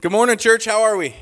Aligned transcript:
Good 0.00 0.12
morning, 0.12 0.38
church. 0.38 0.64
How 0.64 0.82
are 0.82 0.96
we? 0.96 1.12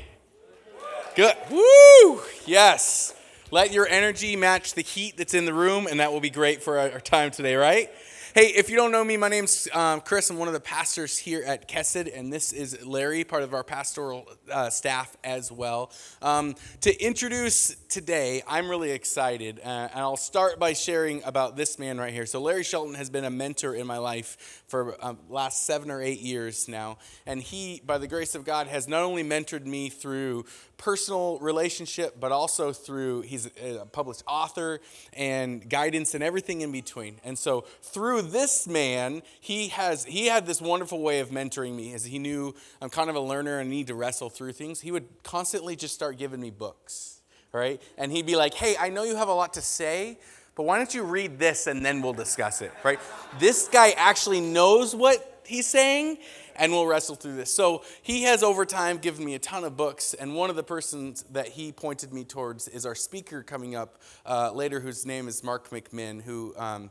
Good. 1.15 1.33
Woo! 1.49 2.21
Yes. 2.45 3.15
Let 3.49 3.71
your 3.71 3.87
energy 3.87 4.35
match 4.35 4.75
the 4.75 4.83
heat 4.83 5.17
that's 5.17 5.33
in 5.33 5.45
the 5.45 5.53
room, 5.53 5.87
and 5.87 5.99
that 5.99 6.13
will 6.13 6.19
be 6.19 6.29
great 6.29 6.61
for 6.61 6.77
our 6.77 6.99
time 6.99 7.31
today, 7.31 7.55
right? 7.55 7.89
Hey, 8.35 8.49
if 8.49 8.69
you 8.69 8.75
don't 8.75 8.91
know 8.91 9.03
me, 9.03 9.17
my 9.17 9.29
name's 9.29 9.67
um, 9.73 9.99
Chris. 10.01 10.29
I'm 10.29 10.37
one 10.37 10.47
of 10.47 10.53
the 10.53 10.59
pastors 10.59 11.17
here 11.17 11.41
at 11.43 11.67
Kesed, 11.67 12.15
and 12.15 12.31
this 12.31 12.53
is 12.53 12.85
Larry, 12.85 13.23
part 13.23 13.41
of 13.41 13.55
our 13.55 13.63
pastoral 13.63 14.27
uh, 14.51 14.69
staff 14.69 15.17
as 15.23 15.51
well. 15.51 15.91
Um, 16.21 16.53
to 16.81 17.03
introduce 17.03 17.75
today, 17.89 18.43
I'm 18.47 18.69
really 18.69 18.91
excited, 18.91 19.59
uh, 19.59 19.89
and 19.91 19.99
I'll 19.99 20.17
start 20.17 20.59
by 20.59 20.73
sharing 20.73 21.23
about 21.23 21.57
this 21.57 21.79
man 21.79 21.97
right 21.97 22.13
here. 22.13 22.27
So, 22.27 22.39
Larry 22.39 22.63
Shelton 22.63 22.93
has 22.93 23.09
been 23.09 23.25
a 23.25 23.31
mentor 23.31 23.73
in 23.73 23.87
my 23.87 23.97
life 23.97 24.63
for 24.67 24.97
um, 25.03 25.17
last 25.29 25.65
seven 25.65 25.89
or 25.89 26.01
eight 26.01 26.19
years 26.19 26.67
now, 26.67 26.97
and 27.25 27.41
he, 27.41 27.81
by 27.85 27.97
the 27.97 28.07
grace 28.07 28.35
of 28.35 28.43
God, 28.43 28.67
has 28.67 28.87
not 28.87 29.01
only 29.01 29.23
mentored 29.23 29.65
me 29.65 29.89
through 29.89 30.45
personal 30.77 31.39
relationship, 31.39 32.19
but 32.19 32.31
also 32.31 32.73
through 32.73 33.21
he's 33.21 33.49
a 33.61 33.85
published 33.91 34.23
author 34.27 34.79
and 35.13 35.67
guidance 35.69 36.13
and 36.13 36.23
everything 36.23 36.61
in 36.61 36.71
between. 36.71 37.19
And 37.23 37.37
so 37.37 37.61
through 37.81 38.23
this 38.23 38.67
man, 38.67 39.21
he 39.39 39.69
has 39.69 40.03
he 40.03 40.27
had 40.27 40.45
this 40.45 40.61
wonderful 40.61 41.01
way 41.01 41.19
of 41.19 41.29
mentoring 41.29 41.73
me 41.75 41.93
as 41.93 42.03
he 42.03 42.19
knew 42.19 42.53
I'm 42.81 42.89
kind 42.89 43.09
of 43.09 43.15
a 43.15 43.21
learner 43.21 43.59
and 43.59 43.69
need 43.69 43.87
to 43.87 43.95
wrestle 43.95 44.29
through 44.29 44.53
things. 44.53 44.81
He 44.81 44.91
would 44.91 45.07
constantly 45.23 45.75
just 45.75 45.93
start 45.93 46.17
giving 46.17 46.41
me 46.41 46.49
books, 46.49 47.21
right? 47.53 47.81
And 47.97 48.11
he'd 48.11 48.25
be 48.25 48.35
like, 48.35 48.53
"Hey, 48.53 48.75
I 48.77 48.89
know 48.89 49.03
you 49.03 49.15
have 49.15 49.29
a 49.29 49.33
lot 49.33 49.53
to 49.53 49.61
say." 49.61 50.19
But 50.57 50.63
why 50.63 50.77
don't 50.77 50.91
you 50.91 51.03
read 51.03 51.37
this 51.37 51.67
and 51.67 51.85
then 51.85 52.01
we'll 52.01 52.13
discuss 52.13 52.63
it, 52.63 52.71
right? 52.83 52.99
This 53.39 53.67
guy 53.67 53.91
actually 53.91 54.41
knows 54.41 54.95
what 54.95 55.43
he's 55.45 55.67
saying 55.67 56.17
and 56.55 56.71
we'll 56.71 56.87
wrestle 56.87 57.13
through 57.13 57.35
this. 57.35 57.51
So 57.51 57.83
he 58.01 58.23
has 58.23 58.41
over 58.41 58.65
time 58.65 58.97
given 58.97 59.23
me 59.23 59.35
a 59.35 59.39
ton 59.39 59.63
of 59.63 59.77
books, 59.77 60.15
and 60.15 60.33
one 60.33 60.49
of 60.49 60.55
the 60.55 60.63
persons 60.63 61.23
that 61.31 61.49
he 61.49 61.71
pointed 61.71 62.11
me 62.11 62.23
towards 62.23 62.67
is 62.67 62.87
our 62.87 62.95
speaker 62.95 63.43
coming 63.43 63.75
up 63.75 64.01
uh, 64.25 64.51
later, 64.51 64.79
whose 64.79 65.05
name 65.05 65.27
is 65.27 65.43
Mark 65.43 65.69
McMinn, 65.69 66.23
who. 66.23 66.53
Um, 66.57 66.89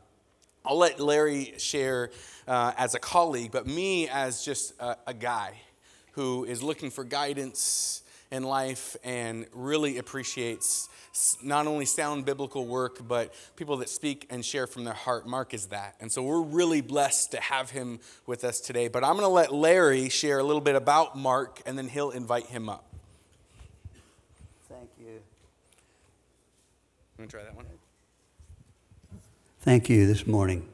I'll 0.65 0.77
let 0.77 0.99
Larry 0.99 1.53
share 1.57 2.11
uh, 2.45 2.73
as 2.77 2.93
a 2.93 2.99
colleague, 2.99 3.51
but 3.53 3.67
me 3.67 4.09
as 4.09 4.43
just 4.43 4.73
a, 4.81 4.97
a 5.07 5.13
guy 5.13 5.53
who 6.11 6.43
is 6.43 6.61
looking 6.61 6.89
for 6.89 7.05
guidance 7.05 8.03
in 8.31 8.43
life 8.43 8.95
and 9.03 9.45
really 9.53 9.97
appreciates 9.97 10.89
not 11.41 11.65
only 11.65 11.85
sound 11.85 12.25
biblical 12.25 12.65
work, 12.65 13.07
but 13.07 13.33
people 13.55 13.77
that 13.77 13.89
speak 13.89 14.27
and 14.29 14.45
share 14.45 14.67
from 14.67 14.83
their 14.83 14.93
heart. 14.93 15.25
Mark 15.25 15.53
is 15.53 15.67
that. 15.67 15.95
And 15.99 16.11
so 16.11 16.21
we're 16.21 16.41
really 16.41 16.81
blessed 16.81 17.31
to 17.31 17.41
have 17.41 17.71
him 17.71 17.99
with 18.25 18.43
us 18.43 18.59
today. 18.59 18.87
But 18.87 19.03
I'm 19.03 19.13
going 19.13 19.23
to 19.23 19.29
let 19.29 19.53
Larry 19.53 20.09
share 20.09 20.39
a 20.39 20.43
little 20.43 20.61
bit 20.61 20.75
about 20.75 21.17
Mark, 21.17 21.61
and 21.65 21.77
then 21.77 21.87
he'll 21.87 22.11
invite 22.11 22.47
him 22.47 22.69
up. 22.69 22.85
Thank 24.69 24.89
you. 24.99 25.07
I'm 25.07 27.17
going 27.17 27.29
to 27.29 27.35
try 27.35 27.43
that 27.43 27.55
one. 27.55 27.65
Thank 29.61 29.89
you 29.89 30.05
this 30.05 30.27
morning. 30.27 30.67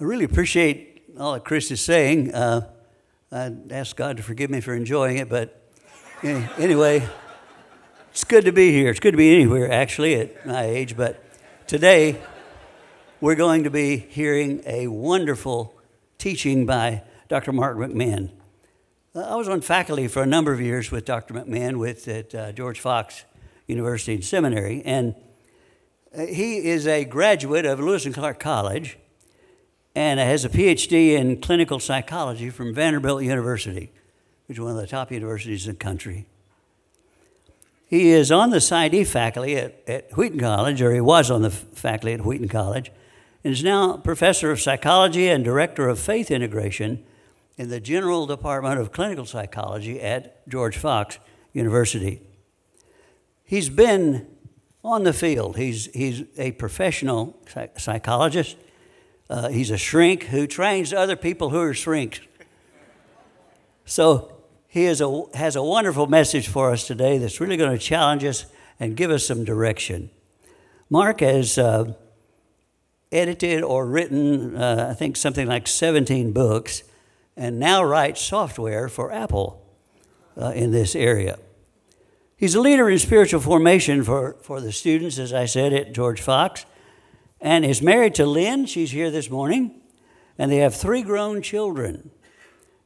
I 0.00 0.04
really 0.04 0.24
appreciate 0.24 1.04
all 1.18 1.34
that 1.34 1.44
Chris 1.44 1.70
is 1.70 1.80
saying. 1.80 2.34
Uh, 2.34 2.68
I 3.32 3.52
ask 3.70 3.96
God 3.96 4.16
to 4.18 4.22
forgive 4.22 4.50
me 4.50 4.60
for 4.60 4.74
enjoying 4.74 5.18
it, 5.18 5.28
but 5.28 5.65
anyway. 6.22 7.08
It's 8.10 8.24
good 8.24 8.46
to 8.46 8.52
be 8.52 8.72
here. 8.72 8.88
It's 8.88 9.00
good 9.00 9.10
to 9.10 9.18
be 9.18 9.34
anywhere, 9.34 9.70
actually, 9.70 10.14
at 10.14 10.46
my 10.46 10.64
age. 10.64 10.96
But 10.96 11.22
today, 11.66 12.18
we're 13.20 13.34
going 13.34 13.64
to 13.64 13.70
be 13.70 13.98
hearing 13.98 14.62
a 14.64 14.86
wonderful 14.86 15.74
teaching 16.16 16.64
by 16.64 17.02
Dr. 17.28 17.52
Mark 17.52 17.76
McMinn. 17.76 18.30
Uh, 19.14 19.20
I 19.20 19.34
was 19.34 19.48
on 19.48 19.60
faculty 19.60 20.08
for 20.08 20.22
a 20.22 20.26
number 20.26 20.52
of 20.52 20.60
years 20.60 20.90
with 20.90 21.04
Dr. 21.04 21.34
McMinn 21.34 21.76
with 21.76 22.08
at 22.08 22.34
uh, 22.34 22.52
George 22.52 22.80
Fox 22.80 23.24
University 23.66 24.14
and 24.14 24.24
Seminary, 24.24 24.82
and 24.86 25.14
uh, 26.16 26.24
he 26.24 26.58
is 26.66 26.86
a 26.86 27.04
graduate 27.04 27.66
of 27.66 27.78
Lewis 27.80 28.06
and 28.06 28.14
Clark 28.14 28.40
College 28.40 28.96
and 29.94 30.18
has 30.20 30.44
a 30.44 30.48
PhD 30.48 31.10
in 31.10 31.40
clinical 31.40 31.78
psychology 31.80 32.48
from 32.48 32.74
Vanderbilt 32.74 33.22
University, 33.22 33.92
which 34.46 34.58
is 34.58 34.62
one 34.62 34.72
of 34.72 34.76
the 34.76 34.86
top 34.86 35.10
universities 35.10 35.66
in 35.66 35.72
the 35.72 35.78
country. 35.78 36.26
He 37.86 38.08
is 38.08 38.32
on 38.32 38.50
the 38.50 38.58
PsyD 38.58 39.06
faculty 39.06 39.56
at, 39.56 39.80
at 39.86 40.16
Wheaton 40.16 40.40
College, 40.40 40.82
or 40.82 40.92
he 40.92 41.00
was 41.00 41.30
on 41.30 41.42
the 41.42 41.50
faculty 41.50 42.12
at 42.12 42.24
Wheaton 42.24 42.48
College, 42.48 42.90
and 43.44 43.52
is 43.52 43.62
now 43.62 43.96
professor 43.96 44.50
of 44.50 44.60
psychology 44.60 45.28
and 45.28 45.44
director 45.44 45.88
of 45.88 46.00
faith 46.00 46.30
integration 46.30 47.04
in 47.56 47.68
the 47.68 47.80
Graduate 47.80 48.28
Department 48.28 48.80
of 48.80 48.92
Clinical 48.92 49.24
Psychology 49.24 50.00
at 50.00 50.46
George 50.48 50.76
Fox 50.76 51.18
University. 51.52 52.20
He's 53.44 53.68
been 53.68 54.26
on 54.84 55.04
the 55.04 55.12
field. 55.12 55.56
He's, 55.56 55.86
he's 55.86 56.24
a 56.36 56.52
professional 56.52 57.38
psychologist. 57.76 58.56
Uh, 59.30 59.48
he's 59.48 59.70
a 59.70 59.78
shrink 59.78 60.24
who 60.24 60.46
trains 60.46 60.92
other 60.92 61.16
people 61.16 61.50
who 61.50 61.60
are 61.60 61.74
shrinks. 61.74 62.20
So 63.84 64.35
he 64.76 64.84
a, 64.88 65.22
has 65.32 65.56
a 65.56 65.62
wonderful 65.62 66.06
message 66.06 66.48
for 66.48 66.70
us 66.70 66.86
today 66.86 67.16
that's 67.16 67.40
really 67.40 67.56
going 67.56 67.72
to 67.72 67.78
challenge 67.78 68.22
us 68.24 68.44
and 68.78 68.94
give 68.94 69.10
us 69.10 69.26
some 69.26 69.42
direction. 69.42 70.10
Mark 70.90 71.20
has 71.20 71.56
uh, 71.56 71.94
edited 73.10 73.62
or 73.62 73.86
written, 73.86 74.54
uh, 74.54 74.88
I 74.90 74.92
think, 74.92 75.16
something 75.16 75.46
like 75.46 75.66
17 75.66 76.32
books, 76.32 76.82
and 77.38 77.58
now 77.58 77.82
writes 77.82 78.20
software 78.20 78.90
for 78.90 79.10
Apple 79.10 79.66
uh, 80.36 80.52
in 80.54 80.72
this 80.72 80.94
area. 80.94 81.38
He's 82.36 82.54
a 82.54 82.60
leader 82.60 82.90
in 82.90 82.98
spiritual 82.98 83.40
formation 83.40 84.04
for, 84.04 84.36
for 84.42 84.60
the 84.60 84.72
students, 84.72 85.18
as 85.18 85.32
I 85.32 85.46
said, 85.46 85.72
at 85.72 85.94
George 85.94 86.20
Fox, 86.20 86.66
and 87.40 87.64
is 87.64 87.80
married 87.80 88.14
to 88.16 88.26
Lynn. 88.26 88.66
She's 88.66 88.90
here 88.90 89.10
this 89.10 89.30
morning, 89.30 89.80
and 90.36 90.52
they 90.52 90.58
have 90.58 90.74
three 90.74 91.00
grown 91.00 91.40
children. 91.40 92.10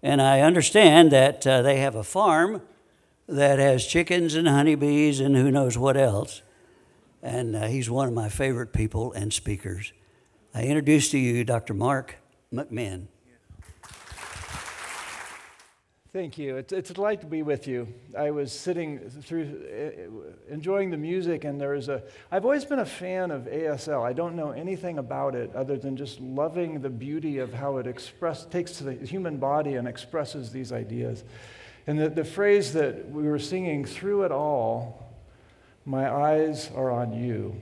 And 0.02 0.22
I 0.22 0.40
understand 0.40 1.10
that 1.10 1.46
uh, 1.46 1.62
they 1.62 1.78
have 1.78 1.94
a 1.94 2.02
farm 2.02 2.62
that 3.28 3.58
has 3.58 3.86
chickens 3.86 4.34
and 4.34 4.48
honeybees 4.48 5.20
and 5.20 5.36
who 5.36 5.50
knows 5.50 5.76
what 5.78 5.96
else. 5.96 6.42
And 7.22 7.54
uh, 7.54 7.66
he's 7.66 7.90
one 7.90 8.08
of 8.08 8.14
my 8.14 8.28
favorite 8.28 8.72
people 8.72 9.12
and 9.12 9.32
speakers. 9.32 9.92
I 10.54 10.64
introduce 10.64 11.10
to 11.10 11.18
you 11.18 11.44
Dr. 11.44 11.74
Mark 11.74 12.16
McMinn. 12.52 13.06
Thank 16.12 16.38
you. 16.38 16.56
It's, 16.56 16.72
it's 16.72 16.90
a 16.90 16.94
delight 16.94 17.20
to 17.20 17.28
be 17.28 17.44
with 17.44 17.68
you. 17.68 17.86
I 18.18 18.32
was 18.32 18.50
sitting 18.50 18.98
through, 18.98 20.32
uh, 20.50 20.52
enjoying 20.52 20.90
the 20.90 20.96
music, 20.96 21.44
and 21.44 21.60
there 21.60 21.70
was 21.70 21.88
a. 21.88 22.02
I've 22.32 22.44
always 22.44 22.64
been 22.64 22.80
a 22.80 22.86
fan 22.86 23.30
of 23.30 23.42
ASL. 23.42 24.02
I 24.02 24.12
don't 24.12 24.34
know 24.34 24.50
anything 24.50 24.98
about 24.98 25.36
it 25.36 25.54
other 25.54 25.76
than 25.76 25.96
just 25.96 26.20
loving 26.20 26.80
the 26.80 26.90
beauty 26.90 27.38
of 27.38 27.52
how 27.54 27.76
it 27.76 27.86
express, 27.86 28.44
takes 28.44 28.72
to 28.78 28.84
the 28.84 28.94
human 28.94 29.36
body 29.36 29.74
and 29.74 29.86
expresses 29.86 30.50
these 30.50 30.72
ideas. 30.72 31.22
And 31.86 31.96
the, 31.96 32.08
the 32.08 32.24
phrase 32.24 32.72
that 32.72 33.08
we 33.08 33.22
were 33.28 33.38
singing 33.38 33.84
through 33.84 34.24
it 34.24 34.32
all, 34.32 35.14
my 35.84 36.12
eyes 36.12 36.72
are 36.74 36.90
on 36.90 37.12
you. 37.12 37.54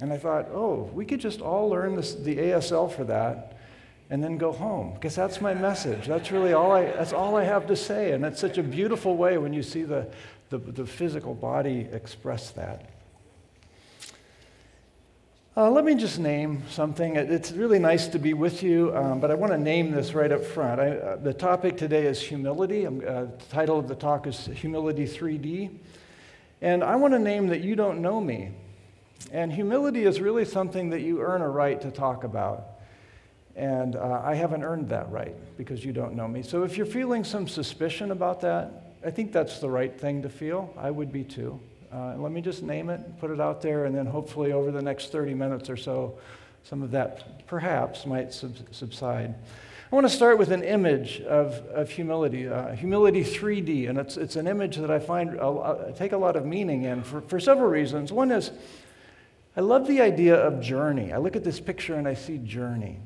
And 0.00 0.12
I 0.12 0.18
thought, 0.18 0.50
oh, 0.52 0.88
we 0.94 1.04
could 1.04 1.18
just 1.18 1.40
all 1.40 1.68
learn 1.68 1.96
this, 1.96 2.14
the 2.14 2.36
ASL 2.36 2.94
for 2.94 3.02
that 3.04 3.47
and 4.10 4.22
then 4.24 4.38
go 4.38 4.52
home. 4.52 4.94
Because 4.94 5.14
that's 5.14 5.40
my 5.40 5.54
message. 5.54 6.06
That's 6.06 6.30
really 6.30 6.52
all 6.52 6.72
i 6.72 6.84
that's 6.84 7.12
all 7.12 7.36
i 7.36 7.44
have 7.44 7.66
to 7.66 7.76
say 7.76 8.12
and 8.12 8.24
it's 8.24 8.40
such 8.40 8.58
a 8.58 8.62
beautiful 8.62 9.16
way 9.16 9.38
when 9.38 9.52
you 9.52 9.62
see 9.62 9.82
the, 9.82 10.08
the, 10.50 10.58
the 10.58 10.86
physical 10.86 11.34
body 11.34 11.88
express 11.92 12.50
that. 12.52 12.90
Uh, 15.56 15.68
let 15.68 15.84
me 15.84 15.96
just 15.96 16.20
name 16.20 16.62
something. 16.70 17.16
It's 17.16 17.50
really 17.50 17.80
nice 17.80 18.06
to 18.08 18.20
be 18.20 18.32
with 18.32 18.62
you 18.62 18.96
um, 18.96 19.20
but 19.20 19.30
i 19.30 19.34
want 19.34 19.52
to 19.52 19.58
name 19.58 19.90
this 19.90 20.14
right 20.14 20.32
up 20.32 20.44
front. 20.44 20.80
I, 20.80 20.90
uh, 20.90 21.16
the 21.16 21.34
topic 21.34 21.76
today 21.76 22.06
is 22.06 22.20
humility. 22.22 22.86
Um, 22.86 23.02
uh, 23.06 23.24
the 23.24 23.44
title 23.50 23.78
of 23.78 23.88
the 23.88 23.96
talk 23.96 24.26
is 24.26 24.46
humility 24.46 25.04
3d 25.04 25.70
and 26.62 26.82
i 26.82 26.96
want 26.96 27.12
to 27.12 27.18
name 27.18 27.48
that 27.48 27.60
you 27.60 27.76
don't 27.76 28.00
know 28.00 28.20
me. 28.20 28.50
And 29.32 29.52
humility 29.52 30.04
is 30.04 30.20
really 30.20 30.44
something 30.44 30.90
that 30.90 31.00
you 31.00 31.20
earn 31.20 31.42
a 31.42 31.48
right 31.50 31.78
to 31.82 31.90
talk 31.90 32.24
about 32.24 32.77
and 33.56 33.96
uh, 33.96 34.22
I 34.24 34.34
haven't 34.34 34.62
earned 34.62 34.88
that 34.90 35.10
right 35.10 35.34
because 35.56 35.84
you 35.84 35.92
don't 35.92 36.14
know 36.14 36.28
me. 36.28 36.42
So 36.42 36.62
if 36.62 36.76
you're 36.76 36.86
feeling 36.86 37.24
some 37.24 37.48
suspicion 37.48 38.10
about 38.10 38.40
that, 38.42 38.94
I 39.04 39.10
think 39.10 39.32
that's 39.32 39.58
the 39.58 39.70
right 39.70 39.98
thing 39.98 40.22
to 40.22 40.28
feel. 40.28 40.72
I 40.76 40.90
would 40.90 41.12
be 41.12 41.24
too. 41.24 41.60
Uh, 41.92 42.14
let 42.18 42.32
me 42.32 42.40
just 42.40 42.62
name 42.62 42.90
it, 42.90 43.18
put 43.18 43.30
it 43.30 43.40
out 43.40 43.62
there, 43.62 43.86
and 43.86 43.94
then 43.94 44.06
hopefully 44.06 44.52
over 44.52 44.70
the 44.70 44.82
next 44.82 45.10
30 45.10 45.34
minutes 45.34 45.70
or 45.70 45.76
so, 45.76 46.18
some 46.62 46.82
of 46.82 46.90
that 46.90 47.46
perhaps 47.46 48.04
might 48.04 48.32
sub- 48.32 48.56
subside. 48.72 49.34
I 49.90 49.94
want 49.94 50.06
to 50.06 50.12
start 50.12 50.36
with 50.36 50.50
an 50.50 50.62
image 50.62 51.22
of, 51.22 51.54
of 51.68 51.88
humility, 51.88 52.46
uh, 52.46 52.72
humility 52.72 53.24
3D, 53.24 53.88
and 53.88 53.96
it's, 53.96 54.18
it's 54.18 54.36
an 54.36 54.46
image 54.46 54.76
that 54.76 54.90
I 54.90 54.98
find 54.98 55.30
take 55.96 56.12
a 56.12 56.18
lot 56.18 56.36
of 56.36 56.44
meaning 56.44 56.82
in 56.82 57.02
for, 57.02 57.22
for 57.22 57.40
several 57.40 57.70
reasons. 57.70 58.12
One 58.12 58.30
is 58.30 58.50
I 59.56 59.60
love 59.60 59.86
the 59.86 60.02
idea 60.02 60.36
of 60.36 60.60
journey. 60.60 61.12
I 61.12 61.16
look 61.16 61.36
at 61.36 61.42
this 61.42 61.58
picture 61.58 61.94
and 61.94 62.06
I 62.06 62.14
see 62.14 62.36
journey. 62.36 63.00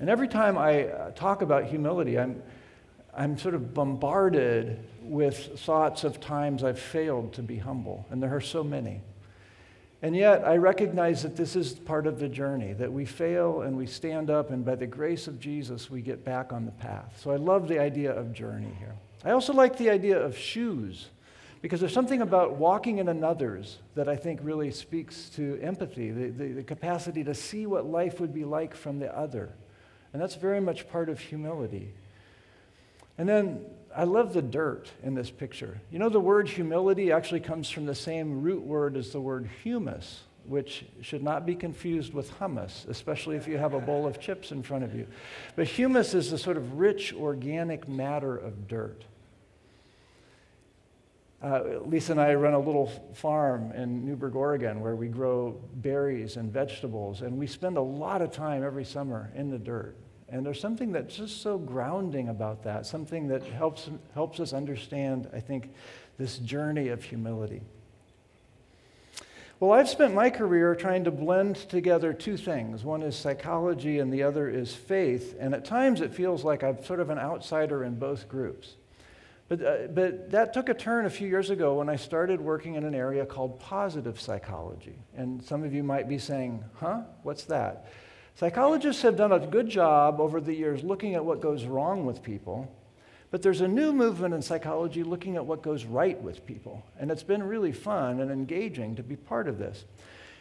And 0.00 0.10
every 0.10 0.28
time 0.28 0.58
I 0.58 0.88
uh, 0.88 1.10
talk 1.12 1.42
about 1.42 1.64
humility, 1.64 2.18
I'm, 2.18 2.42
I'm 3.16 3.38
sort 3.38 3.54
of 3.54 3.72
bombarded 3.72 4.78
with 5.02 5.60
thoughts 5.60 6.02
of 6.02 6.20
times 6.20 6.64
I've 6.64 6.78
failed 6.78 7.32
to 7.34 7.42
be 7.42 7.58
humble, 7.58 8.04
and 8.10 8.22
there 8.22 8.34
are 8.34 8.40
so 8.40 8.64
many. 8.64 9.00
And 10.02 10.14
yet, 10.14 10.44
I 10.44 10.56
recognize 10.56 11.22
that 11.22 11.36
this 11.36 11.56
is 11.56 11.72
part 11.72 12.06
of 12.06 12.18
the 12.18 12.28
journey, 12.28 12.74
that 12.74 12.92
we 12.92 13.06
fail 13.06 13.62
and 13.62 13.76
we 13.76 13.86
stand 13.86 14.30
up, 14.30 14.50
and 14.50 14.64
by 14.64 14.74
the 14.74 14.86
grace 14.86 15.28
of 15.28 15.40
Jesus, 15.40 15.88
we 15.88 16.02
get 16.02 16.24
back 16.24 16.52
on 16.52 16.66
the 16.66 16.72
path. 16.72 17.18
So 17.22 17.30
I 17.30 17.36
love 17.36 17.68
the 17.68 17.78
idea 17.78 18.12
of 18.12 18.32
journey 18.34 18.74
here. 18.78 18.94
I 19.24 19.30
also 19.30 19.54
like 19.54 19.78
the 19.78 19.88
idea 19.88 20.20
of 20.20 20.36
shoes, 20.36 21.08
because 21.62 21.80
there's 21.80 21.94
something 21.94 22.20
about 22.20 22.56
walking 22.56 22.98
in 22.98 23.08
another's 23.08 23.78
that 23.94 24.08
I 24.08 24.16
think 24.16 24.40
really 24.42 24.70
speaks 24.70 25.30
to 25.36 25.58
empathy, 25.62 26.10
the, 26.10 26.28
the, 26.28 26.48
the 26.52 26.62
capacity 26.62 27.24
to 27.24 27.34
see 27.34 27.64
what 27.64 27.86
life 27.86 28.20
would 28.20 28.34
be 28.34 28.44
like 28.44 28.74
from 28.74 28.98
the 28.98 29.16
other. 29.16 29.50
And 30.14 30.22
that's 30.22 30.36
very 30.36 30.60
much 30.60 30.88
part 30.88 31.08
of 31.08 31.18
humility. 31.18 31.92
And 33.18 33.28
then 33.28 33.66
I 33.94 34.04
love 34.04 34.32
the 34.32 34.42
dirt 34.42 34.88
in 35.02 35.14
this 35.14 35.28
picture. 35.28 35.80
You 35.90 35.98
know, 35.98 36.08
the 36.08 36.20
word 36.20 36.48
humility 36.48 37.10
actually 37.10 37.40
comes 37.40 37.68
from 37.68 37.84
the 37.84 37.96
same 37.96 38.40
root 38.40 38.62
word 38.62 38.96
as 38.96 39.10
the 39.10 39.20
word 39.20 39.50
humus, 39.64 40.22
which 40.46 40.84
should 41.00 41.24
not 41.24 41.44
be 41.44 41.56
confused 41.56 42.14
with 42.14 42.30
hummus, 42.38 42.88
especially 42.88 43.34
if 43.34 43.48
you 43.48 43.58
have 43.58 43.74
a 43.74 43.80
bowl 43.80 44.06
of 44.06 44.20
chips 44.20 44.52
in 44.52 44.62
front 44.62 44.84
of 44.84 44.94
you. 44.94 45.08
But 45.56 45.66
humus 45.66 46.14
is 46.14 46.30
the 46.30 46.38
sort 46.38 46.56
of 46.56 46.78
rich 46.78 47.12
organic 47.12 47.88
matter 47.88 48.36
of 48.36 48.68
dirt. 48.68 49.02
Uh, 51.42 51.80
Lisa 51.84 52.12
and 52.12 52.20
I 52.20 52.34
run 52.34 52.54
a 52.54 52.58
little 52.58 52.86
farm 53.14 53.72
in 53.72 54.06
Newberg, 54.06 54.36
Oregon, 54.36 54.80
where 54.80 54.94
we 54.94 55.08
grow 55.08 55.60
berries 55.74 56.36
and 56.36 56.52
vegetables, 56.52 57.20
and 57.20 57.36
we 57.36 57.48
spend 57.48 57.76
a 57.76 57.82
lot 57.82 58.22
of 58.22 58.30
time 58.30 58.62
every 58.62 58.84
summer 58.84 59.32
in 59.34 59.50
the 59.50 59.58
dirt. 59.58 59.96
And 60.34 60.44
there's 60.44 60.60
something 60.60 60.90
that's 60.90 61.14
just 61.14 61.42
so 61.42 61.58
grounding 61.58 62.28
about 62.28 62.64
that, 62.64 62.86
something 62.86 63.28
that 63.28 63.44
helps, 63.44 63.88
helps 64.14 64.40
us 64.40 64.52
understand, 64.52 65.30
I 65.32 65.38
think, 65.38 65.72
this 66.18 66.38
journey 66.38 66.88
of 66.88 67.04
humility. 67.04 67.60
Well, 69.60 69.70
I've 69.70 69.88
spent 69.88 70.12
my 70.12 70.30
career 70.30 70.74
trying 70.74 71.04
to 71.04 71.12
blend 71.12 71.54
together 71.54 72.12
two 72.12 72.36
things. 72.36 72.82
One 72.82 73.02
is 73.02 73.14
psychology, 73.14 74.00
and 74.00 74.12
the 74.12 74.24
other 74.24 74.48
is 74.48 74.74
faith. 74.74 75.36
And 75.38 75.54
at 75.54 75.64
times 75.64 76.00
it 76.00 76.12
feels 76.12 76.42
like 76.42 76.64
I'm 76.64 76.82
sort 76.82 76.98
of 76.98 77.10
an 77.10 77.18
outsider 77.20 77.84
in 77.84 77.94
both 77.94 78.28
groups. 78.28 78.74
But, 79.48 79.62
uh, 79.64 79.76
but 79.86 80.32
that 80.32 80.52
took 80.52 80.68
a 80.68 80.74
turn 80.74 81.06
a 81.06 81.10
few 81.10 81.28
years 81.28 81.50
ago 81.50 81.74
when 81.74 81.88
I 81.88 81.94
started 81.94 82.40
working 82.40 82.74
in 82.74 82.82
an 82.82 82.94
area 82.96 83.24
called 83.24 83.60
positive 83.60 84.20
psychology. 84.20 84.96
And 85.16 85.44
some 85.44 85.62
of 85.62 85.72
you 85.72 85.84
might 85.84 86.08
be 86.08 86.18
saying, 86.18 86.64
huh? 86.80 87.02
What's 87.22 87.44
that? 87.44 87.86
Psychologists 88.36 89.02
have 89.02 89.16
done 89.16 89.30
a 89.30 89.38
good 89.38 89.68
job 89.68 90.20
over 90.20 90.40
the 90.40 90.54
years 90.54 90.82
looking 90.82 91.14
at 91.14 91.24
what 91.24 91.40
goes 91.40 91.64
wrong 91.64 92.04
with 92.04 92.22
people, 92.22 92.68
but 93.30 93.42
there's 93.42 93.60
a 93.60 93.68
new 93.68 93.92
movement 93.92 94.34
in 94.34 94.42
psychology 94.42 95.04
looking 95.04 95.36
at 95.36 95.46
what 95.46 95.62
goes 95.62 95.84
right 95.84 96.20
with 96.20 96.44
people. 96.44 96.82
And 96.98 97.12
it's 97.12 97.22
been 97.22 97.44
really 97.44 97.72
fun 97.72 98.20
and 98.20 98.32
engaging 98.32 98.96
to 98.96 99.04
be 99.04 99.14
part 99.14 99.46
of 99.46 99.58
this. 99.58 99.84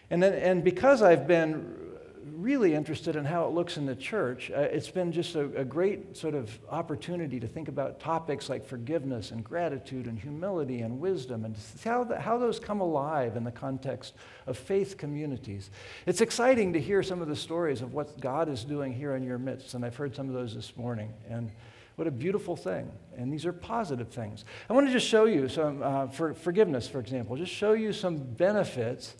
And, 0.09 0.23
then, 0.23 0.33
and 0.33 0.63
because 0.63 1.03
I've 1.03 1.27
been 1.27 1.82
really 2.31 2.73
interested 2.73 3.15
in 3.15 3.25
how 3.25 3.45
it 3.45 3.51
looks 3.51 3.77
in 3.77 3.85
the 3.85 3.95
church. 3.95 4.51
Uh, 4.51 4.61
it's 4.61 4.89
been 4.89 5.11
just 5.11 5.35
a, 5.35 5.45
a, 5.55 5.65
great 5.65 6.15
sort 6.15 6.35
of 6.35 6.57
opportunity 6.69 7.39
to 7.39 7.47
think 7.47 7.67
about 7.67 7.99
topics 7.99 8.49
like 8.49 8.65
forgiveness 8.65 9.31
and 9.31 9.43
gratitude 9.43 10.05
and 10.05 10.19
humility 10.19 10.81
and 10.81 10.99
wisdom 10.99 11.45
and 11.45 11.55
how, 11.83 12.03
the, 12.03 12.19
how 12.19 12.37
those 12.37 12.59
come 12.59 12.81
alive 12.81 13.35
in 13.35 13.43
the 13.43 13.51
context 13.51 14.13
of 14.47 14.57
faith 14.57 14.97
communities. 14.97 15.69
It's 16.05 16.21
exciting 16.21 16.73
to 16.73 16.79
hear 16.79 17.03
some 17.03 17.21
of 17.21 17.27
the 17.27 17.35
stories 17.35 17.81
of 17.81 17.93
what 17.93 18.19
God 18.19 18.49
is 18.49 18.63
doing 18.63 18.93
here 18.93 19.15
in 19.15 19.23
your 19.23 19.37
midst, 19.37 19.73
and 19.73 19.85
I've 19.85 19.95
heard 19.95 20.15
some 20.15 20.27
of 20.27 20.33
those 20.33 20.55
this 20.55 20.75
morning. 20.77 21.13
And 21.29 21.51
what 21.95 22.07
a 22.07 22.11
beautiful 22.11 22.55
thing. 22.55 22.91
And 23.17 23.31
these 23.31 23.45
are 23.45 23.53
positive 23.53 24.09
things. 24.09 24.45
I 24.69 24.73
want 24.73 24.87
to 24.87 24.93
just 24.93 25.07
show 25.07 25.25
you 25.25 25.47
some, 25.47 25.83
uh, 25.83 26.07
for 26.07 26.33
forgiveness, 26.33 26.87
for 26.87 26.99
example, 26.99 27.35
just 27.35 27.53
show 27.53 27.73
you 27.73 27.93
some 27.93 28.17
benefits 28.17 29.15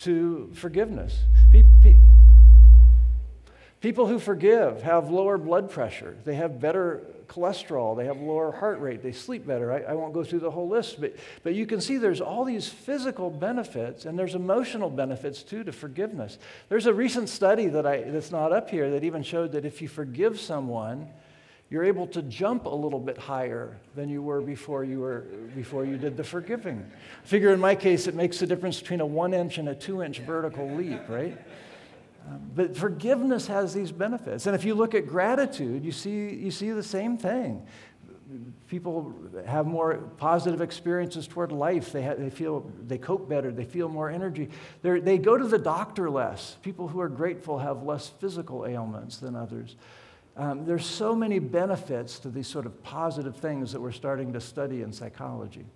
to 0.00 0.50
forgiveness. 0.54 1.24
Pe- 1.52 1.64
pe- 1.82 1.96
People 3.86 4.08
who 4.08 4.18
forgive 4.18 4.82
have 4.82 5.10
lower 5.10 5.38
blood 5.38 5.70
pressure. 5.70 6.16
They 6.24 6.34
have 6.34 6.60
better 6.60 7.02
cholesterol. 7.28 7.96
They 7.96 8.06
have 8.06 8.20
lower 8.20 8.50
heart 8.50 8.80
rate. 8.80 9.00
They 9.00 9.12
sleep 9.12 9.46
better. 9.46 9.72
I, 9.72 9.92
I, 9.92 9.92
won't 9.92 10.12
go 10.12 10.24
through 10.24 10.40
the 10.40 10.50
whole 10.50 10.68
list, 10.68 11.00
but, 11.00 11.14
but 11.44 11.54
you 11.54 11.66
can 11.66 11.80
see 11.80 11.96
there's 11.96 12.20
all 12.20 12.44
these 12.44 12.68
physical 12.68 13.30
benefits 13.30 14.04
and 14.04 14.18
there's 14.18 14.34
emotional 14.34 14.90
benefits 14.90 15.44
too 15.44 15.62
to 15.62 15.70
forgiveness. 15.70 16.38
There's 16.68 16.86
a 16.86 16.92
recent 16.92 17.28
study 17.28 17.68
that 17.68 17.86
I, 17.86 18.02
that's 18.02 18.32
not 18.32 18.50
up 18.50 18.70
here 18.70 18.90
that 18.90 19.04
even 19.04 19.22
showed 19.22 19.52
that 19.52 19.64
if 19.64 19.80
you 19.80 19.86
forgive 19.86 20.40
someone, 20.40 21.06
you're 21.70 21.84
able 21.84 22.08
to 22.08 22.22
jump 22.22 22.66
a 22.66 22.74
little 22.74 22.98
bit 22.98 23.16
higher 23.16 23.78
than 23.94 24.08
you 24.08 24.20
were 24.20 24.40
before 24.40 24.82
you, 24.82 24.98
were, 24.98 25.26
before 25.54 25.84
you 25.84 25.96
did 25.96 26.16
the 26.16 26.24
forgiving. 26.24 26.84
I 27.22 27.26
figure 27.28 27.52
in 27.52 27.60
my 27.60 27.76
case, 27.76 28.08
it 28.08 28.16
makes 28.16 28.40
the 28.40 28.48
difference 28.48 28.80
between 28.80 29.00
a 29.00 29.06
one 29.06 29.32
inch 29.32 29.58
and 29.58 29.68
a 29.68 29.76
two 29.76 30.02
inch 30.02 30.18
vertical 30.18 30.68
leap, 30.74 31.08
right? 31.08 31.38
But 32.54 32.76
forgiveness 32.76 33.46
has 33.46 33.74
these 33.74 33.92
benefits. 33.92 34.46
And 34.46 34.54
if 34.54 34.64
you 34.64 34.74
look 34.74 34.94
at 34.94 35.06
gratitude, 35.06 35.84
you 35.84 35.92
see, 35.92 36.34
you 36.34 36.50
see 36.50 36.70
the 36.70 36.82
same 36.82 37.16
thing. 37.16 37.66
People 38.66 39.14
have 39.46 39.66
more 39.66 39.98
positive 40.16 40.60
experiences 40.60 41.28
toward 41.28 41.52
life. 41.52 41.92
They, 41.92 42.02
have, 42.02 42.18
they 42.18 42.30
feel 42.30 42.70
they 42.86 42.98
cope 42.98 43.28
better. 43.28 43.52
They 43.52 43.64
feel 43.64 43.88
more 43.88 44.10
energy. 44.10 44.48
They're, 44.82 45.00
they 45.00 45.18
go 45.18 45.36
to 45.36 45.46
the 45.46 45.58
doctor 45.58 46.10
less. 46.10 46.56
People 46.62 46.88
who 46.88 47.00
are 47.00 47.08
grateful 47.08 47.58
have 47.58 47.84
less 47.84 48.08
physical 48.08 48.66
ailments 48.66 49.18
than 49.18 49.36
others. 49.36 49.76
Um, 50.36 50.66
there's 50.66 50.84
so 50.84 51.14
many 51.14 51.38
benefits 51.38 52.18
to 52.20 52.28
these 52.28 52.48
sort 52.48 52.66
of 52.66 52.82
positive 52.82 53.36
things 53.36 53.72
that 53.72 53.80
we're 53.80 53.92
starting 53.92 54.32
to 54.32 54.40
study 54.40 54.82
in 54.82 54.92
psychology. 54.92 55.66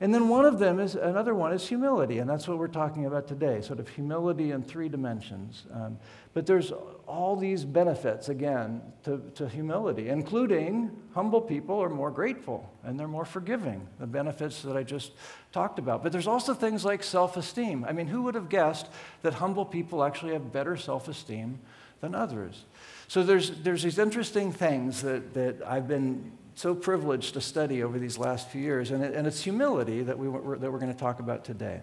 And 0.00 0.12
then 0.12 0.28
one 0.28 0.44
of 0.44 0.58
them 0.58 0.78
is 0.78 0.94
another 0.94 1.34
one 1.34 1.52
is 1.54 1.66
humility, 1.66 2.18
and 2.18 2.28
that's 2.28 2.46
what 2.46 2.58
we're 2.58 2.68
talking 2.68 3.06
about 3.06 3.26
today 3.26 3.62
sort 3.62 3.80
of 3.80 3.88
humility 3.88 4.50
in 4.50 4.62
three 4.62 4.90
dimensions. 4.90 5.64
Um, 5.72 5.98
but 6.34 6.44
there's 6.44 6.70
all 7.06 7.34
these 7.34 7.64
benefits, 7.64 8.28
again, 8.28 8.82
to, 9.04 9.22
to 9.36 9.48
humility, 9.48 10.10
including 10.10 10.90
humble 11.14 11.40
people 11.40 11.82
are 11.82 11.88
more 11.88 12.10
grateful 12.10 12.70
and 12.84 13.00
they're 13.00 13.08
more 13.08 13.24
forgiving, 13.24 13.86
the 13.98 14.06
benefits 14.06 14.60
that 14.62 14.76
I 14.76 14.82
just 14.82 15.12
talked 15.50 15.78
about. 15.78 16.02
But 16.02 16.12
there's 16.12 16.26
also 16.26 16.52
things 16.52 16.84
like 16.84 17.02
self 17.02 17.38
esteem. 17.38 17.86
I 17.88 17.92
mean, 17.92 18.06
who 18.06 18.22
would 18.22 18.34
have 18.34 18.50
guessed 18.50 18.88
that 19.22 19.34
humble 19.34 19.64
people 19.64 20.04
actually 20.04 20.34
have 20.34 20.52
better 20.52 20.76
self 20.76 21.08
esteem 21.08 21.58
than 22.02 22.14
others? 22.14 22.64
So 23.08 23.22
there's, 23.22 23.50
there's 23.62 23.82
these 23.82 23.98
interesting 23.98 24.52
things 24.52 25.00
that, 25.00 25.32
that 25.32 25.62
I've 25.66 25.88
been 25.88 26.32
so 26.56 26.74
privileged 26.74 27.34
to 27.34 27.40
study 27.40 27.82
over 27.82 27.98
these 27.98 28.16
last 28.16 28.48
few 28.48 28.62
years, 28.62 28.90
and, 28.90 29.04
it, 29.04 29.14
and 29.14 29.26
it's 29.26 29.44
humility 29.44 30.02
that, 30.02 30.18
we, 30.18 30.26
that 30.26 30.72
we're 30.72 30.78
going 30.78 30.92
to 30.92 30.98
talk 30.98 31.20
about 31.20 31.44
today. 31.44 31.82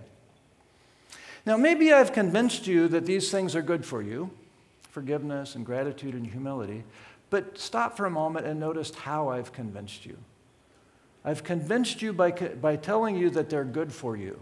Now, 1.46 1.58
maybe 1.58 1.94
I've 1.94 2.12
convinced 2.12 2.66
you 2.66 2.88
that 2.88 3.06
these 3.06 3.30
things 3.30 3.56
are 3.56 3.62
good 3.62 3.86
for 3.86 4.02
you 4.02 4.32
forgiveness 4.90 5.56
and 5.56 5.66
gratitude 5.66 6.14
and 6.14 6.28
humility, 6.28 6.84
but 7.32 7.58
stop 7.58 7.98
for 7.98 8.06
a 8.06 8.12
moment 8.12 8.46
and 8.46 8.60
notice 8.60 8.94
how 8.94 9.30
I've 9.30 9.52
convinced 9.52 10.06
you. 10.06 10.16
I've 11.26 11.44
convinced 11.44 12.04
you 12.04 12.14
by, 12.14 12.30
by 12.30 12.76
telling 12.76 13.16
you 13.16 13.32
that 13.32 13.50
they're 13.50 13.64
good 13.64 13.92
for 13.92 14.16
you, 14.16 14.40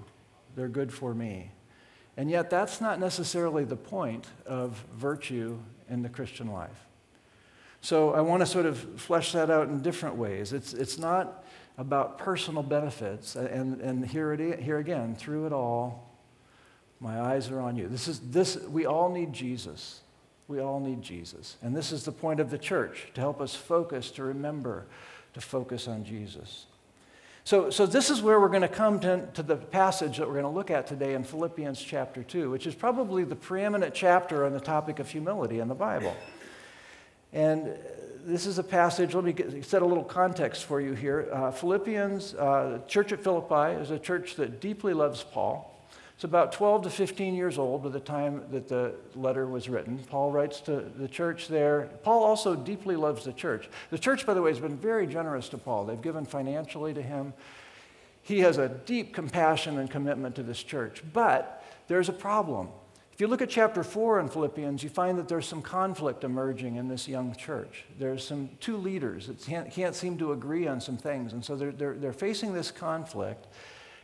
they're 0.57 0.67
good 0.67 0.91
for 0.91 1.13
me. 1.13 1.51
And 2.17 2.29
yet, 2.29 2.49
that's 2.49 2.81
not 2.81 2.99
necessarily 2.99 3.63
the 3.63 3.77
point 3.77 4.27
of 4.45 4.83
virtue 4.97 5.57
in 5.89 6.01
the 6.01 6.09
Christian 6.09 6.51
life. 6.51 6.90
So 7.81 8.13
I 8.13 8.21
want 8.21 8.41
to 8.41 8.45
sort 8.45 8.65
of 8.65 8.77
flesh 8.99 9.31
that 9.31 9.49
out 9.49 9.67
in 9.67 9.81
different 9.81 10.15
ways. 10.15 10.53
It's, 10.53 10.73
it's 10.73 10.99
not 10.99 11.43
about 11.77 12.19
personal 12.19 12.61
benefits. 12.61 13.35
And, 13.35 13.81
and 13.81 14.05
here, 14.05 14.33
it, 14.33 14.59
here 14.59 14.77
again, 14.77 15.15
through 15.15 15.47
it 15.47 15.53
all, 15.53 16.07
my 16.99 17.19
eyes 17.19 17.49
are 17.49 17.59
on 17.59 17.75
you. 17.75 17.87
This 17.87 18.07
is, 18.07 18.19
this, 18.19 18.55
we 18.55 18.85
all 18.85 19.09
need 19.09 19.33
Jesus. 19.33 20.01
We 20.47 20.59
all 20.59 20.79
need 20.79 21.01
Jesus. 21.01 21.57
And 21.63 21.75
this 21.75 21.91
is 21.91 22.05
the 22.05 22.11
point 22.11 22.39
of 22.39 22.51
the 22.51 22.57
church 22.57 23.07
to 23.15 23.21
help 23.21 23.41
us 23.41 23.55
focus, 23.55 24.11
to 24.11 24.23
remember, 24.23 24.85
to 25.33 25.41
focus 25.41 25.87
on 25.87 26.03
Jesus. 26.03 26.67
So, 27.43 27.71
so 27.71 27.87
this 27.87 28.11
is 28.11 28.21
where 28.21 28.39
we're 28.39 28.49
going 28.49 28.61
to 28.61 28.67
come 28.67 28.99
to, 28.99 29.25
to 29.33 29.41
the 29.41 29.55
passage 29.55 30.17
that 30.17 30.27
we're 30.27 30.39
going 30.39 30.43
to 30.43 30.49
look 30.49 30.69
at 30.69 30.85
today 30.85 31.15
in 31.15 31.23
Philippians 31.23 31.81
chapter 31.81 32.21
2, 32.21 32.51
which 32.51 32.67
is 32.67 32.75
probably 32.75 33.23
the 33.23 33.35
preeminent 33.35 33.95
chapter 33.95 34.45
on 34.45 34.53
the 34.53 34.59
topic 34.59 34.99
of 34.99 35.09
humility 35.09 35.59
in 35.59 35.67
the 35.67 35.73
Bible. 35.73 36.15
And 37.33 37.77
this 38.25 38.45
is 38.45 38.59
a 38.59 38.63
passage, 38.63 39.15
let 39.15 39.23
me 39.23 39.33
get, 39.33 39.65
set 39.65 39.81
a 39.81 39.85
little 39.85 40.03
context 40.03 40.65
for 40.65 40.79
you 40.79 40.93
here. 40.93 41.29
Uh, 41.31 41.51
Philippians, 41.51 42.35
uh, 42.35 42.79
church 42.87 43.11
at 43.11 43.23
Philippi, 43.23 43.81
is 43.81 43.91
a 43.91 43.99
church 43.99 44.35
that 44.35 44.59
deeply 44.59 44.93
loves 44.93 45.23
Paul. 45.23 45.67
It's 46.15 46.23
about 46.23 46.51
12 46.51 46.83
to 46.83 46.89
15 46.91 47.33
years 47.33 47.57
old 47.57 47.81
by 47.81 47.89
the 47.89 47.99
time 47.99 48.43
that 48.51 48.67
the 48.67 48.93
letter 49.15 49.47
was 49.47 49.67
written. 49.67 49.97
Paul 49.97 50.31
writes 50.31 50.59
to 50.61 50.81
the 50.95 51.07
church 51.07 51.47
there. 51.47 51.89
Paul 52.03 52.23
also 52.23 52.55
deeply 52.55 52.95
loves 52.95 53.23
the 53.23 53.33
church. 53.33 53.67
The 53.89 53.97
church, 53.97 54.27
by 54.27 54.35
the 54.35 54.41
way, 54.41 54.51
has 54.51 54.59
been 54.59 54.77
very 54.77 55.07
generous 55.07 55.49
to 55.49 55.57
Paul. 55.57 55.85
They've 55.85 55.99
given 55.99 56.25
financially 56.25 56.93
to 56.93 57.01
him. 57.01 57.33
He 58.21 58.41
has 58.41 58.59
a 58.59 58.69
deep 58.69 59.15
compassion 59.15 59.79
and 59.79 59.89
commitment 59.89 60.35
to 60.35 60.43
this 60.43 60.61
church. 60.61 61.01
But 61.11 61.65
there's 61.87 62.07
a 62.07 62.13
problem. 62.13 62.69
If 63.21 63.25
you 63.25 63.29
look 63.29 63.43
at 63.43 63.51
chapter 63.51 63.83
4 63.83 64.19
in 64.19 64.29
Philippians, 64.29 64.81
you 64.81 64.89
find 64.89 65.15
that 65.19 65.27
there's 65.27 65.47
some 65.47 65.61
conflict 65.61 66.23
emerging 66.23 66.77
in 66.77 66.87
this 66.87 67.07
young 67.07 67.35
church. 67.35 67.85
There's 67.99 68.25
some 68.25 68.49
two 68.59 68.77
leaders 68.77 69.27
that 69.27 69.39
can't, 69.45 69.69
can't 69.69 69.93
seem 69.93 70.17
to 70.17 70.31
agree 70.31 70.67
on 70.67 70.81
some 70.81 70.97
things, 70.97 71.31
and 71.33 71.45
so 71.45 71.55
they're, 71.55 71.71
they're, 71.71 71.93
they're 71.93 72.13
facing 72.13 72.55
this 72.55 72.71
conflict. 72.71 73.45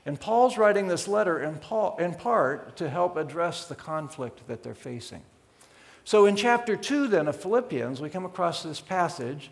And 0.05 0.19
Paul's 0.19 0.59
writing 0.59 0.88
this 0.88 1.07
letter 1.07 1.41
in, 1.41 1.55
Paul, 1.55 1.97
in 2.00 2.13
part 2.13 2.77
to 2.77 2.91
help 2.91 3.17
address 3.17 3.65
the 3.65 3.74
conflict 3.74 4.47
that 4.47 4.62
they're 4.62 4.75
facing. 4.75 5.24
So 6.05 6.27
in 6.27 6.36
chapter 6.36 6.75
2, 6.75 7.07
then, 7.07 7.27
of 7.27 7.41
Philippians, 7.41 8.00
we 8.00 8.12
come 8.12 8.25
across 8.25 8.62
this 8.62 8.81
passage, 8.81 9.50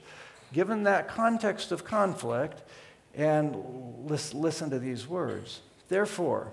given 0.53 0.83
that 0.83 1.07
context 1.07 1.71
of 1.71 1.83
conflict, 1.83 2.61
and 3.15 3.55
listen 4.05 4.69
to 4.69 4.77
these 4.77 5.07
words. 5.07 5.61
Therefore, 5.89 6.51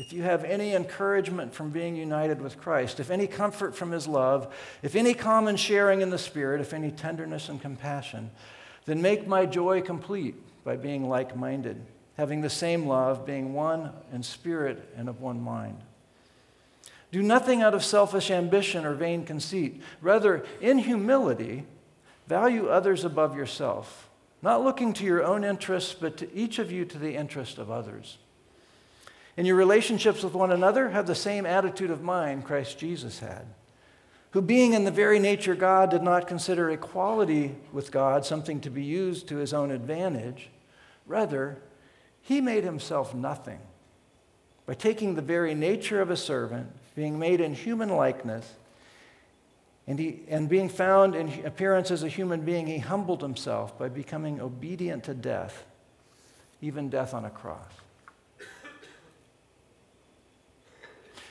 if 0.00 0.14
you 0.14 0.22
have 0.22 0.44
any 0.44 0.74
encouragement 0.74 1.52
from 1.52 1.68
being 1.68 1.94
united 1.94 2.40
with 2.40 2.58
Christ, 2.58 3.00
if 3.00 3.10
any 3.10 3.26
comfort 3.26 3.76
from 3.76 3.90
his 3.90 4.08
love, 4.08 4.50
if 4.82 4.96
any 4.96 5.12
common 5.12 5.56
sharing 5.56 6.00
in 6.00 6.08
the 6.08 6.16
Spirit, 6.16 6.62
if 6.62 6.72
any 6.72 6.90
tenderness 6.90 7.50
and 7.50 7.60
compassion, 7.60 8.30
then 8.86 9.02
make 9.02 9.26
my 9.26 9.44
joy 9.44 9.82
complete 9.82 10.36
by 10.64 10.76
being 10.76 11.06
like 11.06 11.36
minded, 11.36 11.84
having 12.16 12.40
the 12.40 12.48
same 12.48 12.86
love, 12.86 13.26
being 13.26 13.52
one 13.52 13.92
in 14.10 14.22
spirit 14.22 14.88
and 14.96 15.06
of 15.06 15.20
one 15.20 15.42
mind. 15.42 15.76
Do 17.12 17.20
nothing 17.20 17.60
out 17.60 17.74
of 17.74 17.84
selfish 17.84 18.30
ambition 18.30 18.86
or 18.86 18.94
vain 18.94 19.26
conceit. 19.26 19.82
Rather, 20.00 20.46
in 20.62 20.78
humility, 20.78 21.66
value 22.26 22.68
others 22.68 23.04
above 23.04 23.36
yourself, 23.36 24.08
not 24.40 24.64
looking 24.64 24.94
to 24.94 25.04
your 25.04 25.22
own 25.22 25.44
interests, 25.44 25.92
but 25.92 26.16
to 26.16 26.34
each 26.34 26.58
of 26.58 26.72
you 26.72 26.86
to 26.86 26.98
the 26.98 27.16
interest 27.16 27.58
of 27.58 27.70
others. 27.70 28.16
In 29.40 29.46
your 29.46 29.56
relationships 29.56 30.22
with 30.22 30.34
one 30.34 30.52
another, 30.52 30.90
have 30.90 31.06
the 31.06 31.14
same 31.14 31.46
attitude 31.46 31.90
of 31.90 32.02
mind 32.02 32.44
Christ 32.44 32.78
Jesus 32.78 33.20
had, 33.20 33.46
who, 34.32 34.42
being 34.42 34.74
in 34.74 34.84
the 34.84 34.90
very 34.90 35.18
nature 35.18 35.54
God, 35.54 35.90
did 35.90 36.02
not 36.02 36.28
consider 36.28 36.68
equality 36.68 37.56
with 37.72 37.90
God 37.90 38.26
something 38.26 38.60
to 38.60 38.68
be 38.68 38.84
used 38.84 39.28
to 39.28 39.38
his 39.38 39.54
own 39.54 39.70
advantage. 39.70 40.50
Rather, 41.06 41.56
he 42.20 42.42
made 42.42 42.64
himself 42.64 43.14
nothing 43.14 43.60
by 44.66 44.74
taking 44.74 45.14
the 45.14 45.22
very 45.22 45.54
nature 45.54 46.02
of 46.02 46.10
a 46.10 46.18
servant 46.18 46.70
being 46.94 47.18
made 47.18 47.40
in 47.40 47.54
human 47.54 47.88
likeness, 47.88 48.56
and, 49.86 49.98
he, 49.98 50.20
and 50.28 50.50
being 50.50 50.68
found 50.68 51.14
in 51.14 51.46
appearance 51.46 51.90
as 51.90 52.02
a 52.02 52.08
human 52.08 52.42
being, 52.42 52.66
he 52.66 52.76
humbled 52.76 53.22
himself 53.22 53.78
by 53.78 53.88
becoming 53.88 54.38
obedient 54.38 55.04
to 55.04 55.14
death, 55.14 55.64
even 56.60 56.90
death 56.90 57.14
on 57.14 57.24
a 57.24 57.30
cross. 57.30 57.79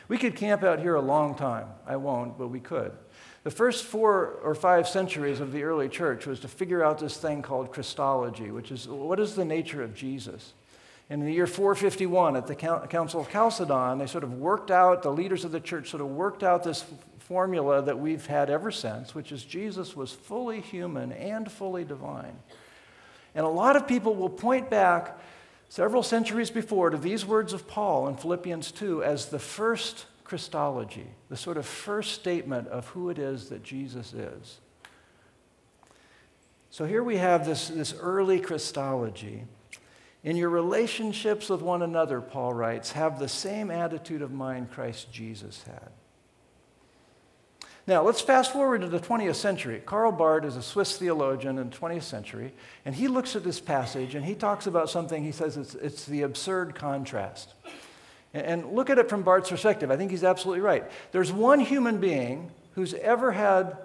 We 0.09 0.17
could 0.17 0.35
camp 0.35 0.63
out 0.63 0.79
here 0.79 0.95
a 0.95 1.01
long 1.01 1.35
time. 1.35 1.67
I 1.87 1.95
won't, 1.95 2.37
but 2.37 2.49
we 2.49 2.59
could. 2.59 2.91
The 3.43 3.51
first 3.51 3.85
four 3.85 4.39
or 4.43 4.53
five 4.53 4.89
centuries 4.89 5.39
of 5.39 5.53
the 5.53 5.63
early 5.63 5.87
church 5.87 6.25
was 6.25 6.41
to 6.41 6.49
figure 6.49 6.83
out 6.83 6.99
this 6.99 7.15
thing 7.15 7.41
called 7.41 7.71
Christology, 7.71 8.51
which 8.51 8.71
is 8.71 8.87
what 8.87 9.21
is 9.21 9.35
the 9.35 9.45
nature 9.45 9.81
of 9.81 9.95
Jesus? 9.95 10.53
in 11.09 11.25
the 11.25 11.33
year 11.33 11.47
451 11.47 12.35
at 12.35 12.45
the 12.45 12.55
Council 12.55 13.21
of 13.21 13.29
Chalcedon, 13.31 13.97
they 13.97 14.05
sort 14.05 14.23
of 14.23 14.33
worked 14.33 14.69
out, 14.69 15.01
the 15.01 15.11
leaders 15.11 15.43
of 15.43 15.51
the 15.51 15.59
church 15.59 15.89
sort 15.89 16.01
of 16.01 16.09
worked 16.09 16.43
out 16.43 16.63
this 16.63 16.85
formula 17.17 17.81
that 17.81 17.97
we've 17.97 18.25
had 18.27 18.49
ever 18.49 18.69
since, 18.69 19.15
which 19.15 19.31
is 19.31 19.43
Jesus 19.43 19.95
was 19.95 20.11
fully 20.11 20.61
human 20.61 21.11
and 21.11 21.51
fully 21.51 21.83
divine. 21.83 22.37
And 23.33 23.45
a 23.45 23.49
lot 23.49 23.75
of 23.75 23.87
people 23.87 24.15
will 24.15 24.29
point 24.29 24.69
back 24.69 25.19
several 25.69 26.03
centuries 26.03 26.49
before 26.49 26.89
to 26.89 26.97
these 26.97 27.25
words 27.25 27.53
of 27.53 27.67
Paul 27.67 28.07
in 28.07 28.17
Philippians 28.17 28.71
2 28.71 29.03
as 29.03 29.27
the 29.27 29.39
first 29.39 30.05
Christology, 30.23 31.07
the 31.29 31.37
sort 31.37 31.57
of 31.57 31.65
first 31.65 32.11
statement 32.11 32.67
of 32.67 32.87
who 32.89 33.09
it 33.09 33.17
is 33.17 33.49
that 33.49 33.63
Jesus 33.63 34.13
is. 34.13 34.59
So 36.71 36.85
here 36.85 37.03
we 37.03 37.17
have 37.17 37.45
this, 37.45 37.69
this 37.69 37.95
early 37.99 38.39
Christology. 38.39 39.45
In 40.23 40.35
your 40.35 40.49
relationships 40.49 41.49
with 41.49 41.61
one 41.61 41.81
another, 41.81 42.19
Paul 42.19 42.53
writes, 42.53 42.91
have 42.91 43.17
the 43.17 43.29
same 43.29 43.71
attitude 43.71 44.21
of 44.21 44.31
mind 44.31 44.71
Christ 44.71 45.11
Jesus 45.11 45.63
had. 45.63 45.89
Now, 47.89 48.03
let's 48.03 48.21
fast 48.21 48.53
forward 48.53 48.81
to 48.81 48.87
the 48.87 48.99
20th 48.99 49.33
century. 49.33 49.81
Karl 49.83 50.11
Barth 50.11 50.45
is 50.45 50.55
a 50.55 50.61
Swiss 50.61 50.95
theologian 50.95 51.57
in 51.57 51.71
the 51.71 51.75
20th 51.75 52.03
century, 52.03 52.53
and 52.85 52.93
he 52.93 53.07
looks 53.07 53.35
at 53.35 53.43
this 53.43 53.59
passage 53.59 54.13
and 54.13 54.23
he 54.23 54.35
talks 54.35 54.67
about 54.67 54.91
something, 54.91 55.23
he 55.23 55.31
says 55.31 55.57
it's, 55.57 55.73
it's 55.73 56.05
the 56.05 56.21
absurd 56.21 56.75
contrast. 56.75 57.55
And, 58.31 58.45
and 58.45 58.73
look 58.73 58.91
at 58.91 58.99
it 58.99 59.09
from 59.09 59.23
Barth's 59.23 59.49
perspective. 59.49 59.89
I 59.89 59.97
think 59.97 60.11
he's 60.11 60.23
absolutely 60.23 60.61
right. 60.61 60.83
There's 61.11 61.31
one 61.31 61.59
human 61.59 61.99
being 61.99 62.51
who's 62.73 62.93
ever 62.93 63.31
had 63.31 63.75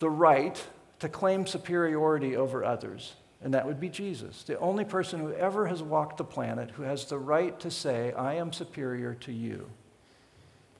the 0.00 0.10
right 0.10 0.62
to 0.98 1.08
claim 1.08 1.46
superiority 1.46 2.36
over 2.36 2.62
others 2.62 3.14
and 3.42 3.54
that 3.54 3.66
would 3.66 3.80
be 3.80 3.88
Jesus, 3.88 4.42
the 4.42 4.58
only 4.58 4.84
person 4.84 5.18
who 5.18 5.32
ever 5.32 5.66
has 5.66 5.82
walked 5.82 6.18
the 6.18 6.24
planet 6.24 6.72
who 6.72 6.82
has 6.82 7.06
the 7.06 7.18
right 7.18 7.58
to 7.60 7.70
say, 7.70 8.12
I 8.12 8.34
am 8.34 8.52
superior 8.52 9.14
to 9.20 9.32
you. 9.32 9.70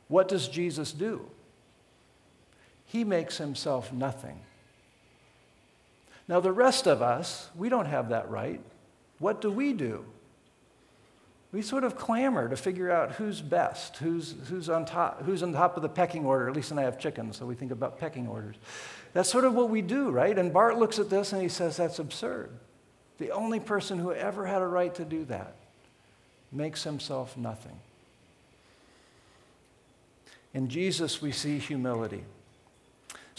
What 0.08 0.28
does 0.28 0.46
Jesus 0.46 0.92
do? 0.92 1.30
He 2.90 3.04
makes 3.04 3.38
himself 3.38 3.92
nothing. 3.92 4.40
Now, 6.26 6.40
the 6.40 6.50
rest 6.50 6.88
of 6.88 7.02
us, 7.02 7.48
we 7.54 7.68
don't 7.68 7.86
have 7.86 8.08
that 8.08 8.28
right. 8.28 8.60
What 9.20 9.40
do 9.40 9.48
we 9.48 9.72
do? 9.72 10.04
We 11.52 11.62
sort 11.62 11.84
of 11.84 11.96
clamor 11.96 12.48
to 12.48 12.56
figure 12.56 12.90
out 12.90 13.12
who's 13.12 13.40
best, 13.40 13.98
who's, 13.98 14.34
who's, 14.48 14.68
on 14.68 14.86
top, 14.86 15.22
who's 15.22 15.44
on 15.44 15.52
top 15.52 15.76
of 15.76 15.82
the 15.82 15.88
pecking 15.88 16.26
order. 16.26 16.48
At 16.48 16.56
least, 16.56 16.72
and 16.72 16.80
I 16.80 16.82
have 16.82 16.98
chickens, 16.98 17.36
so 17.36 17.46
we 17.46 17.54
think 17.54 17.70
about 17.70 18.00
pecking 18.00 18.26
orders. 18.26 18.56
That's 19.12 19.28
sort 19.28 19.44
of 19.44 19.54
what 19.54 19.70
we 19.70 19.82
do, 19.82 20.10
right? 20.10 20.36
And 20.36 20.52
Barth 20.52 20.76
looks 20.76 20.98
at 20.98 21.10
this 21.10 21.32
and 21.32 21.40
he 21.40 21.48
says, 21.48 21.76
that's 21.76 22.00
absurd. 22.00 22.50
The 23.18 23.30
only 23.30 23.60
person 23.60 24.00
who 24.00 24.12
ever 24.12 24.46
had 24.46 24.62
a 24.62 24.66
right 24.66 24.94
to 24.96 25.04
do 25.04 25.24
that 25.26 25.54
makes 26.50 26.82
himself 26.82 27.36
nothing. 27.36 27.78
In 30.54 30.68
Jesus, 30.68 31.22
we 31.22 31.30
see 31.30 31.58
humility. 31.58 32.24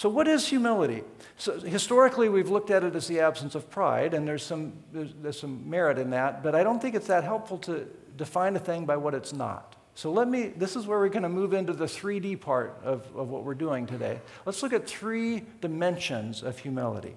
So, 0.01 0.09
what 0.09 0.27
is 0.27 0.47
humility? 0.47 1.03
So, 1.37 1.59
historically, 1.59 2.27
we've 2.27 2.49
looked 2.49 2.71
at 2.71 2.83
it 2.83 2.95
as 2.95 3.07
the 3.07 3.19
absence 3.19 3.53
of 3.53 3.69
pride, 3.69 4.15
and 4.15 4.27
there's 4.27 4.41
some, 4.41 4.73
there's, 4.91 5.13
there's 5.21 5.39
some 5.39 5.69
merit 5.69 5.99
in 5.99 6.09
that, 6.09 6.41
but 6.41 6.55
I 6.55 6.63
don't 6.63 6.81
think 6.81 6.95
it's 6.95 7.05
that 7.05 7.23
helpful 7.23 7.59
to 7.59 7.87
define 8.17 8.55
a 8.55 8.59
thing 8.59 8.87
by 8.87 8.97
what 8.97 9.13
it's 9.13 9.31
not. 9.31 9.75
So 9.93 10.11
let 10.11 10.27
me, 10.27 10.47
this 10.57 10.75
is 10.75 10.87
where 10.87 10.97
we're 10.97 11.09
going 11.09 11.21
to 11.21 11.29
move 11.29 11.53
into 11.53 11.73
the 11.73 11.85
3D 11.85 12.41
part 12.41 12.81
of, 12.83 13.15
of 13.15 13.29
what 13.29 13.43
we're 13.43 13.53
doing 13.53 13.85
today. 13.85 14.19
Let's 14.43 14.63
look 14.63 14.73
at 14.73 14.87
three 14.87 15.43
dimensions 15.61 16.41
of 16.41 16.57
humility. 16.57 17.15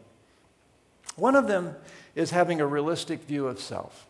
One 1.17 1.37
of 1.37 1.47
them 1.47 1.77
is 2.15 2.33
having 2.33 2.61
a 2.61 2.67
realistic 2.67 3.23
view 3.23 3.47
of 3.47 3.61
self. 3.61 4.07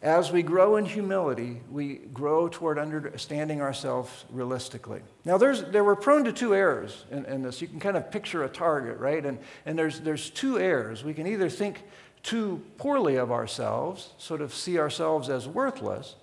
As 0.00 0.30
we 0.30 0.44
grow 0.44 0.76
in 0.76 0.84
humility, 0.84 1.60
we 1.70 1.96
grow 2.12 2.48
toward 2.48 2.78
understanding 2.78 3.60
ourselves 3.60 4.26
realistically. 4.30 5.00
Now, 5.24 5.38
there's, 5.38 5.64
there 5.64 5.82
we're 5.82 5.96
prone 5.96 6.22
to 6.24 6.32
two 6.32 6.54
errors 6.54 7.04
in, 7.10 7.24
in, 7.24 7.42
this. 7.42 7.60
You 7.60 7.66
can 7.66 7.80
kind 7.80 7.96
of 7.96 8.12
picture 8.12 8.44
a 8.44 8.48
target, 8.48 8.98
right? 8.98 9.24
And, 9.24 9.38
and 9.66 9.76
there's, 9.76 9.98
there's 10.00 10.30
two 10.30 10.60
errors. 10.60 11.02
We 11.02 11.14
can 11.14 11.26
either 11.26 11.48
think 11.48 11.82
too 12.22 12.62
poorly 12.76 13.16
of 13.16 13.32
ourselves, 13.32 14.10
sort 14.18 14.40
of 14.40 14.54
see 14.54 14.78
ourselves 14.78 15.28
as 15.28 15.48
worthless, 15.48 16.14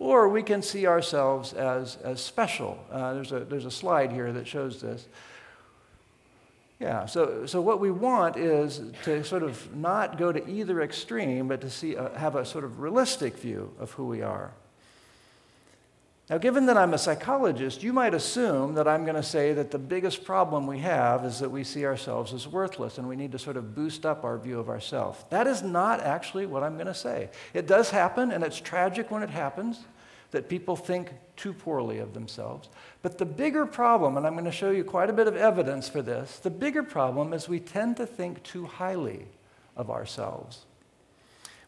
or 0.00 0.28
we 0.28 0.42
can 0.42 0.60
see 0.60 0.88
ourselves 0.88 1.52
as, 1.52 1.98
as 2.02 2.20
special. 2.20 2.84
Uh, 2.90 3.14
there's, 3.14 3.30
a, 3.30 3.40
there's 3.40 3.66
a 3.66 3.70
slide 3.70 4.10
here 4.10 4.32
that 4.32 4.48
shows 4.48 4.80
this. 4.80 5.06
Yeah, 6.80 7.04
so, 7.04 7.44
so 7.44 7.60
what 7.60 7.78
we 7.78 7.90
want 7.90 8.38
is 8.38 8.80
to 9.04 9.22
sort 9.22 9.42
of 9.42 9.76
not 9.76 10.16
go 10.16 10.32
to 10.32 10.48
either 10.48 10.80
extreme, 10.80 11.46
but 11.46 11.60
to 11.60 11.68
see, 11.68 11.94
uh, 11.94 12.08
have 12.16 12.36
a 12.36 12.44
sort 12.44 12.64
of 12.64 12.80
realistic 12.80 13.36
view 13.36 13.70
of 13.78 13.90
who 13.92 14.06
we 14.06 14.22
are. 14.22 14.52
Now, 16.30 16.38
given 16.38 16.64
that 16.66 16.78
I'm 16.78 16.94
a 16.94 16.98
psychologist, 16.98 17.82
you 17.82 17.92
might 17.92 18.14
assume 18.14 18.76
that 18.76 18.88
I'm 18.88 19.04
going 19.04 19.16
to 19.16 19.22
say 19.22 19.52
that 19.52 19.72
the 19.72 19.78
biggest 19.78 20.24
problem 20.24 20.66
we 20.66 20.78
have 20.78 21.24
is 21.24 21.40
that 21.40 21.50
we 21.50 21.64
see 21.64 21.84
ourselves 21.84 22.32
as 22.32 22.48
worthless 22.48 22.96
and 22.96 23.06
we 23.06 23.16
need 23.16 23.32
to 23.32 23.38
sort 23.38 23.58
of 23.58 23.74
boost 23.74 24.06
up 24.06 24.24
our 24.24 24.38
view 24.38 24.58
of 24.58 24.70
ourselves. 24.70 25.22
That 25.28 25.46
is 25.46 25.62
not 25.62 26.00
actually 26.00 26.46
what 26.46 26.62
I'm 26.62 26.74
going 26.74 26.86
to 26.86 26.94
say. 26.94 27.28
It 27.52 27.66
does 27.66 27.90
happen, 27.90 28.30
and 28.30 28.42
it's 28.42 28.58
tragic 28.58 29.10
when 29.10 29.22
it 29.22 29.30
happens 29.30 29.80
that 30.30 30.48
people 30.48 30.76
think 30.76 31.12
too 31.36 31.52
poorly 31.52 31.98
of 31.98 32.14
themselves. 32.14 32.68
But 33.02 33.18
the 33.18 33.24
bigger 33.24 33.66
problem, 33.66 34.16
and 34.16 34.26
I'm 34.26 34.34
going 34.34 34.44
to 34.44 34.52
show 34.52 34.70
you 34.70 34.84
quite 34.84 35.10
a 35.10 35.12
bit 35.12 35.26
of 35.26 35.36
evidence 35.36 35.88
for 35.88 36.02
this, 36.02 36.38
the 36.38 36.50
bigger 36.50 36.82
problem 36.82 37.32
is 37.32 37.48
we 37.48 37.60
tend 37.60 37.96
to 37.96 38.06
think 38.06 38.42
too 38.42 38.66
highly 38.66 39.26
of 39.76 39.90
ourselves. 39.90 40.66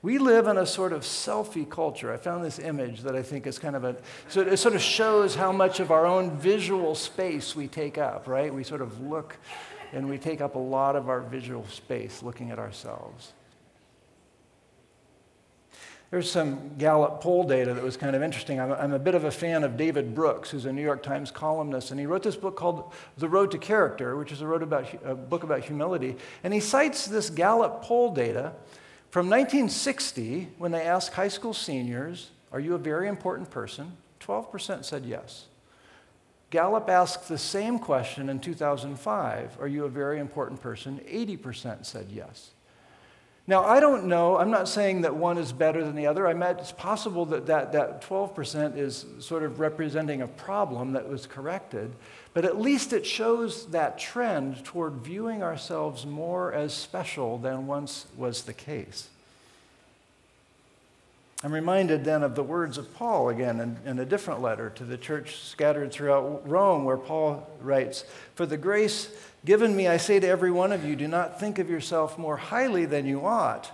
We 0.02 0.18
live 0.18 0.48
in 0.48 0.58
a 0.58 0.66
sort 0.66 0.92
of 0.92 1.02
selfie 1.02 1.68
culture. 1.68 2.12
I 2.12 2.16
found 2.16 2.44
this 2.44 2.58
image 2.58 3.02
that 3.02 3.14
I 3.14 3.22
think 3.22 3.46
is 3.46 3.58
kind 3.58 3.76
of 3.76 3.84
a, 3.84 3.96
so 4.28 4.40
it 4.40 4.56
sort 4.56 4.74
of 4.74 4.82
shows 4.82 5.36
how 5.36 5.52
much 5.52 5.78
of 5.78 5.92
our 5.92 6.06
own 6.06 6.36
visual 6.36 6.96
space 6.96 7.54
we 7.54 7.68
take 7.68 7.98
up, 7.98 8.26
right? 8.26 8.52
We 8.52 8.64
sort 8.64 8.82
of 8.82 9.00
look 9.00 9.38
and 9.92 10.08
we 10.08 10.18
take 10.18 10.40
up 10.40 10.56
a 10.56 10.58
lot 10.58 10.96
of 10.96 11.08
our 11.08 11.20
visual 11.20 11.66
space 11.68 12.22
looking 12.22 12.50
at 12.50 12.58
ourselves. 12.58 13.32
There's 16.12 16.30
some 16.30 16.76
Gallup 16.76 17.22
poll 17.22 17.44
data 17.44 17.72
that 17.72 17.82
was 17.82 17.96
kind 17.96 18.14
of 18.14 18.22
interesting. 18.22 18.60
I'm, 18.60 18.70
I'm, 18.72 18.92
a 18.92 18.98
bit 18.98 19.14
of 19.14 19.24
a 19.24 19.30
fan 19.30 19.64
of 19.64 19.78
David 19.78 20.14
Brooks, 20.14 20.50
who's 20.50 20.66
a 20.66 20.72
New 20.72 20.82
York 20.82 21.02
Times 21.02 21.30
columnist, 21.30 21.90
and 21.90 21.98
he 21.98 22.04
wrote 22.04 22.22
this 22.22 22.36
book 22.36 22.54
called 22.54 22.92
The 23.16 23.30
Road 23.30 23.50
to 23.52 23.58
Character, 23.58 24.14
which 24.14 24.30
is 24.30 24.42
a, 24.42 24.46
about, 24.46 24.92
a 25.06 25.14
book 25.14 25.42
about 25.42 25.64
humility. 25.64 26.16
And 26.44 26.52
he 26.52 26.60
cites 26.60 27.06
this 27.06 27.30
Gallup 27.30 27.80
poll 27.80 28.12
data 28.12 28.52
from 29.08 29.30
1960 29.30 30.48
when 30.58 30.70
they 30.70 30.82
asked 30.82 31.14
high 31.14 31.28
school 31.28 31.54
seniors, 31.54 32.30
Are 32.52 32.60
you 32.60 32.74
a 32.74 32.78
very 32.78 33.08
important 33.08 33.50
person? 33.50 33.96
12% 34.20 34.84
said 34.84 35.06
yes. 35.06 35.46
Gallup 36.50 36.90
asked 36.90 37.26
the 37.26 37.38
same 37.38 37.78
question 37.78 38.28
in 38.28 38.38
2005 38.38 39.56
Are 39.58 39.66
you 39.66 39.86
a 39.86 39.88
very 39.88 40.20
important 40.20 40.60
person? 40.60 41.00
80% 41.10 41.86
said 41.86 42.08
yes. 42.10 42.50
Now, 43.48 43.64
I 43.64 43.80
don't 43.80 44.04
know, 44.04 44.38
I'm 44.38 44.52
not 44.52 44.68
saying 44.68 45.00
that 45.00 45.16
one 45.16 45.36
is 45.36 45.52
better 45.52 45.84
than 45.84 45.96
the 45.96 46.06
other. 46.06 46.28
I 46.28 46.32
mean, 46.32 46.42
it's 46.44 46.70
possible 46.70 47.26
that, 47.26 47.46
that 47.46 47.72
that 47.72 48.00
12% 48.02 48.76
is 48.76 49.04
sort 49.18 49.42
of 49.42 49.58
representing 49.58 50.22
a 50.22 50.28
problem 50.28 50.92
that 50.92 51.08
was 51.08 51.26
corrected, 51.26 51.92
but 52.34 52.44
at 52.44 52.60
least 52.60 52.92
it 52.92 53.04
shows 53.04 53.66
that 53.66 53.98
trend 53.98 54.64
toward 54.64 54.94
viewing 54.94 55.42
ourselves 55.42 56.06
more 56.06 56.52
as 56.52 56.72
special 56.72 57.36
than 57.36 57.66
once 57.66 58.06
was 58.16 58.44
the 58.44 58.54
case. 58.54 59.08
I'm 61.44 61.52
reminded 61.52 62.04
then 62.04 62.22
of 62.22 62.36
the 62.36 62.42
words 62.42 62.78
of 62.78 62.94
Paul 62.94 63.28
again 63.28 63.58
in, 63.60 63.76
in, 63.84 63.98
a 63.98 64.04
different 64.04 64.40
letter 64.40 64.70
to 64.70 64.84
the 64.84 64.96
church 64.96 65.38
scattered 65.38 65.90
throughout 65.90 66.48
Rome, 66.48 66.84
where 66.84 66.96
Paul 66.96 67.48
writes, 67.60 68.04
For 68.36 68.46
the 68.46 68.56
grace 68.56 69.10
given 69.44 69.74
me, 69.74 69.88
I 69.88 69.96
say 69.96 70.20
to 70.20 70.28
every 70.28 70.52
one 70.52 70.70
of 70.70 70.84
you, 70.84 70.94
do 70.94 71.08
not 71.08 71.40
think 71.40 71.58
of 71.58 71.68
yourself 71.68 72.16
more 72.16 72.36
highly 72.36 72.84
than 72.84 73.06
you 73.06 73.26
ought, 73.26 73.72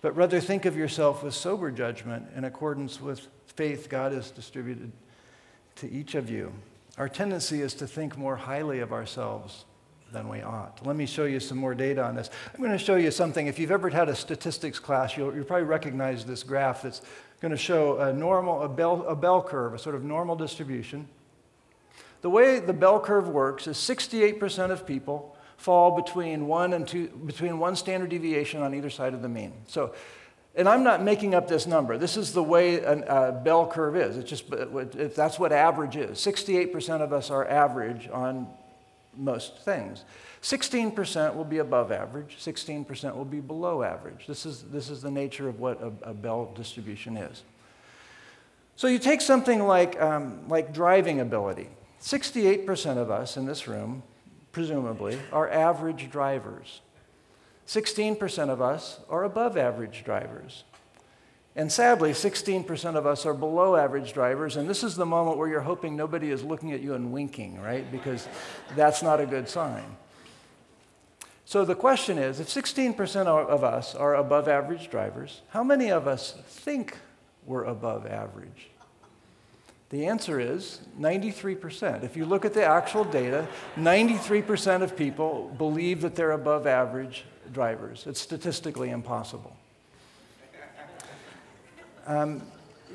but 0.00 0.16
rather 0.16 0.40
think 0.40 0.64
of 0.64 0.74
yourself 0.74 1.22
with 1.22 1.34
sober 1.34 1.70
judgment 1.70 2.28
in 2.34 2.44
accordance 2.44 2.98
with 2.98 3.26
faith 3.46 3.90
God 3.90 4.12
has 4.12 4.30
distributed 4.30 4.90
to 5.76 5.90
each 5.90 6.14
of 6.14 6.30
you. 6.30 6.50
Our 6.96 7.10
tendency 7.10 7.60
is 7.60 7.74
to 7.74 7.86
think 7.86 8.16
more 8.16 8.36
highly 8.36 8.80
of 8.80 8.92
ourselves 8.92 9.66
than 10.12 10.28
we 10.28 10.42
ought. 10.42 10.84
Let 10.86 10.96
me 10.96 11.06
show 11.06 11.24
you 11.24 11.40
some 11.40 11.58
more 11.58 11.74
data 11.74 12.04
on 12.04 12.14
this. 12.14 12.30
I'm 12.54 12.60
going 12.60 12.72
to 12.72 12.78
show 12.78 12.96
you 12.96 13.10
something. 13.10 13.46
If 13.46 13.58
you've 13.58 13.70
ever 13.70 13.88
had 13.90 14.08
a 14.08 14.14
statistics 14.14 14.78
class, 14.78 15.16
you'll, 15.16 15.34
you'll 15.34 15.44
probably 15.44 15.66
recognize 15.66 16.24
this 16.24 16.42
graph 16.42 16.82
that's 16.82 17.02
going 17.40 17.50
to 17.50 17.58
show 17.58 17.98
a 17.98 18.12
normal, 18.12 18.62
a 18.62 18.68
bell, 18.68 19.04
a 19.06 19.16
bell 19.16 19.42
curve, 19.42 19.74
a 19.74 19.78
sort 19.78 19.94
of 19.94 20.04
normal 20.04 20.36
distribution. 20.36 21.08
The 22.22 22.30
way 22.30 22.60
the 22.60 22.72
bell 22.72 23.00
curve 23.00 23.28
works 23.28 23.66
is 23.66 23.76
68% 23.76 24.70
of 24.70 24.86
people 24.86 25.36
fall 25.56 25.96
between 25.96 26.46
one 26.46 26.72
and 26.72 26.86
two, 26.86 27.08
between 27.08 27.58
one 27.58 27.76
standard 27.76 28.10
deviation 28.10 28.62
on 28.62 28.74
either 28.74 28.90
side 28.90 29.14
of 29.14 29.22
the 29.22 29.28
mean. 29.28 29.52
So, 29.66 29.94
and 30.54 30.68
I'm 30.68 30.82
not 30.82 31.02
making 31.02 31.34
up 31.34 31.48
this 31.48 31.66
number. 31.66 31.98
This 31.98 32.16
is 32.16 32.32
the 32.32 32.42
way 32.42 32.80
a, 32.80 33.32
bell 33.44 33.66
curve 33.66 33.96
is. 33.96 34.16
It's 34.16 34.28
just, 34.28 34.44
that's 35.14 35.38
what 35.38 35.52
average 35.52 35.96
is. 35.96 36.18
68% 36.18 37.02
of 37.02 37.12
us 37.12 37.30
are 37.30 37.46
average 37.46 38.08
on 38.08 38.48
most 39.16 39.58
things. 39.58 40.04
16% 40.42 41.34
will 41.34 41.44
be 41.44 41.58
above 41.58 41.90
average, 41.90 42.36
16% 42.38 43.16
will 43.16 43.24
be 43.24 43.40
below 43.40 43.82
average. 43.82 44.26
This 44.26 44.46
is, 44.46 44.62
this 44.64 44.90
is 44.90 45.02
the 45.02 45.10
nature 45.10 45.48
of 45.48 45.58
what 45.58 45.82
a, 45.82 46.10
a 46.10 46.14
bell 46.14 46.52
distribution 46.54 47.16
is. 47.16 47.42
So 48.76 48.88
you 48.88 48.98
take 48.98 49.20
something 49.20 49.66
like, 49.66 50.00
um, 50.00 50.48
like 50.48 50.72
driving 50.72 51.20
ability. 51.20 51.68
68% 52.00 52.98
of 52.98 53.10
us 53.10 53.36
in 53.36 53.46
this 53.46 53.66
room, 53.66 54.02
presumably, 54.52 55.18
are 55.32 55.50
average 55.50 56.10
drivers. 56.10 56.82
16% 57.66 58.50
of 58.50 58.60
us 58.60 59.00
are 59.08 59.24
above 59.24 59.56
average 59.56 60.04
drivers. 60.04 60.64
And 61.56 61.72
sadly, 61.72 62.10
16% 62.12 62.96
of 62.96 63.06
us 63.06 63.24
are 63.24 63.32
below 63.32 63.76
average 63.76 64.12
drivers, 64.12 64.56
and 64.56 64.68
this 64.68 64.84
is 64.84 64.94
the 64.94 65.06
moment 65.06 65.38
where 65.38 65.48
you're 65.48 65.62
hoping 65.62 65.96
nobody 65.96 66.30
is 66.30 66.44
looking 66.44 66.72
at 66.72 66.82
you 66.82 66.92
and 66.92 67.10
winking, 67.10 67.58
right? 67.58 67.90
Because 67.90 68.28
that's 68.76 69.02
not 69.02 69.20
a 69.20 69.26
good 69.26 69.48
sign. 69.48 69.96
So 71.46 71.64
the 71.64 71.74
question 71.74 72.18
is 72.18 72.40
if 72.40 72.48
16% 72.48 73.26
of 73.26 73.64
us 73.64 73.94
are 73.94 74.16
above 74.16 74.48
average 74.48 74.90
drivers, 74.90 75.40
how 75.48 75.64
many 75.64 75.90
of 75.90 76.06
us 76.06 76.34
think 76.46 76.98
we're 77.46 77.64
above 77.64 78.06
average? 78.06 78.68
The 79.88 80.06
answer 80.06 80.38
is 80.38 80.80
93%. 81.00 82.02
If 82.02 82.18
you 82.18 82.26
look 82.26 82.44
at 82.44 82.52
the 82.52 82.64
actual 82.64 83.04
data, 83.04 83.46
93% 83.76 84.82
of 84.82 84.94
people 84.94 85.54
believe 85.56 86.02
that 86.02 86.16
they're 86.16 86.32
above 86.32 86.66
average 86.66 87.24
drivers. 87.50 88.04
It's 88.06 88.20
statistically 88.20 88.90
impossible. 88.90 89.56
Um, 92.06 92.42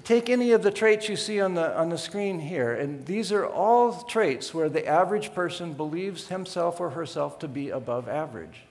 take 0.04 0.30
any 0.30 0.52
of 0.52 0.64
the 0.64 0.72
traits 0.72 1.10
you 1.10 1.16
see 1.16 1.42
on 1.42 1.54
the, 1.54 1.78
on 1.78 1.90
the 1.90 1.98
screen 1.98 2.40
here, 2.40 2.74
and 2.74 3.06
these 3.06 3.32
are 3.32 3.46
all 3.46 4.04
traits 4.04 4.54
where 4.54 4.70
the 4.70 4.88
average 4.88 5.34
person 5.34 5.74
believes 5.74 6.28
himself 6.28 6.80
or 6.80 6.92
herself 6.92 7.40
to 7.40 7.48
be 7.48 7.70
above 7.70 8.08
average. 8.08 8.62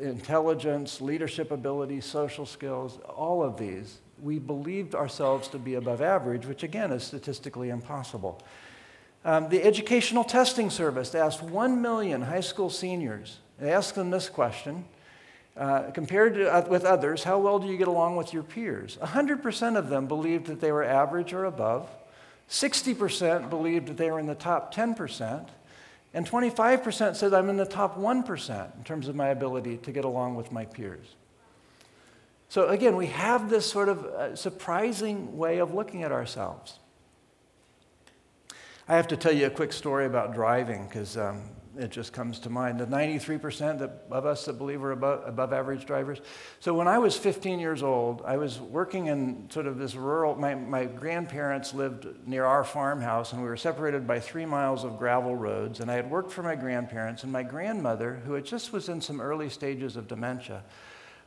Intelligence, 0.00 1.00
leadership 1.00 1.50
ability, 1.50 2.00
social 2.00 2.44
skills, 2.44 2.98
all 3.16 3.42
of 3.42 3.56
these, 3.56 3.98
we 4.20 4.38
believed 4.38 4.94
ourselves 4.94 5.48
to 5.48 5.58
be 5.58 5.74
above 5.74 6.02
average, 6.02 6.44
which 6.46 6.62
again 6.62 6.92
is 6.92 7.04
statistically 7.04 7.70
impossible. 7.70 8.42
Um, 9.24 9.48
the 9.48 9.62
Educational 9.62 10.24
Testing 10.24 10.68
Service 10.68 11.14
asked 11.14 11.42
1 11.42 11.80
million 11.80 12.22
high 12.22 12.40
school 12.40 12.70
seniors, 12.70 13.38
they 13.58 13.72
asked 13.72 13.94
them 13.94 14.10
this 14.10 14.28
question 14.28 14.84
uh, 15.56 15.90
compared 15.90 16.34
to, 16.34 16.50
uh, 16.50 16.66
with 16.68 16.84
others, 16.84 17.24
how 17.24 17.38
well 17.38 17.58
do 17.58 17.66
you 17.66 17.76
get 17.76 17.88
along 17.88 18.16
with 18.16 18.32
your 18.32 18.42
peers? 18.42 18.96
100% 19.02 19.76
of 19.76 19.88
them 19.88 20.06
believed 20.06 20.46
that 20.46 20.60
they 20.60 20.72
were 20.72 20.84
average 20.84 21.32
or 21.32 21.44
above. 21.44 21.88
60% 22.48 23.50
believed 23.50 23.88
that 23.88 23.96
they 23.96 24.10
were 24.10 24.18
in 24.18 24.26
the 24.26 24.34
top 24.34 24.74
10%. 24.74 25.48
And 26.14 26.28
25% 26.28 27.16
said 27.16 27.34
I'm 27.34 27.48
in 27.48 27.56
the 27.56 27.64
top 27.64 27.98
1% 27.98 28.76
in 28.76 28.84
terms 28.84 29.08
of 29.08 29.16
my 29.16 29.28
ability 29.28 29.78
to 29.78 29.92
get 29.92 30.04
along 30.04 30.36
with 30.36 30.52
my 30.52 30.64
peers. 30.64 31.16
So 32.48 32.68
again, 32.68 32.96
we 32.96 33.06
have 33.06 33.48
this 33.48 33.64
sort 33.64 33.88
of 33.88 34.04
uh, 34.04 34.36
surprising 34.36 35.38
way 35.38 35.58
of 35.58 35.72
looking 35.72 36.02
at 36.02 36.12
ourselves. 36.12 36.78
I 38.88 38.96
have 38.96 39.08
to 39.08 39.16
tell 39.16 39.32
you 39.32 39.46
a 39.46 39.50
quick 39.50 39.72
story 39.72 40.04
about 40.04 40.34
driving 40.34 40.86
because 40.86 41.16
um, 41.16 41.42
it 41.78 41.90
just 41.90 42.12
comes 42.12 42.38
to 42.40 42.50
mind. 42.50 42.78
The 42.78 42.86
93% 42.86 43.90
of 44.10 44.26
us 44.26 44.44
that 44.44 44.54
believe 44.58 44.80
we're 44.80 44.92
above, 44.92 45.26
above 45.26 45.52
average 45.52 45.86
drivers. 45.86 46.20
So 46.60 46.74
when 46.74 46.86
I 46.86 46.98
was 46.98 47.16
15 47.16 47.58
years 47.58 47.82
old, 47.82 48.22
I 48.26 48.36
was 48.36 48.60
working 48.60 49.06
in 49.06 49.48
sort 49.50 49.66
of 49.66 49.78
this 49.78 49.94
rural, 49.94 50.34
my, 50.34 50.54
my 50.54 50.84
grandparents 50.84 51.72
lived 51.72 52.06
near 52.26 52.44
our 52.44 52.64
farmhouse, 52.64 53.32
and 53.32 53.42
we 53.42 53.48
were 53.48 53.56
separated 53.56 54.06
by 54.06 54.20
three 54.20 54.46
miles 54.46 54.84
of 54.84 54.98
gravel 54.98 55.34
roads. 55.34 55.80
And 55.80 55.90
I 55.90 55.94
had 55.94 56.10
worked 56.10 56.30
for 56.30 56.42
my 56.42 56.54
grandparents, 56.54 57.22
and 57.22 57.32
my 57.32 57.42
grandmother, 57.42 58.20
who 58.26 58.40
just 58.42 58.72
was 58.72 58.88
in 58.88 59.00
some 59.00 59.20
early 59.20 59.48
stages 59.48 59.96
of 59.96 60.08
dementia, 60.08 60.62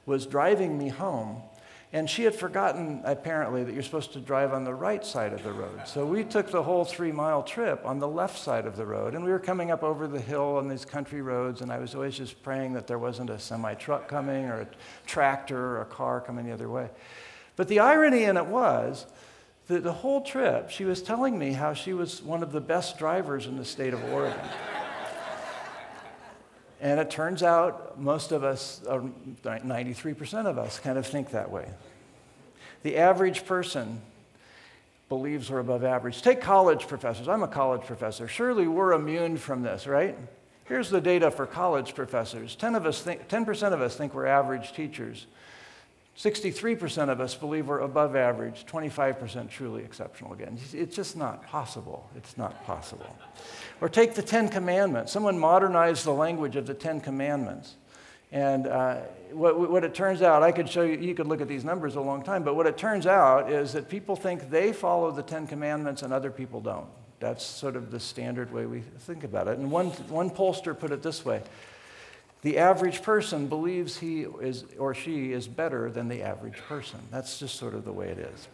was 0.05 0.25
driving 0.25 0.77
me 0.77 0.89
home. 0.89 1.41
And 1.95 2.09
she 2.09 2.23
had 2.23 2.35
forgotten, 2.35 2.99
apparently, 3.05 3.63
that 3.63 3.73
you're 3.73 3.81
supposed 3.81 4.11
to 4.13 4.19
drive 4.19 4.51
on 4.51 4.65
the 4.65 4.73
right 4.73 5.03
side 5.05 5.31
of 5.31 5.43
the 5.43 5.53
road. 5.53 5.79
So 5.85 6.05
we 6.05 6.25
took 6.25 6.51
the 6.51 6.61
whole 6.61 6.83
three 6.83 7.13
mile 7.13 7.41
trip 7.41 7.85
on 7.85 7.99
the 7.99 8.07
left 8.07 8.37
side 8.37 8.65
of 8.65 8.75
the 8.75 8.85
road. 8.85 9.15
And 9.15 9.23
we 9.23 9.31
were 9.31 9.39
coming 9.39 9.71
up 9.71 9.81
over 9.81 10.05
the 10.05 10.19
hill 10.19 10.57
on 10.57 10.67
these 10.67 10.83
country 10.83 11.21
roads. 11.21 11.61
And 11.61 11.71
I 11.71 11.79
was 11.79 11.95
always 11.95 12.17
just 12.17 12.43
praying 12.43 12.73
that 12.73 12.85
there 12.85 12.99
wasn't 12.99 13.29
a 13.29 13.39
semi 13.39 13.75
truck 13.75 14.09
coming 14.09 14.43
or 14.43 14.59
a 14.59 14.67
tractor 15.05 15.57
or 15.57 15.81
a 15.83 15.85
car 15.85 16.19
coming 16.19 16.45
the 16.45 16.51
other 16.51 16.69
way. 16.69 16.89
But 17.55 17.69
the 17.69 17.79
irony 17.79 18.25
in 18.25 18.35
it 18.35 18.47
was 18.47 19.05
that 19.67 19.81
the 19.81 19.93
whole 19.93 20.19
trip, 20.19 20.69
she 20.69 20.83
was 20.83 21.01
telling 21.01 21.39
me 21.39 21.53
how 21.53 21.73
she 21.73 21.93
was 21.93 22.21
one 22.21 22.43
of 22.43 22.51
the 22.51 22.59
best 22.59 22.99
drivers 22.99 23.47
in 23.47 23.55
the 23.55 23.63
state 23.63 23.93
of 23.93 24.03
Oregon. 24.11 24.37
And 26.81 26.99
it 26.99 27.09
turns 27.09 27.41
out 27.41 27.99
most 27.99 28.31
of 28.31 28.43
us, 28.43 28.81
93% 28.85 30.45
of 30.45 30.57
us, 30.57 30.79
kind 30.79 30.97
of 30.97 31.07
think 31.07 31.31
that 31.31 31.49
way. 31.49 31.69
The 32.83 32.97
average 32.97 33.45
person 33.45 34.01
believes 35.09 35.49
we're 35.49 35.59
above 35.59 35.83
average. 35.83 36.21
Take 36.21 36.41
college 36.41 36.87
professors. 36.87 37.27
I'm 37.27 37.43
a 37.43 37.47
college 37.47 37.81
professor. 37.81 38.27
Surely 38.27 38.67
we're 38.67 38.93
immune 38.93 39.37
from 39.37 39.61
this, 39.61 39.87
right? 39.87 40.17
Here's 40.65 40.89
the 40.89 41.01
data 41.01 41.29
for 41.31 41.45
college 41.45 41.93
professors 41.95 42.55
10 42.55 42.75
of 42.75 42.85
us 42.85 43.01
think, 43.01 43.27
10% 43.27 43.73
of 43.73 43.81
us 43.81 43.95
think 43.95 44.13
we're 44.13 44.25
average 44.25 44.73
teachers. 44.73 45.27
63% 46.17 47.09
of 47.09 47.19
us 47.19 47.35
believe 47.35 47.67
we're 47.67 47.79
above 47.79 48.15
average, 48.15 48.65
25% 48.65 49.49
truly 49.49 49.83
exceptional 49.83 50.31
again. 50.31 50.57
It's 50.71 50.95
just 50.95 51.17
not 51.17 51.45
possible. 51.45 52.09
It's 52.15 52.37
not 52.37 52.63
possible. 52.65 53.13
Or 53.81 53.89
take 53.89 54.13
the 54.13 54.21
Ten 54.21 54.47
Commandments. 54.47 55.11
Someone 55.11 55.37
modernized 55.37 56.05
the 56.05 56.13
language 56.13 56.55
of 56.55 56.67
the 56.67 56.73
Ten 56.73 57.01
Commandments. 57.01 57.75
And 58.31 58.65
uh, 58.67 59.01
what, 59.31 59.69
what 59.69 59.83
it 59.83 59.93
turns 59.93 60.21
out, 60.21 60.41
I 60.41 60.53
could 60.53 60.69
show 60.69 60.83
you, 60.83 60.97
you 60.97 61.15
could 61.15 61.27
look 61.27 61.41
at 61.41 61.49
these 61.49 61.65
numbers 61.65 61.95
a 61.95 62.01
long 62.01 62.23
time, 62.23 62.43
but 62.43 62.55
what 62.55 62.65
it 62.65 62.77
turns 62.77 63.05
out 63.05 63.51
is 63.51 63.73
that 63.73 63.89
people 63.89 64.15
think 64.15 64.49
they 64.49 64.71
follow 64.71 65.11
the 65.11 65.23
Ten 65.23 65.47
Commandments 65.47 66.01
and 66.01 66.13
other 66.13 66.31
people 66.31 66.61
don't. 66.61 66.87
That's 67.19 67.45
sort 67.45 67.75
of 67.75 67.91
the 67.91 67.99
standard 67.99 68.53
way 68.53 68.65
we 68.65 68.81
think 68.99 69.25
about 69.25 69.49
it. 69.49 69.57
And 69.57 69.69
one, 69.69 69.87
one 70.07 70.29
pollster 70.29 70.77
put 70.77 70.91
it 70.91 71.01
this 71.01 71.25
way 71.25 71.41
the 72.45 72.59
average 72.59 73.01
person 73.01 73.47
believes 73.47 73.97
he 73.97 74.27
is 74.39 74.65
or 74.77 74.93
she 74.93 75.33
is 75.33 75.47
better 75.47 75.89
than 75.89 76.07
the 76.07 76.21
average 76.21 76.57
person. 76.69 76.99
That's 77.09 77.39
just 77.39 77.55
sort 77.55 77.73
of 77.73 77.85
the 77.85 77.91
way 77.91 78.09
it 78.09 78.19
is. 78.19 78.47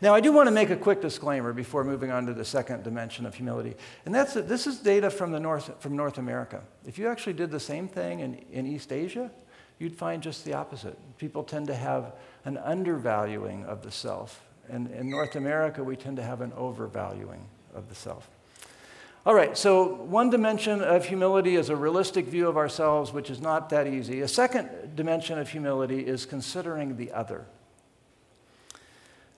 Now, 0.00 0.16
I 0.16 0.20
do 0.20 0.32
want 0.32 0.48
to 0.48 0.50
make 0.50 0.70
a 0.70 0.76
quick 0.76 1.00
disclaimer 1.00 1.52
before 1.52 1.84
moving 1.84 2.10
on 2.10 2.26
to 2.26 2.34
the 2.34 2.44
second 2.44 2.82
dimension 2.82 3.24
of 3.24 3.36
humility. 3.36 3.76
And 4.04 4.12
that's 4.12 4.34
that 4.34 4.48
this 4.48 4.66
is 4.66 4.78
data 4.78 5.10
from, 5.10 5.30
the 5.30 5.38
North, 5.38 5.80
from 5.80 5.94
North 5.94 6.18
America. 6.18 6.60
If 6.86 6.98
you 6.98 7.06
actually 7.06 7.34
did 7.34 7.52
the 7.52 7.60
same 7.60 7.86
thing 7.86 8.18
in, 8.18 8.34
in 8.50 8.66
East 8.66 8.92
Asia, 8.92 9.30
you'd 9.78 9.94
find 9.94 10.20
just 10.20 10.44
the 10.44 10.54
opposite. 10.54 10.98
People 11.18 11.44
tend 11.44 11.68
to 11.68 11.76
have 11.76 12.14
an 12.46 12.58
undervaluing 12.58 13.64
of 13.66 13.82
the 13.82 13.92
self. 13.92 14.42
And 14.68 14.90
in 14.90 15.08
North 15.08 15.36
America, 15.36 15.84
we 15.84 15.94
tend 15.94 16.16
to 16.16 16.24
have 16.24 16.40
an 16.40 16.52
overvaluing 16.56 17.46
of 17.76 17.88
the 17.88 17.94
self. 17.94 18.28
All 19.28 19.34
right, 19.34 19.58
so 19.58 19.84
one 19.84 20.30
dimension 20.30 20.80
of 20.80 21.04
humility 21.04 21.56
is 21.56 21.68
a 21.68 21.76
realistic 21.76 22.24
view 22.24 22.48
of 22.48 22.56
ourselves, 22.56 23.12
which 23.12 23.28
is 23.28 23.42
not 23.42 23.68
that 23.68 23.86
easy. 23.86 24.22
A 24.22 24.26
second 24.26 24.96
dimension 24.96 25.38
of 25.38 25.50
humility 25.50 26.00
is 26.00 26.24
considering 26.24 26.96
the 26.96 27.12
other. 27.12 27.44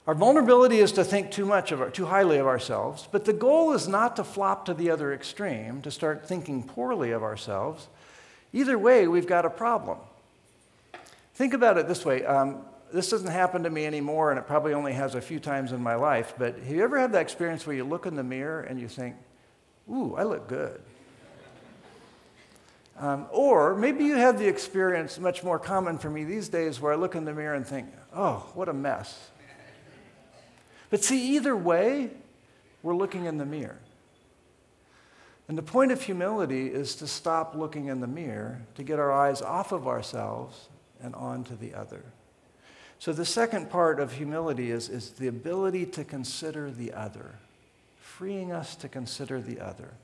Our 0.06 0.14
vulnerability 0.14 0.78
is 0.78 0.92
to 0.92 1.02
think 1.02 1.32
too 1.32 1.44
much 1.44 1.72
of 1.72 1.80
our, 1.80 1.90
too 1.90 2.06
highly 2.06 2.38
of 2.38 2.46
ourselves, 2.46 3.08
but 3.10 3.24
the 3.24 3.32
goal 3.32 3.72
is 3.72 3.88
not 3.88 4.14
to 4.14 4.22
flop 4.22 4.64
to 4.66 4.74
the 4.74 4.90
other 4.90 5.12
extreme, 5.12 5.82
to 5.82 5.90
start 5.90 6.24
thinking 6.24 6.62
poorly 6.62 7.10
of 7.10 7.24
ourselves. 7.24 7.88
Either 8.52 8.78
way, 8.78 9.08
we've 9.08 9.26
got 9.26 9.44
a 9.44 9.50
problem. 9.50 9.98
Think 11.34 11.52
about 11.52 11.78
it 11.78 11.88
this 11.88 12.04
way. 12.04 12.24
Um, 12.24 12.58
this 12.92 13.10
doesn't 13.10 13.32
happen 13.32 13.64
to 13.64 13.70
me 13.70 13.86
anymore, 13.86 14.30
and 14.30 14.38
it 14.38 14.46
probably 14.46 14.72
only 14.72 14.92
has 14.92 15.16
a 15.16 15.20
few 15.20 15.40
times 15.40 15.72
in 15.72 15.82
my 15.82 15.96
life, 15.96 16.34
but 16.38 16.60
have 16.60 16.76
you 16.76 16.84
ever 16.84 16.96
had 16.96 17.10
that 17.10 17.22
experience 17.22 17.66
where 17.66 17.74
you 17.74 17.82
look 17.82 18.06
in 18.06 18.14
the 18.14 18.22
mirror 18.22 18.60
and 18.60 18.80
you 18.80 18.86
think, 18.86 19.16
ooh, 19.90 20.14
I 20.16 20.24
look 20.24 20.48
good? 20.48 20.80
Um, 22.98 23.26
or 23.32 23.74
maybe 23.74 24.04
you 24.04 24.16
have 24.16 24.38
the 24.38 24.46
experience, 24.46 25.18
much 25.18 25.42
more 25.42 25.58
common 25.58 25.98
for 25.98 26.10
me 26.10 26.24
these 26.24 26.48
days, 26.48 26.80
where 26.80 26.92
I 26.92 26.96
look 26.96 27.14
in 27.14 27.24
the 27.24 27.32
mirror 27.32 27.54
and 27.54 27.66
think, 27.66 27.86
oh, 28.14 28.50
what 28.54 28.68
a 28.68 28.74
mess. 28.74 29.30
But 30.90 31.02
see, 31.02 31.36
either 31.36 31.56
way, 31.56 32.10
we're 32.82 32.96
looking 32.96 33.24
in 33.24 33.38
the 33.38 33.46
mirror. 33.46 33.78
And 35.48 35.56
the 35.56 35.62
point 35.62 35.92
of 35.92 36.02
humility 36.02 36.68
is 36.68 36.94
to 36.96 37.06
stop 37.06 37.54
looking 37.54 37.86
in 37.86 38.00
the 38.00 38.06
mirror, 38.06 38.60
to 38.74 38.82
get 38.82 38.98
our 38.98 39.10
eyes 39.10 39.40
off 39.40 39.72
of 39.72 39.88
ourselves 39.88 40.68
and 41.02 41.14
onto 41.14 41.56
the 41.56 41.74
other. 41.74 42.04
So, 42.98 43.12
the 43.12 43.24
second 43.24 43.70
part 43.70 43.98
of 43.98 44.12
humility 44.12 44.70
is, 44.70 44.88
is 44.88 45.10
the 45.10 45.26
ability 45.26 45.86
to 45.86 46.04
consider 46.04 46.70
the 46.70 46.92
other, 46.92 47.36
freeing 48.20 48.52
us 48.52 48.76
to 48.76 48.86
consider 48.86 49.40
the 49.40 49.58
other. 49.58 49.94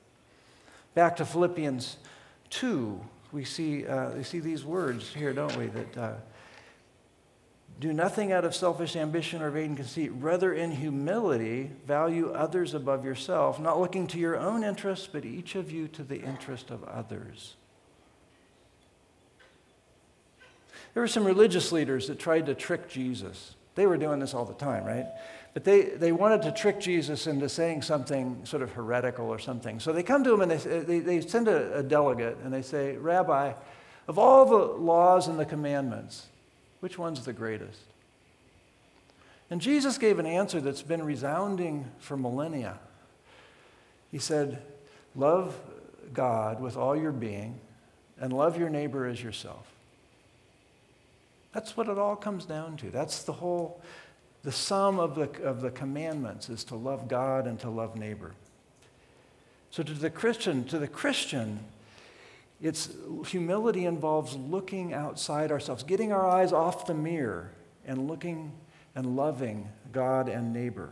Back 0.94 1.16
to 1.16 1.26
Philippians 1.26 1.98
2, 2.48 2.98
we 3.30 3.44
see, 3.44 3.86
uh, 3.86 4.12
we 4.12 4.22
see 4.22 4.38
these 4.38 4.64
words 4.64 5.12
here, 5.12 5.34
don't 5.34 5.54
we? 5.54 5.66
That 5.66 5.98
uh, 5.98 6.12
do 7.78 7.92
nothing 7.92 8.32
out 8.32 8.46
of 8.46 8.54
selfish 8.54 8.96
ambition 8.96 9.42
or 9.42 9.50
vain 9.50 9.76
conceit. 9.76 10.12
Rather, 10.14 10.54
in 10.54 10.70
humility, 10.70 11.72
value 11.86 12.30
others 12.30 12.72
above 12.72 13.04
yourself, 13.04 13.60
not 13.60 13.78
looking 13.78 14.06
to 14.06 14.18
your 14.18 14.38
own 14.38 14.64
interests, 14.64 15.06
but 15.06 15.26
each 15.26 15.54
of 15.54 15.70
you 15.70 15.86
to 15.88 16.02
the 16.02 16.22
interest 16.22 16.70
of 16.70 16.84
others. 16.84 17.56
There 20.94 21.02
were 21.02 21.06
some 21.06 21.26
religious 21.26 21.70
leaders 21.70 22.08
that 22.08 22.18
tried 22.18 22.46
to 22.46 22.54
trick 22.54 22.88
Jesus. 22.88 23.56
They 23.74 23.86
were 23.86 23.98
doing 23.98 24.20
this 24.20 24.32
all 24.32 24.46
the 24.46 24.54
time, 24.54 24.86
right? 24.86 25.06
But 25.56 25.64
they, 25.64 25.84
they 25.84 26.12
wanted 26.12 26.42
to 26.42 26.52
trick 26.52 26.80
Jesus 26.80 27.26
into 27.26 27.48
saying 27.48 27.80
something 27.80 28.44
sort 28.44 28.62
of 28.62 28.72
heretical 28.72 29.30
or 29.30 29.38
something. 29.38 29.80
So 29.80 29.90
they 29.90 30.02
come 30.02 30.22
to 30.22 30.34
him 30.34 30.42
and 30.42 30.50
they, 30.50 30.56
uh, 30.56 30.82
they, 30.82 30.98
they 30.98 31.20
send 31.22 31.48
a, 31.48 31.78
a 31.78 31.82
delegate 31.82 32.36
and 32.44 32.52
they 32.52 32.60
say, 32.60 32.98
Rabbi, 32.98 33.54
of 34.06 34.18
all 34.18 34.44
the 34.44 34.58
laws 34.76 35.28
and 35.28 35.38
the 35.40 35.46
commandments, 35.46 36.26
which 36.80 36.98
one's 36.98 37.24
the 37.24 37.32
greatest? 37.32 37.80
And 39.48 39.62
Jesus 39.62 39.96
gave 39.96 40.18
an 40.18 40.26
answer 40.26 40.60
that's 40.60 40.82
been 40.82 41.02
resounding 41.02 41.90
for 42.00 42.18
millennia. 42.18 42.78
He 44.12 44.18
said, 44.18 44.60
Love 45.14 45.58
God 46.12 46.60
with 46.60 46.76
all 46.76 46.94
your 46.94 47.12
being 47.12 47.58
and 48.20 48.30
love 48.30 48.58
your 48.58 48.68
neighbor 48.68 49.06
as 49.06 49.22
yourself. 49.22 49.66
That's 51.54 51.78
what 51.78 51.88
it 51.88 51.96
all 51.96 52.14
comes 52.14 52.44
down 52.44 52.76
to. 52.76 52.90
That's 52.90 53.22
the 53.22 53.32
whole, 53.32 53.80
the 54.46 54.52
sum 54.52 55.00
of 55.00 55.16
the, 55.16 55.28
of 55.42 55.60
the 55.60 55.72
commandments 55.72 56.48
is 56.48 56.62
to 56.62 56.76
love 56.76 57.08
God 57.08 57.48
and 57.48 57.58
to 57.58 57.68
love 57.68 57.96
neighbor. 57.96 58.30
So 59.72 59.82
to 59.82 59.92
the 59.92 60.08
Christian, 60.08 60.62
to 60.66 60.78
the 60.78 60.86
Christian, 60.86 61.58
it's 62.62 62.90
humility 63.26 63.86
involves 63.86 64.36
looking 64.36 64.94
outside 64.94 65.50
ourselves, 65.50 65.82
getting 65.82 66.12
our 66.12 66.24
eyes 66.24 66.52
off 66.52 66.86
the 66.86 66.94
mirror 66.94 67.50
and 67.88 68.06
looking 68.06 68.52
and 68.94 69.16
loving 69.16 69.68
God 69.92 70.28
and 70.28 70.52
neighbor. 70.52 70.90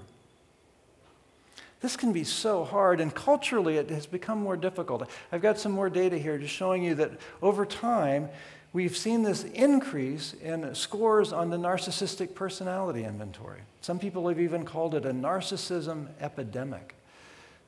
This 1.81 1.97
can 1.97 2.13
be 2.13 2.25
so 2.25 2.65
hard, 2.65 3.01
and 3.01 3.15
culturally 3.15 3.77
it 3.77 3.89
has 3.89 4.05
become 4.05 4.41
more 4.41 4.57
difficult. 4.57 5.09
I've 5.31 5.43
got 5.43 5.61
some 5.61 5.71
more 5.71 5.89
data 5.89 6.19
here 6.19 6.39
just 6.39 6.53
showing 6.53 6.83
you 6.83 6.97
that 6.97 7.13
over 7.41 7.65
time, 7.65 8.31
we've 8.75 8.97
seen 8.97 9.23
this 9.23 9.45
increase 9.45 10.35
in 10.43 10.75
scores 10.75 11.33
on 11.33 11.49
the 11.49 11.57
narcissistic 11.57 12.35
personality 12.35 13.05
inventory. 13.05 13.61
Some 13.81 13.99
people 13.99 14.29
have 14.29 14.39
even 14.41 14.67
called 14.67 14.95
it 14.95 15.07
a 15.07 15.13
narcissism 15.13 16.09
epidemic. 16.21 16.95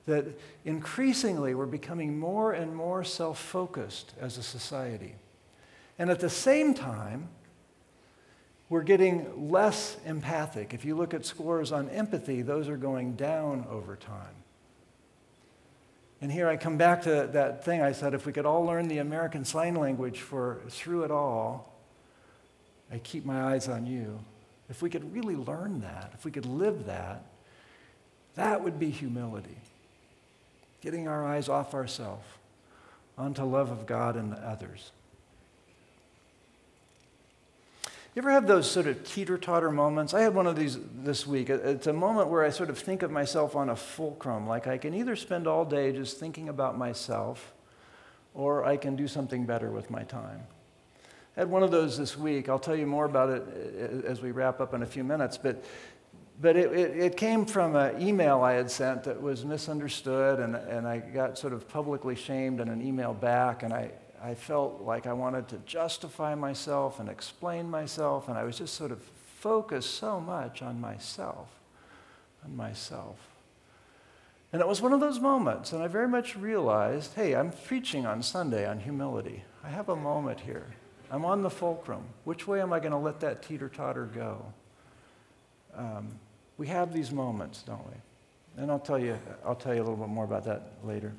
That 0.05 0.27
increasingly 0.65 1.55
we're 1.55 1.67
becoming 1.67 2.19
more 2.19 2.53
and 2.53 2.77
more 2.77 3.03
self 3.03 3.41
focused 3.41 4.13
as 4.21 4.37
a 4.37 4.43
society. 4.43 5.15
And 5.99 6.11
at 6.11 6.21
the 6.21 6.31
same 6.31 6.75
time, 6.75 7.29
we're 8.69 8.83
getting 8.83 9.51
less 9.51 9.97
empathic. 10.05 10.75
If 10.75 10.85
you 10.85 10.97
look 10.97 11.15
at 11.15 11.25
scores 11.25 11.73
on 11.73 11.89
empathy, 11.89 12.43
those 12.43 12.69
are 12.69 12.77
going 12.77 13.15
down 13.15 13.65
over 13.71 13.97
time. 13.97 14.35
And 16.21 16.33
here 16.33 16.49
I 16.49 16.57
come 16.57 16.79
back 16.79 17.03
to 17.03 17.29
that 17.33 17.65
thing 17.65 17.83
I 17.83 17.93
said 17.93 18.15
if 18.15 18.25
we 18.25 18.33
could 18.33 18.47
all 18.47 18.65
learn 18.65 18.89
the 18.89 18.99
American 18.99 19.45
Sign 19.45 19.75
Language 19.75 20.21
for 20.21 20.61
through 20.71 21.05
it 21.05 21.11
all, 21.11 21.73
I 22.91 22.99
keep 22.99 23.25
my 23.25 23.53
eyes 23.53 23.69
on 23.69 23.87
you. 23.87 24.19
If 24.69 24.83
we 24.83 24.91
could 24.91 25.15
really 25.15 25.37
learn 25.37 25.81
that, 25.83 26.13
if 26.15 26.25
we 26.25 26.31
could 26.31 26.47
live 26.47 26.87
that, 26.87 27.23
that 28.35 28.63
would 28.63 28.79
be 28.79 28.91
humility. 28.91 29.57
Getting 30.81 31.09
our 31.09 31.25
eyes 31.25 31.49
off 31.49 31.75
ourselves 31.75 32.27
onto 33.19 33.43
love 33.45 33.71
of 33.71 33.87
God 33.87 34.17
and 34.17 34.35
others. 34.35 34.93
You 38.17 38.23
ever 38.23 38.31
have 38.31 38.47
those 38.47 38.69
sort 38.71 38.87
of 38.87 39.05
teeter 39.05 39.37
totter 39.37 39.71
moments? 39.71 40.15
I 40.15 40.23
had 40.23 40.35
one 40.35 40.47
of 40.47 40.57
these 40.57 40.79
this 41.03 41.27
week. 41.27 41.51
It's 41.51 41.87
a 41.87 41.93
moment 41.93 42.31
where 42.31 42.43
I 42.43 42.49
sort 42.49 42.71
of 42.71 42.79
think 42.79 43.03
of 43.03 43.11
myself 43.11 43.55
on 43.55 43.69
a 43.69 43.77
fulcrum. 43.77 44.47
Like 44.47 44.67
I 44.67 44.79
can 44.79 44.95
either 44.95 45.17
spend 45.17 45.47
all 45.47 45.67
day 45.67 45.93
just 45.93 46.19
thinking 46.19 46.49
about 46.49 46.79
myself, 46.79 47.53
or 48.33 48.65
I 48.65 48.79
can 48.79 48.97
do 48.97 49.07
something 49.07 49.45
better 49.45 49.71
with 49.71 49.91
my 49.91 50.03
time. 50.03 50.45
I 51.37 51.41
had 51.41 51.51
one 51.51 51.63
of 51.63 51.71
those 51.71 51.99
this 51.99 52.17
week. 52.17 52.49
I'll 52.49 52.59
tell 52.59 52.75
you 52.75 52.87
more 52.87 53.05
about 53.05 53.29
it 53.29 53.43
uh, 53.79 54.09
as 54.09 54.23
we 54.23 54.31
wrap 54.31 54.63
up 54.63 54.73
in 54.73 54.83
a 54.83 54.87
few 54.87 55.05
minutes. 55.05 55.37
But, 55.37 55.63
but 56.41 56.57
it, 56.57 56.73
it, 56.73 56.97
it 56.97 57.17
came 57.19 57.45
from 57.45 57.77
an 57.77 58.01
email 58.01 58.41
I 58.41 58.55
had 58.55 58.71
sent 58.71 59.05
that 59.05 59.21
was 59.21 59.45
misunderstood, 59.45 60.41
and, 60.41 60.57
and 60.57 60.89
I 60.89 61.01
got 61.01 61.37
sort 61.37 61.53
of 61.53 61.69
publicly 61.69 62.15
shamed 62.15 62.61
in 62.61 62.71
an 62.71 62.81
email 62.81 63.13
back. 63.13 63.63
And 63.63 63.75
I, 63.75 63.91
I 64.23 64.35
felt 64.35 64.83
like 64.83 65.07
I 65.07 65.13
wanted 65.13 65.49
to 65.49 65.59
justify 65.59 66.35
myself 66.35 67.01
and 67.01 67.09
explain 67.09 67.71
myself, 67.71 68.29
and 68.29 68.39
I 68.39 68.45
was 68.45 68.59
just 68.59 68.75
sort 68.75 68.91
of 68.91 69.03
focused 69.03 69.95
so 69.97 70.21
much 70.21 70.63
on 70.63 70.81
myself, 70.81 71.49
on 72.45 72.57
myself. 72.57 73.19
And 74.53 74.63
it 74.63 74.69
was 74.69 74.81
one 74.81 74.93
of 74.93 75.01
those 75.01 75.21
moments, 75.21 75.73
and 75.73 75.83
I 75.83 75.89
very 75.89 76.09
much 76.09 76.37
realized 76.37 77.15
hey, 77.15 77.35
I'm 77.35 77.53
preaching 77.53 78.07
on 78.07 78.23
Sunday 78.23 78.67
on 78.67 78.81
humility. 78.81 79.45
I 79.63 79.69
have 79.69 79.89
a 79.89 79.97
moment 79.97 80.41
here. 80.41 80.67
I'm 81.11 81.25
on 81.25 81.43
the 81.43 81.51
fulcrum. 81.51 82.03
Which 82.25 82.47
way 82.47 82.61
am 82.61 82.73
I 82.73 82.81
going 82.81 82.93
to 82.93 82.99
let 82.99 83.21
that 83.21 83.43
teeter 83.43 83.69
totter 83.69 84.07
go? 84.07 84.45
Um, 85.77 86.19
we 86.57 86.67
have 86.69 86.93
these 86.93 87.13
moments, 87.13 87.63
don't 87.63 87.87
we? 87.87 88.63
And 88.63 88.71
I'll 88.71 88.79
tell 88.79 88.99
you, 88.99 89.19
I'll 89.45 89.55
tell 89.55 89.75
you 89.75 89.81
a 89.81 89.85
little 89.85 89.97
bit 89.97 90.09
more 90.09 90.25
about 90.25 90.45
that 90.45 90.73
later. 90.83 91.13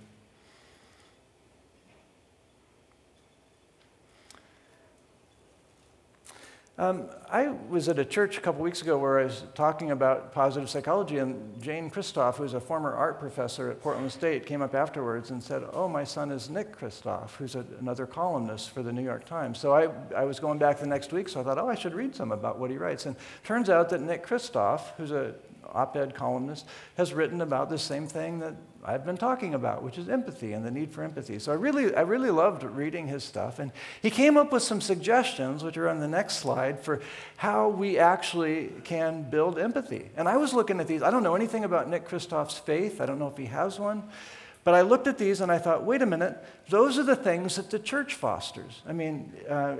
Um, 6.79 7.09
I 7.31 7.47
was 7.47 7.89
at 7.89 7.97
a 7.97 8.05
church 8.05 8.37
a 8.37 8.41
couple 8.41 8.61
weeks 8.61 8.83
ago 8.83 8.99
where 8.99 9.19
I 9.19 9.23
was 9.23 9.45
talking 9.55 9.89
about 9.89 10.31
positive 10.31 10.69
psychology, 10.69 11.17
and 11.17 11.59
Jane 11.59 11.89
Kristof, 11.89 12.35
who's 12.35 12.53
a 12.53 12.59
former 12.59 12.93
art 12.93 13.19
professor 13.19 13.71
at 13.71 13.81
Portland 13.81 14.11
State, 14.11 14.45
came 14.45 14.61
up 14.61 14.75
afterwards 14.75 15.31
and 15.31 15.41
said, 15.41 15.63
Oh, 15.73 15.87
my 15.87 16.03
son 16.03 16.29
is 16.29 16.51
Nick 16.51 16.77
Kristof, 16.77 17.31
who's 17.31 17.55
a, 17.55 17.65
another 17.79 18.05
columnist 18.05 18.69
for 18.69 18.83
the 18.83 18.93
New 18.93 19.01
York 19.01 19.25
Times. 19.25 19.57
So 19.57 19.73
I, 19.73 19.87
I 20.15 20.25
was 20.25 20.39
going 20.39 20.59
back 20.59 20.77
the 20.77 20.85
next 20.85 21.11
week, 21.11 21.29
so 21.29 21.39
I 21.39 21.43
thought, 21.43 21.57
Oh, 21.57 21.67
I 21.67 21.73
should 21.73 21.95
read 21.95 22.15
some 22.15 22.31
about 22.31 22.59
what 22.59 22.69
he 22.69 22.77
writes. 22.77 23.07
And 23.07 23.15
turns 23.43 23.71
out 23.71 23.89
that 23.89 24.01
Nick 24.01 24.27
Kristof, 24.27 24.81
who's 24.97 25.09
an 25.09 25.33
op 25.73 25.97
ed 25.97 26.13
columnist, 26.13 26.67
has 26.95 27.11
written 27.11 27.41
about 27.41 27.71
the 27.71 27.79
same 27.79 28.05
thing 28.05 28.37
that 28.37 28.53
I've 28.87 29.05
been 29.05 29.17
talking 29.17 29.53
about, 29.53 29.83
which 29.83 29.97
is 29.97 30.07
empathy 30.07 30.53
and 30.53 30.65
the 30.65 30.71
need 30.71 30.93
for 30.93 31.03
empathy. 31.03 31.39
So 31.39 31.51
I 31.51 31.55
really, 31.55 31.93
I 31.93 32.01
really 32.01 32.29
loved 32.31 32.63
reading 32.63 33.05
his 33.05 33.21
stuff. 33.21 33.59
And 33.59 33.73
he 34.01 34.09
came 34.09 34.37
up 34.37 34.53
with 34.53 34.63
some 34.63 34.79
suggestions, 34.79 35.61
which 35.61 35.75
are 35.75 35.89
on 35.89 35.99
the 35.99 36.07
next 36.07 36.37
slide, 36.37 36.79
for 36.79 37.01
how 37.35 37.67
we 37.67 37.99
actually 37.99 38.71
can 38.85 39.23
build 39.23 39.59
empathy. 39.59 40.09
And 40.15 40.29
I 40.29 40.37
was 40.37 40.53
looking 40.53 40.79
at 40.79 40.87
these. 40.87 41.03
I 41.03 41.11
don't 41.11 41.21
know 41.21 41.35
anything 41.35 41.65
about 41.65 41.89
Nick 41.89 42.07
Kristof's 42.07 42.57
faith, 42.57 43.01
I 43.01 43.05
don't 43.05 43.19
know 43.19 43.27
if 43.27 43.35
he 43.35 43.47
has 43.47 43.77
one. 43.77 44.03
But 44.63 44.73
I 44.73 44.81
looked 44.81 45.07
at 45.07 45.17
these 45.17 45.41
and 45.41 45.51
I 45.51 45.57
thought, 45.57 45.83
wait 45.83 46.01
a 46.01 46.05
minute, 46.05 46.37
those 46.69 46.97
are 46.97 47.03
the 47.03 47.15
things 47.15 47.57
that 47.57 47.69
the 47.69 47.79
church 47.79 48.15
fosters. 48.15 48.81
I 48.87 48.93
mean, 48.93 49.33
uh, 49.49 49.77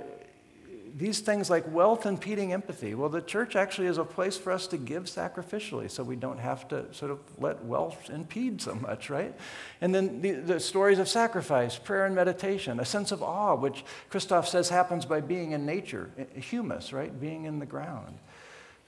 these 0.98 1.20
things 1.20 1.48
like 1.48 1.64
wealth 1.72 2.06
impeding 2.06 2.52
empathy. 2.52 2.94
Well, 2.94 3.08
the 3.08 3.22
church 3.22 3.54
actually 3.54 3.86
is 3.86 3.98
a 3.98 4.04
place 4.04 4.36
for 4.36 4.50
us 4.50 4.66
to 4.68 4.76
give 4.76 5.04
sacrificially 5.04 5.88
so 5.88 6.02
we 6.02 6.16
don't 6.16 6.40
have 6.40 6.66
to 6.68 6.92
sort 6.92 7.12
of 7.12 7.20
let 7.38 7.64
wealth 7.64 8.10
impede 8.10 8.60
so 8.60 8.74
much, 8.74 9.08
right? 9.08 9.32
And 9.80 9.94
then 9.94 10.20
the, 10.20 10.32
the 10.32 10.60
stories 10.60 10.98
of 10.98 11.08
sacrifice, 11.08 11.78
prayer 11.78 12.04
and 12.04 12.16
meditation, 12.16 12.80
a 12.80 12.84
sense 12.84 13.12
of 13.12 13.22
awe, 13.22 13.54
which 13.54 13.84
Kristof 14.10 14.46
says 14.46 14.68
happens 14.68 15.04
by 15.04 15.20
being 15.20 15.52
in 15.52 15.64
nature, 15.64 16.10
humus, 16.34 16.92
right? 16.92 17.18
Being 17.20 17.44
in 17.44 17.60
the 17.60 17.66
ground. 17.66 18.18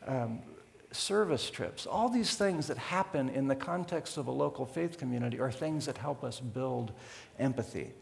Um, 0.04 0.40
service 0.90 1.48
trips, 1.48 1.86
all 1.86 2.08
these 2.08 2.34
things 2.34 2.66
that 2.66 2.76
happen 2.76 3.28
in 3.28 3.46
the 3.46 3.54
context 3.54 4.16
of 4.16 4.26
a 4.26 4.32
local 4.32 4.66
faith 4.66 4.98
community 4.98 5.38
are 5.38 5.52
things 5.52 5.86
that 5.86 5.96
help 5.96 6.24
us 6.24 6.40
build 6.40 6.90
empathy 7.38 7.92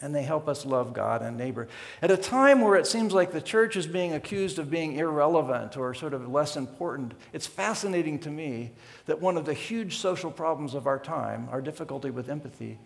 and 0.00 0.14
they 0.14 0.22
help 0.22 0.48
us 0.48 0.64
love 0.64 0.92
God 0.92 1.22
and 1.22 1.36
neighbor. 1.36 1.68
At 2.00 2.10
a 2.10 2.16
time 2.16 2.62
where 2.62 2.76
it 2.76 2.86
seems 2.86 3.12
like 3.12 3.32
the 3.32 3.40
church 3.40 3.76
is 3.76 3.86
being 3.86 4.14
accused 4.14 4.58
of 4.58 4.70
being 4.70 4.96
irrelevant 4.96 5.76
or 5.76 5.92
sort 5.92 6.14
of 6.14 6.28
less 6.28 6.56
important, 6.56 7.12
it's 7.32 7.46
fascinating 7.46 8.18
to 8.20 8.30
me 8.30 8.70
that 9.06 9.20
one 9.20 9.36
of 9.36 9.44
the 9.44 9.54
huge 9.54 9.98
social 9.98 10.30
problems 10.30 10.74
of 10.74 10.86
our 10.86 10.98
time, 10.98 11.48
our 11.50 11.60
difficulty 11.60 12.10
with 12.10 12.30
empathy, 12.30 12.78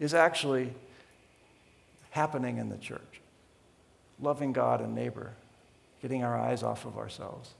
is 0.00 0.14
actually 0.14 0.72
happening 2.10 2.58
in 2.58 2.70
the 2.70 2.78
church. 2.78 3.20
Loving 4.20 4.52
God 4.52 4.80
and 4.80 4.94
neighbor, 4.94 5.32
getting 6.00 6.24
our 6.24 6.38
eyes 6.38 6.62
off 6.62 6.86
of 6.86 6.96
ourselves. 6.96 7.50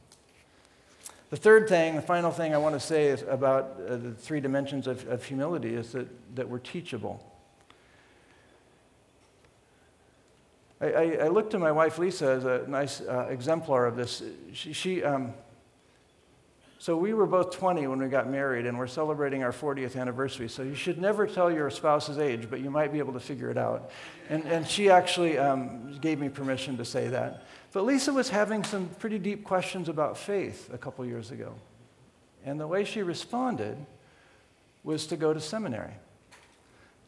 The 1.30 1.36
third 1.36 1.68
thing, 1.68 1.96
the 1.96 2.02
final 2.02 2.30
thing 2.30 2.54
I 2.54 2.58
want 2.58 2.74
to 2.74 2.80
say 2.80 3.06
is 3.06 3.22
about 3.22 3.80
uh, 3.88 3.96
the 3.96 4.12
three 4.12 4.40
dimensions 4.40 4.86
of, 4.86 5.06
of 5.08 5.24
humility 5.24 5.74
is 5.74 5.92
that, 5.92 6.06
that 6.36 6.48
we're 6.48 6.60
teachable. 6.60 7.34
I, 10.85 10.90
I, 10.90 11.25
I 11.25 11.29
look 11.29 11.51
to 11.51 11.59
my 11.59 11.73
wife 11.73 11.99
Lisa 11.99 12.27
as 12.27 12.44
a 12.44 12.64
nice 12.68 13.01
uh, 13.01 13.27
exemplar 13.31 13.87
of 13.87 13.97
this. 13.97 14.23
She, 14.53 14.73
she 14.73 15.03
um, 15.03 15.33
so 16.85 16.99
we 16.99 17.14
were 17.14 17.25
both 17.25 17.51
20 17.57 17.87
when 17.87 17.99
we 17.99 18.09
got 18.09 18.29
married, 18.29 18.66
and 18.66 18.79
we're 18.79 18.87
celebrating 18.87 19.42
our 19.42 19.53
40th 19.53 19.99
anniversary. 19.99 20.51
So 20.51 20.62
you 20.62 20.75
should 20.75 21.01
never 21.01 21.27
tell 21.27 21.51
your 21.51 21.70
spouse's 21.70 22.18
age, 22.18 22.49
but 22.51 22.61
you 22.61 22.70
might 22.70 22.92
be 22.92 22.99
able 22.99 23.14
to 23.14 23.20
figure 23.20 23.49
it 23.49 23.57
out. 23.57 23.90
And, 24.29 24.44
and 24.44 24.68
she 24.68 24.90
actually 24.90 25.38
um, 25.38 25.97
gave 26.03 26.20
me 26.20 26.29
permission 26.29 26.77
to 26.77 26.85
say 26.85 27.09
that. 27.09 27.47
But 27.73 27.87
Lisa 27.87 28.12
was 28.12 28.29
having 28.29 28.64
some 28.64 28.90
pretty 28.99 29.18
deep 29.18 29.44
questions 29.44 29.88
about 29.88 30.18
faith 30.18 30.68
a 30.75 30.77
couple 30.77 31.07
years 31.07 31.31
ago. 31.31 31.55
And 32.44 32.61
the 32.61 32.66
way 32.66 32.85
she 32.85 33.03
responded 33.03 33.79
was 34.83 35.07
to 35.07 35.16
go 35.16 35.33
to 35.33 35.40
seminary. 35.40 35.94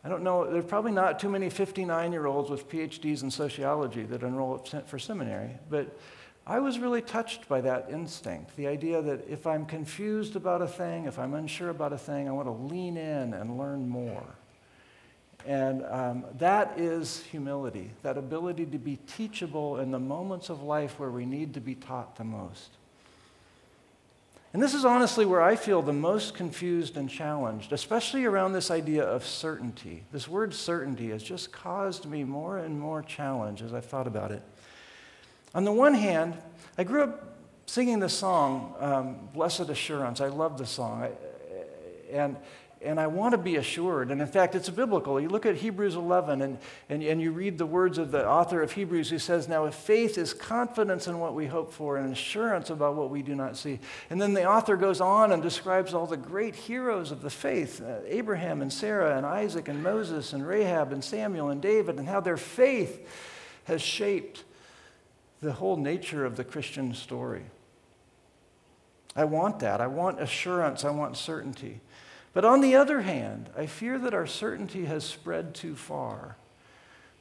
I 0.07 0.09
don't 0.09 0.23
know, 0.23 0.49
there's 0.49 0.65
probably 0.65 0.93
not 0.93 1.19
too 1.19 1.29
many 1.29 1.51
59 1.51 2.13
year 2.13 2.27
olds 2.27 2.49
with 2.49 2.69
PhDs 2.69 3.25
in 3.25 3.31
sociology 3.33 4.05
that 4.05 4.23
enroll 4.23 4.59
for 4.87 5.01
seminary, 5.01 5.51
but 5.69 5.99
I 6.47 6.61
was 6.61 6.79
really 6.79 7.03
touched 7.03 7.49
by 7.49 7.61
that 7.63 7.89
instinct 7.91 8.55
the 8.55 8.69
idea 8.69 9.03
that 9.03 9.27
if 9.29 9.49
I'm 9.49 9.67
confused 9.67 10.37
about 10.37 10.63
a 10.63 10.69
thing, 10.69 11.07
if 11.07 11.19
I'm 11.19 11.35
unsure 11.35 11.71
about 11.71 11.93
a 11.93 11.99
thing, 11.99 12.29
I 12.29 12.31
want 12.31 12.47
to 12.47 12.53
lean 12.53 12.97
in 12.97 13.35
and 13.35 13.59
learn 13.59 13.89
more. 13.89 14.37
And 15.45 15.85
um, 15.87 16.25
that 16.39 16.79
is 16.79 17.25
humility, 17.25 17.91
that 18.05 18.17
ability 18.17 18.67
to 18.67 18.79
be 18.79 19.01
teachable 19.09 19.81
in 19.81 19.91
the 19.91 19.99
moments 19.99 20.51
of 20.51 20.63
life 20.63 21.01
where 21.01 21.11
we 21.11 21.27
need 21.27 21.53
to 21.55 21.61
be 21.61 21.75
taught 21.75 22.15
the 22.15 22.23
most. 22.23 22.77
And 24.53 24.63
this 24.63 24.75
is 24.75 24.85
honestly 24.85 25.27
where 25.27 25.43
I 25.43 25.57
feel 25.57 25.83
the 25.83 25.93
most 25.93 26.35
confused 26.35 26.97
and 26.97 27.11
challenged, 27.11 27.73
especially 27.73 28.25
around 28.25 28.53
this 28.53 28.71
idea 28.71 29.05
of 29.05 29.25
certainty. 29.25 30.05
This 30.13 30.29
word 30.29 30.55
certainty 30.55 31.11
has 31.11 31.23
just 31.23 31.53
caused 31.53 32.07
me 32.07 32.25
more 32.25 32.59
and 32.59 32.81
more 32.81 33.03
challenge 33.03 33.61
as 33.61 33.75
I've 33.75 33.85
thought 33.85 34.07
about 34.07 34.31
it. 34.31 34.43
On 35.55 35.65
the 35.65 35.73
one 35.73 35.95
hand, 35.95 36.37
I 36.79 36.85
grew 36.85 37.03
up 37.03 37.37
singing 37.67 37.99
the 37.99 38.09
song, 38.09 38.75
um, 38.79 39.29
Blessed 39.35 39.69
Assurance. 39.69 40.21
I 40.21 40.29
love 40.29 40.59
the 40.59 40.67
song. 40.67 41.03
I, 41.03 41.11
and 42.13 42.37
and 42.87 43.01
I 43.01 43.07
want 43.09 43.33
to 43.33 43.39
be 43.39 43.57
assured. 43.57 44.11
And 44.11 44.21
in 44.21 44.27
fact, 44.27 44.55
it's 44.55 44.71
biblical. 44.71 45.21
You 45.21 45.29
look 45.29 45.45
at 45.45 45.57
Hebrews 45.57 45.97
11 45.97 46.41
and, 46.41 46.59
and, 46.89 47.03
and 47.03 47.21
you 47.21 47.33
read 47.33 47.59
the 47.59 47.67
words 47.67 47.99
of 47.99 48.11
the 48.11 48.27
author 48.27 48.63
of 48.63 48.73
Hebrews 48.73 49.11
who 49.11 49.19
says, 49.19 49.49
Now, 49.49 49.65
if 49.65 49.75
faith 49.75 50.17
is 50.17 50.33
confidence 50.33 51.07
in 51.07 51.19
what 51.19 51.35
we 51.35 51.47
hope 51.47 51.73
for 51.73 51.97
and 51.97 52.13
assurance 52.13 52.71
about 52.71 52.95
what 52.95 53.11
we 53.11 53.23
do 53.23 53.35
not 53.35 53.57
see. 53.57 53.81
And 54.09 54.21
then 54.21 54.35
the 54.35 54.49
author 54.49 54.77
goes 54.77 55.01
on 55.01 55.33
and 55.33 55.43
describes 55.43 55.93
all 55.93 56.07
the 56.07 56.17
great 56.17 56.55
heroes 56.55 57.11
of 57.11 57.23
the 57.23 57.31
faith 57.31 57.83
uh, 57.83 57.99
Abraham 58.07 58.63
and 58.63 58.73
Sarah 58.73 59.17
and 59.17 59.27
Isaac 59.27 59.69
and 59.69 59.83
Moses 59.83 60.33
and 60.33 60.47
Rahab 60.47 60.93
and 60.93 61.03
Samuel 61.03 61.51
and 61.51 61.61
David 61.61 61.99
and 61.99 62.09
how 62.09 62.21
their 62.21 62.37
faith 62.37 63.07
has 63.65 63.83
shaped 63.83 64.45
the 65.41 65.53
whole 65.53 65.77
nature 65.77 66.25
of 66.25 66.37
the 66.37 66.45
Christian 66.45 66.95
story. 66.95 67.45
I 69.17 69.25
want 69.25 69.61
that. 69.61 69.81
I 69.81 69.87
want 69.87 70.21
assurance. 70.21 70.85
I 70.85 70.91
want 70.91 71.17
certainty. 71.17 71.81
But 72.37 72.45
on 72.45 72.61
the 72.61 72.77
other 72.77 73.01
hand, 73.01 73.49
I 73.57 73.65
fear 73.65 73.99
that 73.99 74.13
our 74.13 74.27
certainty 74.27 74.85
has 74.85 75.05
spread 75.05 75.55
too 75.55 75.75
far. 75.75 76.37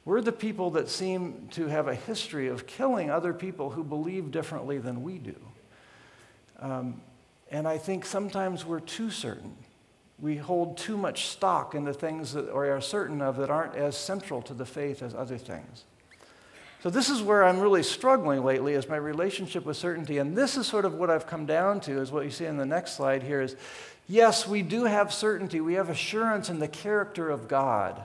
We're 0.04 0.20
the 0.20 0.30
people 0.30 0.72
that 0.72 0.90
seem 0.90 1.48
to 1.52 1.68
have 1.68 1.88
a 1.88 1.94
history 1.94 2.48
of 2.48 2.66
killing 2.66 3.10
other 3.10 3.32
people 3.32 3.70
who 3.70 3.82
believe 3.82 4.30
differently 4.30 4.76
than 4.76 5.02
we 5.02 5.16
do. 5.16 5.36
Um, 6.58 7.00
and 7.50 7.66
I 7.66 7.78
think 7.78 8.04
sometimes 8.04 8.66
we're 8.66 8.80
too 8.80 9.10
certain. 9.10 9.56
We 10.18 10.36
hold 10.36 10.76
too 10.76 10.98
much 10.98 11.28
stock 11.28 11.74
in 11.74 11.84
the 11.84 11.94
things 11.94 12.34
that 12.34 12.54
we 12.54 12.68
are 12.68 12.82
certain 12.82 13.22
of 13.22 13.38
that 13.38 13.48
aren't 13.48 13.74
as 13.74 13.96
central 13.96 14.42
to 14.42 14.52
the 14.52 14.66
faith 14.66 15.02
as 15.02 15.14
other 15.14 15.38
things. 15.38 15.84
So, 16.86 16.90
this 16.90 17.10
is 17.10 17.20
where 17.20 17.42
I'm 17.42 17.58
really 17.58 17.82
struggling 17.82 18.44
lately 18.44 18.74
is 18.74 18.88
my 18.88 18.94
relationship 18.94 19.64
with 19.64 19.76
certainty. 19.76 20.18
And 20.18 20.38
this 20.38 20.56
is 20.56 20.68
sort 20.68 20.84
of 20.84 20.94
what 20.94 21.10
I've 21.10 21.26
come 21.26 21.44
down 21.44 21.80
to, 21.80 22.00
is 22.00 22.12
what 22.12 22.24
you 22.24 22.30
see 22.30 22.44
in 22.44 22.58
the 22.58 22.64
next 22.64 22.92
slide 22.92 23.24
here 23.24 23.40
is 23.40 23.56
Yes, 24.06 24.46
we 24.46 24.62
do 24.62 24.84
have 24.84 25.12
certainty. 25.12 25.60
We 25.60 25.74
have 25.74 25.90
assurance 25.90 26.48
in 26.48 26.60
the 26.60 26.68
character 26.68 27.28
of 27.28 27.48
God. 27.48 28.04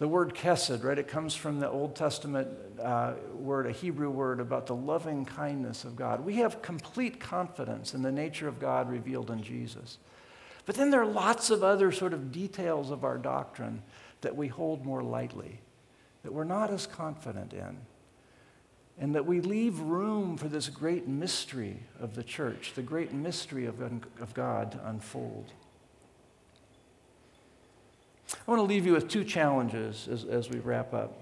The 0.00 0.08
word 0.08 0.34
kesed, 0.34 0.82
right? 0.82 0.98
It 0.98 1.06
comes 1.06 1.36
from 1.36 1.60
the 1.60 1.70
Old 1.70 1.94
Testament 1.94 2.48
uh, 2.82 3.12
word, 3.34 3.66
a 3.66 3.70
Hebrew 3.70 4.10
word 4.10 4.40
about 4.40 4.66
the 4.66 4.74
loving 4.74 5.24
kindness 5.24 5.84
of 5.84 5.94
God. 5.94 6.24
We 6.24 6.34
have 6.38 6.60
complete 6.60 7.20
confidence 7.20 7.94
in 7.94 8.02
the 8.02 8.10
nature 8.10 8.48
of 8.48 8.58
God 8.58 8.90
revealed 8.90 9.30
in 9.30 9.44
Jesus. 9.44 9.98
But 10.66 10.74
then 10.74 10.90
there 10.90 11.02
are 11.02 11.06
lots 11.06 11.50
of 11.50 11.62
other 11.62 11.92
sort 11.92 12.12
of 12.12 12.32
details 12.32 12.90
of 12.90 13.04
our 13.04 13.16
doctrine 13.16 13.80
that 14.22 14.34
we 14.34 14.48
hold 14.48 14.84
more 14.84 15.04
lightly, 15.04 15.60
that 16.24 16.32
we're 16.32 16.42
not 16.42 16.72
as 16.72 16.84
confident 16.84 17.52
in 17.52 17.78
and 19.00 19.14
that 19.14 19.26
we 19.26 19.40
leave 19.40 19.78
room 19.78 20.36
for 20.36 20.48
this 20.48 20.68
great 20.68 21.06
mystery 21.06 21.80
of 22.00 22.14
the 22.14 22.22
church, 22.22 22.72
the 22.74 22.82
great 22.82 23.12
mystery 23.12 23.66
of, 23.66 23.80
of 23.80 24.34
God 24.34 24.72
to 24.72 24.88
unfold. 24.88 25.52
I 28.34 28.50
want 28.50 28.58
to 28.58 28.64
leave 28.64 28.84
you 28.84 28.92
with 28.92 29.08
two 29.08 29.24
challenges 29.24 30.08
as, 30.10 30.24
as 30.24 30.50
we 30.50 30.58
wrap 30.58 30.92
up. 30.92 31.18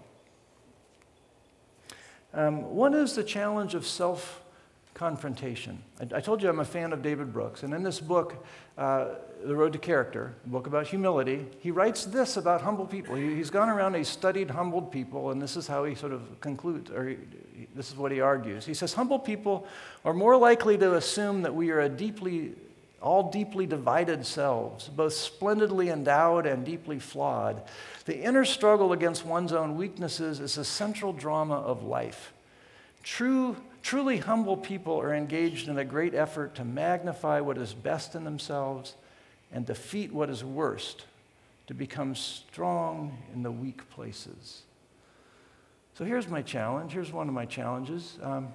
Um, 2.35 2.75
one 2.75 2.95
is 2.95 3.15
the 3.15 3.25
challenge 3.25 3.75
of 3.75 3.87
self 3.87 4.43
confrontation. 4.95 5.83
I, 6.01 6.17
I, 6.17 6.21
told 6.21 6.43
you 6.43 6.49
I'm 6.49 6.61
a 6.61 6.65
fan 6.65 6.93
of 6.93 7.03
David 7.03 7.33
Brooks, 7.33 7.63
and 7.63 7.73
in 7.75 7.83
this 7.83 8.01
book, 8.01 8.45
uh, 8.77 9.09
The 9.45 9.55
Road 9.55 9.73
to 9.75 9.79
Character, 9.79 10.35
a 10.45 10.49
book 10.49 10.67
about 10.67 10.87
humility, 10.87 11.47
he 11.61 11.71
writes 11.71 12.07
this 12.07 12.37
about 12.37 12.63
humble 12.63 12.87
people. 12.87 13.15
He, 13.15 13.39
has 13.39 13.51
gone 13.51 13.69
around 13.69 13.89
and 13.89 13.97
he's 13.97 14.09
studied 14.09 14.51
humbled 14.51 14.91
people, 14.91 15.31
and 15.31 15.41
this 15.41 15.57
is 15.57 15.67
how 15.67 15.85
he 15.85 15.95
sort 15.95 16.13
of 16.13 16.41
concludes, 16.41 16.91
or 16.91 17.15
this 17.75 17.91
is 17.91 17.97
what 17.97 18.13
he 18.13 18.21
argues. 18.21 18.67
He 18.67 18.75
says, 18.75 18.93
Humble 18.95 19.19
people 19.19 19.67
are 20.05 20.15
more 20.15 20.37
likely 20.37 20.77
to 20.79 20.95
assume 20.95 21.43
that 21.43 21.55
we 21.55 21.71
are 21.71 21.81
a 21.81 21.89
deeply, 21.89 22.53
all 23.01 23.31
deeply 23.31 23.67
divided 23.67 24.27
selves, 24.27 24.89
both 24.89 25.13
splendidly 25.13 25.89
endowed 25.89 26.47
and 26.47 26.65
deeply 26.65 26.99
flawed. 26.99 27.63
The 28.05 28.19
inner 28.19 28.45
struggle 28.45 28.93
against 28.93 29.25
one's 29.25 29.53
own 29.53 29.77
weaknesses 29.77 30.41
is 30.41 30.59
a 30.59 30.65
central 30.65 31.13
drama 31.13 31.57
of 31.57 31.83
life. 31.83 32.33
True 33.03 33.57
Truly 33.87 34.17
humble 34.17 34.57
people 34.57 35.01
are 35.01 35.15
engaged 35.15 35.69
in 35.69 35.79
a 35.79 35.85
great 35.85 36.13
effort 36.13 36.57
to 36.57 36.65
magnify 36.65 37.39
what 37.39 37.57
is 37.57 37.73
best 37.73 38.17
in 38.17 38.25
themselves 38.25 38.97
and 39.53 39.65
defeat 39.65 40.13
what 40.13 40.29
is 40.29 40.43
worst, 40.43 41.05
to 41.69 41.75
become 41.75 42.17
strong 42.17 43.17
in 43.33 43.45
the 43.45 43.53
weak 43.53 43.89
places. 43.91 44.63
So 45.97 46.05
here's 46.05 46.29
my 46.29 46.43
challenge. 46.43 46.93
Here's 46.93 47.11
one 47.11 47.27
of 47.27 47.33
my 47.33 47.47
challenges. 47.47 48.19
Um, 48.23 48.49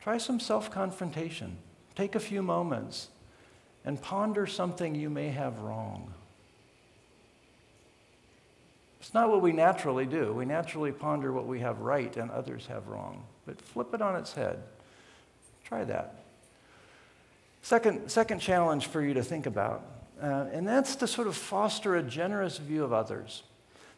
try 0.00 0.16
some 0.16 0.40
self 0.40 0.70
confrontation. 0.70 1.58
Take 1.94 2.14
a 2.14 2.20
few 2.20 2.40
moments 2.42 3.08
and 3.84 4.00
ponder 4.00 4.46
something 4.46 4.94
you 4.94 5.10
may 5.10 5.28
have 5.28 5.58
wrong. 5.58 6.14
It's 9.00 9.12
not 9.12 9.28
what 9.28 9.42
we 9.42 9.52
naturally 9.52 10.06
do. 10.06 10.32
We 10.32 10.46
naturally 10.46 10.92
ponder 10.92 11.30
what 11.30 11.46
we 11.46 11.60
have 11.60 11.80
right 11.80 12.16
and 12.16 12.30
others 12.30 12.66
have 12.68 12.88
wrong. 12.88 13.22
But 13.44 13.60
flip 13.60 13.92
it 13.92 14.00
on 14.00 14.16
its 14.16 14.32
head. 14.32 14.62
Try 15.62 15.84
that. 15.84 16.24
Second, 17.60 18.10
second 18.10 18.38
challenge 18.38 18.86
for 18.86 19.02
you 19.02 19.12
to 19.12 19.22
think 19.22 19.44
about, 19.44 19.84
uh, 20.22 20.46
and 20.52 20.66
that's 20.66 20.96
to 20.96 21.06
sort 21.06 21.28
of 21.28 21.36
foster 21.36 21.96
a 21.96 22.02
generous 22.02 22.56
view 22.56 22.82
of 22.82 22.94
others. 22.94 23.42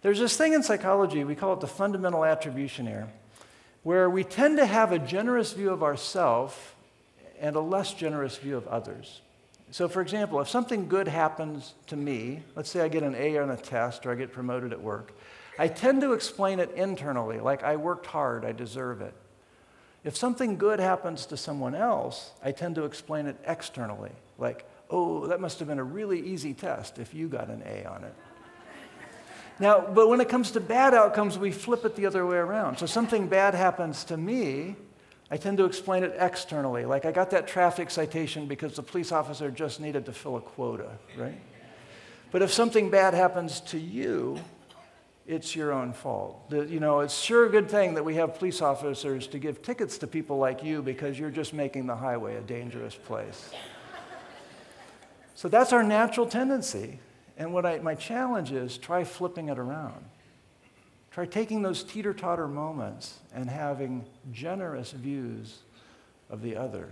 There's 0.02 0.18
this 0.18 0.36
thing 0.36 0.52
in 0.52 0.62
psychology, 0.62 1.24
we 1.24 1.34
call 1.34 1.54
it 1.54 1.60
the 1.60 1.66
fundamental 1.66 2.24
attribution 2.24 2.86
error, 2.86 3.08
where 3.82 4.08
we 4.10 4.24
tend 4.24 4.58
to 4.58 4.66
have 4.66 4.92
a 4.92 4.98
generous 4.98 5.52
view 5.52 5.70
of 5.70 5.82
ourselves 5.82 6.56
and 7.40 7.56
a 7.56 7.60
less 7.60 7.92
generous 7.92 8.36
view 8.36 8.56
of 8.56 8.66
others. 8.68 9.20
So, 9.70 9.88
for 9.88 10.00
example, 10.00 10.40
if 10.40 10.48
something 10.48 10.88
good 10.88 11.08
happens 11.08 11.74
to 11.88 11.96
me, 11.96 12.42
let's 12.54 12.70
say 12.70 12.80
I 12.80 12.88
get 12.88 13.02
an 13.02 13.14
A 13.16 13.38
on 13.38 13.50
a 13.50 13.56
test 13.56 14.06
or 14.06 14.12
I 14.12 14.14
get 14.14 14.32
promoted 14.32 14.72
at 14.72 14.80
work, 14.80 15.12
I 15.58 15.68
tend 15.68 16.02
to 16.02 16.12
explain 16.12 16.60
it 16.60 16.70
internally, 16.72 17.40
like 17.40 17.62
I 17.64 17.76
worked 17.76 18.06
hard, 18.06 18.44
I 18.44 18.52
deserve 18.52 19.00
it. 19.00 19.14
If 20.04 20.16
something 20.16 20.56
good 20.56 20.78
happens 20.78 21.26
to 21.26 21.36
someone 21.36 21.74
else, 21.74 22.30
I 22.44 22.52
tend 22.52 22.76
to 22.76 22.84
explain 22.84 23.26
it 23.26 23.36
externally, 23.44 24.12
like, 24.38 24.64
oh, 24.88 25.26
that 25.26 25.40
must 25.40 25.58
have 25.58 25.66
been 25.66 25.80
a 25.80 25.84
really 25.84 26.20
easy 26.20 26.54
test 26.54 26.98
if 26.98 27.12
you 27.12 27.26
got 27.26 27.48
an 27.48 27.62
A 27.66 27.84
on 27.86 28.04
it. 28.04 28.14
Now, 29.58 29.80
but 29.80 30.08
when 30.08 30.20
it 30.20 30.28
comes 30.28 30.50
to 30.52 30.60
bad 30.60 30.92
outcomes, 30.92 31.38
we 31.38 31.50
flip 31.50 31.84
it 31.84 31.96
the 31.96 32.06
other 32.06 32.26
way 32.26 32.36
around. 32.36 32.78
So 32.78 32.86
something 32.86 33.26
bad 33.26 33.54
happens 33.54 34.04
to 34.04 34.16
me, 34.16 34.76
I 35.30 35.36
tend 35.36 35.58
to 35.58 35.64
explain 35.64 36.04
it 36.04 36.14
externally. 36.18 36.84
Like 36.84 37.04
I 37.04 37.12
got 37.12 37.30
that 37.30 37.48
traffic 37.48 37.90
citation 37.90 38.46
because 38.46 38.74
the 38.74 38.82
police 38.82 39.12
officer 39.12 39.50
just 39.50 39.80
needed 39.80 40.06
to 40.06 40.12
fill 40.12 40.36
a 40.36 40.40
quota, 40.40 40.90
right? 41.16 41.40
But 42.30 42.42
if 42.42 42.52
something 42.52 42.90
bad 42.90 43.14
happens 43.14 43.60
to 43.60 43.78
you, 43.78 44.38
it's 45.26 45.56
your 45.56 45.72
own 45.72 45.92
fault. 45.92 46.50
The, 46.50 46.66
you 46.66 46.78
know, 46.78 47.00
it's 47.00 47.18
sure 47.18 47.46
a 47.46 47.50
good 47.50 47.68
thing 47.68 47.94
that 47.94 48.04
we 48.04 48.14
have 48.16 48.38
police 48.38 48.62
officers 48.62 49.26
to 49.28 49.38
give 49.38 49.62
tickets 49.62 49.98
to 49.98 50.06
people 50.06 50.38
like 50.38 50.62
you 50.62 50.82
because 50.82 51.18
you're 51.18 51.30
just 51.30 51.52
making 51.52 51.86
the 51.86 51.96
highway 51.96 52.36
a 52.36 52.40
dangerous 52.40 52.94
place. 52.94 53.50
so 55.34 55.48
that's 55.48 55.72
our 55.72 55.82
natural 55.82 56.26
tendency. 56.26 57.00
And 57.36 57.52
what 57.52 57.66
I, 57.66 57.78
my 57.78 57.94
challenge 57.94 58.52
is 58.52 58.78
try 58.78 59.04
flipping 59.04 59.48
it 59.48 59.58
around. 59.58 60.04
Try 61.10 61.26
taking 61.26 61.62
those 61.62 61.82
teeter 61.82 62.12
totter 62.12 62.48
moments 62.48 63.20
and 63.34 63.48
having 63.48 64.04
generous 64.32 64.92
views 64.92 65.58
of 66.28 66.42
the 66.42 66.56
other. 66.56 66.90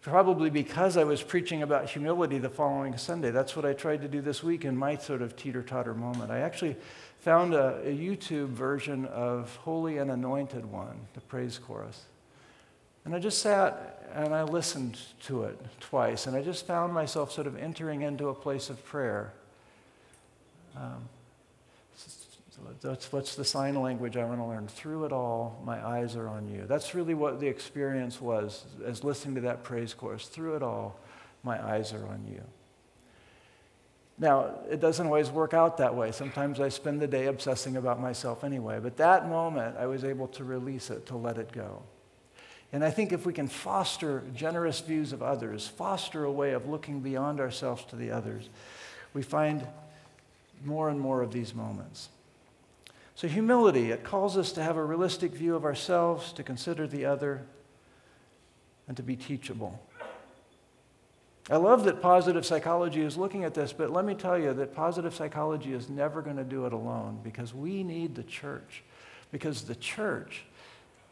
Probably 0.00 0.50
because 0.50 0.96
I 0.96 1.04
was 1.04 1.22
preaching 1.22 1.62
about 1.62 1.88
humility 1.88 2.38
the 2.38 2.50
following 2.50 2.96
Sunday. 2.98 3.30
That's 3.30 3.56
what 3.56 3.64
I 3.64 3.72
tried 3.72 4.02
to 4.02 4.08
do 4.08 4.20
this 4.20 4.42
week 4.42 4.64
in 4.64 4.76
my 4.76 4.96
sort 4.96 5.22
of 5.22 5.34
teeter 5.34 5.62
totter 5.62 5.94
moment. 5.94 6.30
I 6.30 6.40
actually 6.40 6.76
found 7.20 7.54
a, 7.54 7.80
a 7.82 7.96
YouTube 7.96 8.48
version 8.48 9.06
of 9.06 9.56
Holy 9.56 9.96
and 9.96 10.10
Anointed 10.10 10.66
One, 10.66 11.00
the 11.14 11.22
praise 11.22 11.58
chorus. 11.58 12.02
And 13.06 13.14
I 13.14 13.18
just 13.18 13.38
sat 13.38 13.93
and 14.14 14.34
I 14.34 14.44
listened 14.44 14.98
to 15.24 15.44
it 15.44 15.58
twice, 15.80 16.26
and 16.26 16.36
I 16.36 16.42
just 16.42 16.66
found 16.66 16.92
myself 16.92 17.32
sort 17.32 17.46
of 17.46 17.56
entering 17.56 18.02
into 18.02 18.28
a 18.28 18.34
place 18.34 18.70
of 18.70 18.84
prayer. 18.84 19.32
Um, 20.76 21.08
that's 22.80 23.12
what's 23.12 23.34
the 23.34 23.44
sign 23.44 23.74
language 23.80 24.16
I 24.16 24.24
want 24.24 24.38
to 24.38 24.44
learn. 24.44 24.68
Through 24.68 25.06
it 25.06 25.12
all, 25.12 25.60
my 25.64 25.84
eyes 25.84 26.16
are 26.16 26.28
on 26.28 26.48
you. 26.48 26.64
That's 26.66 26.94
really 26.94 27.14
what 27.14 27.40
the 27.40 27.48
experience 27.48 28.20
was 28.20 28.64
as 28.84 29.02
listening 29.02 29.34
to 29.36 29.40
that 29.42 29.64
praise 29.64 29.92
chorus. 29.92 30.26
Through 30.26 30.56
it 30.56 30.62
all, 30.62 30.98
my 31.42 31.62
eyes 31.62 31.92
are 31.92 32.06
on 32.06 32.24
you. 32.30 32.42
Now, 34.16 34.54
it 34.70 34.80
doesn't 34.80 35.06
always 35.06 35.30
work 35.30 35.54
out 35.54 35.78
that 35.78 35.94
way. 35.94 36.12
Sometimes 36.12 36.60
I 36.60 36.68
spend 36.68 37.00
the 37.00 37.08
day 37.08 37.26
obsessing 37.26 37.76
about 37.76 38.00
myself 38.00 38.44
anyway. 38.44 38.78
But 38.80 38.96
that 38.98 39.28
moment, 39.28 39.76
I 39.76 39.86
was 39.86 40.04
able 40.04 40.28
to 40.28 40.44
release 40.44 40.90
it, 40.90 41.06
to 41.06 41.16
let 41.16 41.36
it 41.36 41.50
go. 41.50 41.82
And 42.74 42.82
I 42.82 42.90
think 42.90 43.12
if 43.12 43.24
we 43.24 43.32
can 43.32 43.46
foster 43.46 44.24
generous 44.34 44.80
views 44.80 45.12
of 45.12 45.22
others, 45.22 45.68
foster 45.68 46.24
a 46.24 46.32
way 46.32 46.54
of 46.54 46.68
looking 46.68 46.98
beyond 46.98 47.38
ourselves 47.38 47.84
to 47.84 47.96
the 47.96 48.10
others, 48.10 48.48
we 49.12 49.22
find 49.22 49.64
more 50.64 50.88
and 50.88 51.00
more 51.00 51.22
of 51.22 51.32
these 51.32 51.54
moments. 51.54 52.08
So, 53.14 53.28
humility, 53.28 53.92
it 53.92 54.02
calls 54.02 54.36
us 54.36 54.50
to 54.52 54.62
have 54.64 54.76
a 54.76 54.84
realistic 54.84 55.30
view 55.30 55.54
of 55.54 55.64
ourselves, 55.64 56.32
to 56.32 56.42
consider 56.42 56.88
the 56.88 57.04
other, 57.04 57.42
and 58.88 58.96
to 58.96 59.04
be 59.04 59.14
teachable. 59.14 59.80
I 61.48 61.58
love 61.58 61.84
that 61.84 62.02
positive 62.02 62.44
psychology 62.44 63.02
is 63.02 63.16
looking 63.16 63.44
at 63.44 63.54
this, 63.54 63.72
but 63.72 63.92
let 63.92 64.04
me 64.04 64.14
tell 64.14 64.36
you 64.36 64.52
that 64.52 64.74
positive 64.74 65.14
psychology 65.14 65.74
is 65.74 65.88
never 65.88 66.22
going 66.22 66.38
to 66.38 66.44
do 66.44 66.66
it 66.66 66.72
alone 66.72 67.20
because 67.22 67.54
we 67.54 67.84
need 67.84 68.16
the 68.16 68.24
church. 68.24 68.82
Because 69.30 69.62
the 69.62 69.76
church 69.76 70.42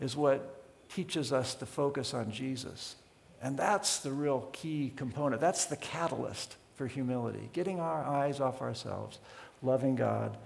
is 0.01 0.16
what 0.16 0.62
teaches 0.95 1.33
us 1.33 1.55
to 1.55 1.67
focus 1.67 2.15
on 2.15 2.31
Jesus. 2.31 2.97
And 3.43 3.57
that's 3.57 3.99
the 3.99 4.13
real 4.13 4.49
key 4.53 4.93
component. 4.95 5.41
That's 5.41 5.65
the 5.65 5.77
catalyst 5.77 6.57
for 6.75 6.87
humility, 6.87 7.51
getting 7.53 7.81
our 7.81 8.05
eyes 8.05 8.41
off 8.41 8.63
ourselves, 8.63 9.19
loving 9.63 9.97
God 9.97 10.37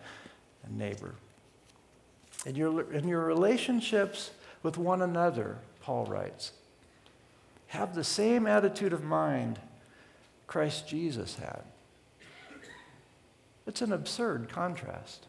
and 0.65 0.79
neighbor. 0.79 1.15
In 2.45 2.55
your, 2.55 2.93
in 2.93 3.09
your 3.09 3.25
relationships 3.25 4.31
with 4.63 4.79
one 4.79 5.03
another, 5.03 5.59
Paul 5.81 6.07
writes, 6.07 6.53
have 7.69 7.95
the 7.95 8.05
same 8.05 8.47
attitude 8.47 8.93
of 8.93 9.03
mind 9.03 9.59
Christ 10.47 10.89
Jesus 10.89 11.37
had. 11.37 11.63
It's 13.67 13.83
an 13.83 13.93
absurd 13.93 14.49
contrast. 14.49 15.27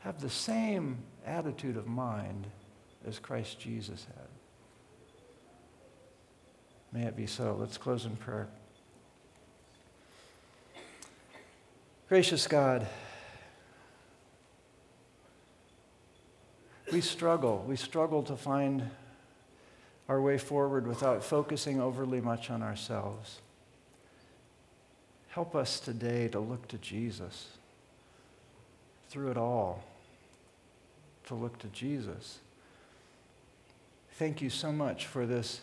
Have 0.00 0.20
the 0.20 0.30
same 0.30 0.98
attitude 1.24 1.76
of 1.76 1.86
mind 1.86 2.48
as 3.06 3.20
Christ 3.20 3.60
Jesus 3.60 4.04
had. 4.16 4.31
May 6.92 7.04
it 7.04 7.16
be 7.16 7.26
so. 7.26 7.56
Let's 7.58 7.78
close 7.78 8.04
in 8.04 8.16
prayer. 8.16 8.48
Gracious 12.08 12.46
God, 12.46 12.86
we 16.92 17.00
struggle. 17.00 17.64
We 17.66 17.76
struggle 17.76 18.22
to 18.24 18.36
find 18.36 18.90
our 20.10 20.20
way 20.20 20.36
forward 20.36 20.86
without 20.86 21.24
focusing 21.24 21.80
overly 21.80 22.20
much 22.20 22.50
on 22.50 22.62
ourselves. 22.62 23.40
Help 25.28 25.54
us 25.54 25.80
today 25.80 26.28
to 26.28 26.38
look 26.38 26.68
to 26.68 26.76
Jesus 26.76 27.48
through 29.08 29.30
it 29.30 29.38
all, 29.38 29.82
to 31.26 31.34
look 31.34 31.58
to 31.60 31.68
Jesus. 31.68 32.40
Thank 34.18 34.42
you 34.42 34.50
so 34.50 34.70
much 34.70 35.06
for 35.06 35.24
this 35.24 35.62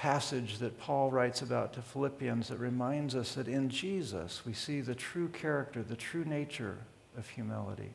passage 0.00 0.56
that 0.60 0.80
Paul 0.80 1.10
writes 1.10 1.42
about 1.42 1.74
to 1.74 1.82
Philippians 1.82 2.48
that 2.48 2.58
reminds 2.58 3.14
us 3.14 3.34
that 3.34 3.46
in 3.46 3.68
Jesus 3.68 4.40
we 4.46 4.54
see 4.54 4.80
the 4.80 4.94
true 4.94 5.28
character, 5.28 5.82
the 5.82 5.94
true 5.94 6.24
nature 6.24 6.78
of 7.18 7.28
humility. 7.28 7.90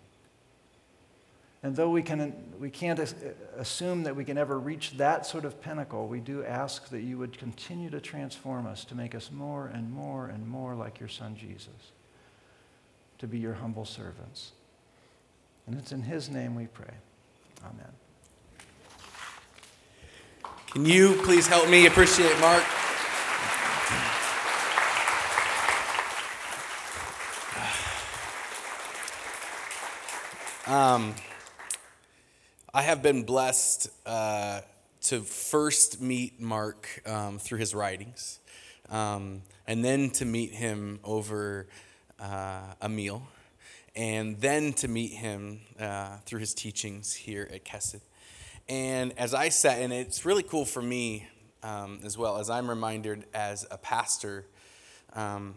And 1.63 1.75
though 1.75 1.89
we, 1.89 2.03
can, 2.03 2.31
we 2.59 2.69
can't 2.69 2.99
assume 3.57 4.03
that 4.03 4.15
we 4.15 4.23
can 4.23 4.37
ever 4.37 4.59
reach 4.59 4.97
that 4.97 5.25
sort 5.25 5.45
of 5.45 5.59
pinnacle, 5.63 6.07
we 6.07 6.19
do 6.19 6.45
ask 6.45 6.89
that 6.89 7.01
you 7.01 7.17
would 7.17 7.39
continue 7.39 7.89
to 7.89 7.99
transform 7.99 8.67
us 8.67 8.85
to 8.85 8.93
make 8.93 9.15
us 9.15 9.31
more 9.31 9.71
and 9.73 9.91
more 9.91 10.27
and 10.27 10.47
more 10.47 10.75
like 10.75 10.99
your 10.99 11.09
Son 11.09 11.35
Jesus, 11.35 11.91
to 13.17 13.25
be 13.25 13.39
your 13.39 13.55
humble 13.55 13.83
servants. 13.83 14.51
And 15.65 15.75
it's 15.75 15.91
in 15.91 16.03
his 16.03 16.29
name 16.29 16.53
we 16.53 16.67
pray. 16.67 16.93
Amen. 17.63 18.04
Can 20.75 20.85
you 20.85 21.13
please 21.23 21.47
help 21.47 21.69
me 21.69 21.85
appreciate 21.85 22.37
Mark? 22.41 22.61
Um, 30.67 31.13
I 32.73 32.81
have 32.81 33.01
been 33.01 33.23
blessed 33.23 33.87
uh, 34.05 34.61
to 35.03 35.21
first 35.21 36.01
meet 36.01 36.41
Mark 36.41 37.01
um, 37.05 37.39
through 37.39 37.59
his 37.59 37.73
writings, 37.73 38.39
um, 38.89 39.43
and 39.67 39.85
then 39.85 40.09
to 40.09 40.25
meet 40.25 40.53
him 40.55 40.99
over 41.05 41.67
uh, 42.19 42.73
a 42.81 42.89
meal, 42.89 43.25
and 43.95 44.41
then 44.41 44.73
to 44.73 44.89
meet 44.89 45.11
him 45.11 45.61
uh, 45.79 46.17
through 46.25 46.39
his 46.39 46.53
teachings 46.53 47.13
here 47.13 47.47
at 47.53 47.63
Kesed. 47.63 48.01
And 48.67 49.17
as 49.17 49.33
I 49.33 49.49
sat, 49.49 49.79
and 49.79 49.93
it's 49.93 50.25
really 50.25 50.43
cool 50.43 50.65
for 50.65 50.81
me 50.81 51.27
um, 51.63 51.99
as 52.03 52.17
well, 52.17 52.37
as 52.37 52.49
I'm 52.49 52.69
reminded 52.69 53.25
as 53.33 53.65
a 53.69 53.77
pastor. 53.77 54.45
Um, 55.13 55.55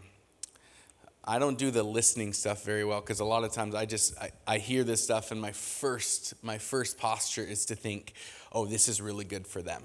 I 1.25 1.39
don't 1.39 1.59
do 1.59 1.71
the 1.71 1.83
listening 1.83 2.33
stuff 2.33 2.65
very 2.65 2.85
well 2.85 3.01
because 3.01 3.21
a 3.21 3.25
lot 3.25 3.45
of 3.45 3.53
times 3.53 3.75
I 3.75 3.85
just 3.85 4.19
I, 4.19 4.31
I 4.47 4.59
hear 4.59 4.83
this 4.83 5.05
stuff 5.05 5.31
and 5.31 5.41
my 5.41 5.53
first 5.53 6.33
my 6.43 6.57
first 6.57 6.97
posture 6.97 7.43
is 7.43 7.67
to 7.67 7.75
think, 7.75 8.15
oh, 8.53 8.65
this 8.65 8.89
is 8.89 9.03
really 9.03 9.27
good 9.27 9.47
for 9.47 9.61
them, 9.61 9.83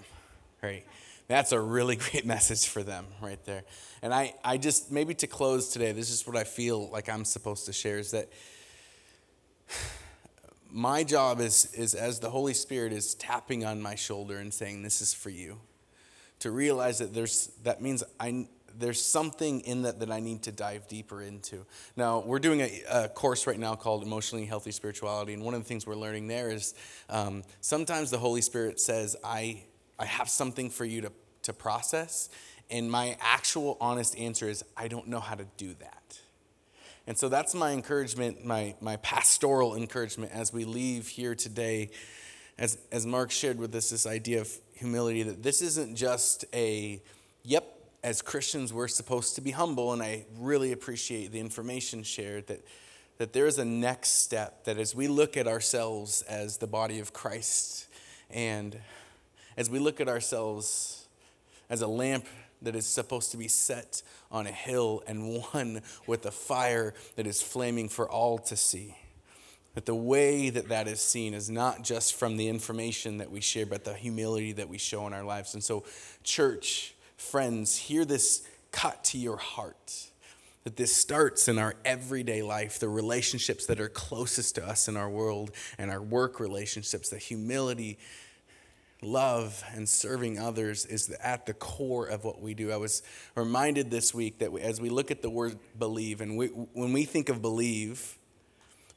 right? 0.61 0.85
That's 1.27 1.51
a 1.51 1.59
really 1.59 1.95
great 2.11 2.25
message 2.25 2.67
for 2.67 2.83
them 2.83 3.05
right 3.21 3.43
there. 3.45 3.63
And 4.01 4.13
I, 4.13 4.33
I 4.43 4.57
just, 4.57 4.91
maybe 4.91 5.13
to 5.15 5.27
close 5.27 5.69
today, 5.69 5.91
this 5.91 6.09
is 6.11 6.27
what 6.27 6.35
I 6.35 6.43
feel 6.43 6.89
like 6.89 7.09
I'm 7.09 7.25
supposed 7.25 7.65
to 7.67 7.73
share 7.73 7.97
is 7.97 8.11
that 8.11 8.29
my 10.73 11.03
job 11.03 11.39
is, 11.39 11.71
is 11.75 11.93
as 11.93 12.19
the 12.19 12.31
Holy 12.31 12.55
Spirit 12.55 12.91
is 12.91 13.13
tapping 13.13 13.63
on 13.63 13.81
my 13.81 13.93
shoulder 13.93 14.39
and 14.39 14.51
saying, 14.51 14.81
This 14.81 15.01
is 15.01 15.13
for 15.13 15.29
you, 15.29 15.59
to 16.39 16.51
realize 16.51 16.97
that 16.97 17.13
there's, 17.13 17.51
that 17.63 17.81
means 17.81 18.03
I, 18.19 18.47
there's 18.77 18.99
something 18.99 19.61
in 19.61 19.83
that 19.83 19.99
that 19.99 20.11
I 20.11 20.19
need 20.19 20.41
to 20.43 20.51
dive 20.51 20.87
deeper 20.87 21.21
into. 21.21 21.65
Now, 21.95 22.23
we're 22.25 22.39
doing 22.39 22.61
a, 22.61 22.81
a, 22.89 23.07
course 23.07 23.45
right 23.45 23.59
now 23.59 23.75
called 23.75 24.01
Emotionally 24.01 24.45
Healthy 24.45 24.71
Spirituality, 24.71 25.33
and 25.33 25.43
one 25.43 25.53
of 25.53 25.61
the 25.61 25.67
things 25.67 25.85
we're 25.85 25.95
learning 25.95 26.27
there 26.27 26.49
is 26.49 26.73
um, 27.07 27.43
sometimes 27.61 28.09
the 28.09 28.17
Holy 28.17 28.41
Spirit 28.41 28.79
says, 28.79 29.15
I, 29.23 29.63
I 29.99 30.05
have 30.05 30.27
something 30.27 30.71
for 30.71 30.85
you 30.85 31.01
to, 31.01 31.11
to 31.43 31.53
process, 31.53 32.29
and 32.71 32.89
my 32.89 33.15
actual 33.21 33.77
honest 33.79 34.17
answer 34.17 34.49
is, 34.49 34.65
I 34.75 34.87
don't 34.87 35.07
know 35.07 35.19
how 35.19 35.35
to 35.35 35.45
do 35.57 35.75
that. 35.75 36.02
And 37.05 37.17
so 37.17 37.27
that's 37.27 37.53
my 37.53 37.71
encouragement, 37.71 38.45
my, 38.45 38.75
my 38.79 38.95
pastoral 38.97 39.75
encouragement 39.75 40.31
as 40.31 40.53
we 40.53 40.63
leave 40.63 41.07
here 41.07 41.35
today. 41.35 41.89
As, 42.57 42.77
as 42.91 43.05
Mark 43.05 43.31
shared 43.31 43.59
with 43.59 43.75
us, 43.75 43.89
this 43.89 44.07
idea 44.07 44.39
of 44.39 44.49
humility 44.73 45.23
that 45.23 45.43
this 45.43 45.61
isn't 45.61 45.95
just 45.95 46.45
a, 46.53 47.01
yep, 47.43 47.65
as 48.03 48.21
Christians, 48.21 48.71
we're 48.71 48.87
supposed 48.87 49.35
to 49.35 49.41
be 49.41 49.51
humble. 49.51 49.91
And 49.91 50.01
I 50.01 50.25
really 50.37 50.71
appreciate 50.71 51.31
the 51.31 51.39
information 51.39 52.03
shared 52.03 52.47
that, 52.47 52.65
that 53.17 53.33
there 53.33 53.47
is 53.47 53.57
a 53.57 53.65
next 53.65 54.23
step, 54.23 54.63
that 54.63 54.77
as 54.77 54.95
we 54.95 55.07
look 55.07 55.35
at 55.35 55.47
ourselves 55.47 56.21
as 56.23 56.57
the 56.57 56.67
body 56.67 56.99
of 56.99 57.11
Christ, 57.11 57.87
and 58.29 58.79
as 59.57 59.69
we 59.69 59.77
look 59.77 59.99
at 59.99 60.07
ourselves 60.07 61.05
as 61.69 61.81
a 61.81 61.87
lamp 61.87 62.25
that 62.63 62.75
is 62.75 62.85
supposed 62.85 63.31
to 63.31 63.37
be 63.37 63.47
set 63.47 64.01
on 64.31 64.47
a 64.47 64.51
hill 64.51 65.03
and 65.07 65.43
one 65.51 65.81
with 66.07 66.25
a 66.25 66.31
fire 66.31 66.93
that 67.15 67.27
is 67.27 67.41
flaming 67.41 67.89
for 67.89 68.09
all 68.09 68.37
to 68.39 68.55
see. 68.55 68.95
That 69.75 69.85
the 69.85 69.95
way 69.95 70.51
that 70.51 70.69
that 70.69 70.87
is 70.87 71.01
seen 71.01 71.33
is 71.33 71.49
not 71.49 71.83
just 71.83 72.15
from 72.15 72.37
the 72.37 72.47
information 72.47 73.17
that 73.17 73.31
we 73.31 73.41
share, 73.41 73.65
but 73.65 73.83
the 73.83 73.95
humility 73.95 74.51
that 74.53 74.69
we 74.69 74.77
show 74.77 75.07
in 75.07 75.13
our 75.13 75.23
lives. 75.23 75.55
And 75.55 75.63
so, 75.63 75.83
church, 76.23 76.93
friends, 77.17 77.75
hear 77.75 78.05
this 78.05 78.47
cut 78.71 79.03
to 79.05 79.17
your 79.17 79.37
heart. 79.37 80.09
That 80.63 80.77
this 80.77 80.95
starts 80.95 81.47
in 81.47 81.57
our 81.57 81.73
everyday 81.83 82.41
life, 82.43 82.79
the 82.79 82.87
relationships 82.87 83.65
that 83.65 83.79
are 83.79 83.89
closest 83.89 84.55
to 84.55 84.65
us 84.65 84.87
in 84.87 84.95
our 84.95 85.09
world, 85.09 85.51
and 85.77 85.89
our 85.89 86.01
work 86.01 86.39
relationships, 86.39 87.09
the 87.09 87.17
humility 87.17 87.97
love 89.05 89.63
and 89.73 89.87
serving 89.87 90.39
others 90.39 90.85
is 90.85 91.09
at 91.21 91.45
the 91.45 91.53
core 91.53 92.05
of 92.05 92.23
what 92.23 92.41
we 92.41 92.53
do. 92.53 92.71
I 92.71 92.77
was 92.77 93.03
reminded 93.35 93.91
this 93.91 94.13
week 94.13 94.39
that 94.39 94.53
as 94.57 94.81
we 94.81 94.89
look 94.89 95.11
at 95.11 95.21
the 95.21 95.29
word 95.29 95.57
believe, 95.77 96.21
and 96.21 96.37
we, 96.37 96.47
when 96.47 96.93
we 96.93 97.05
think 97.05 97.29
of 97.29 97.41
believe, 97.41 98.17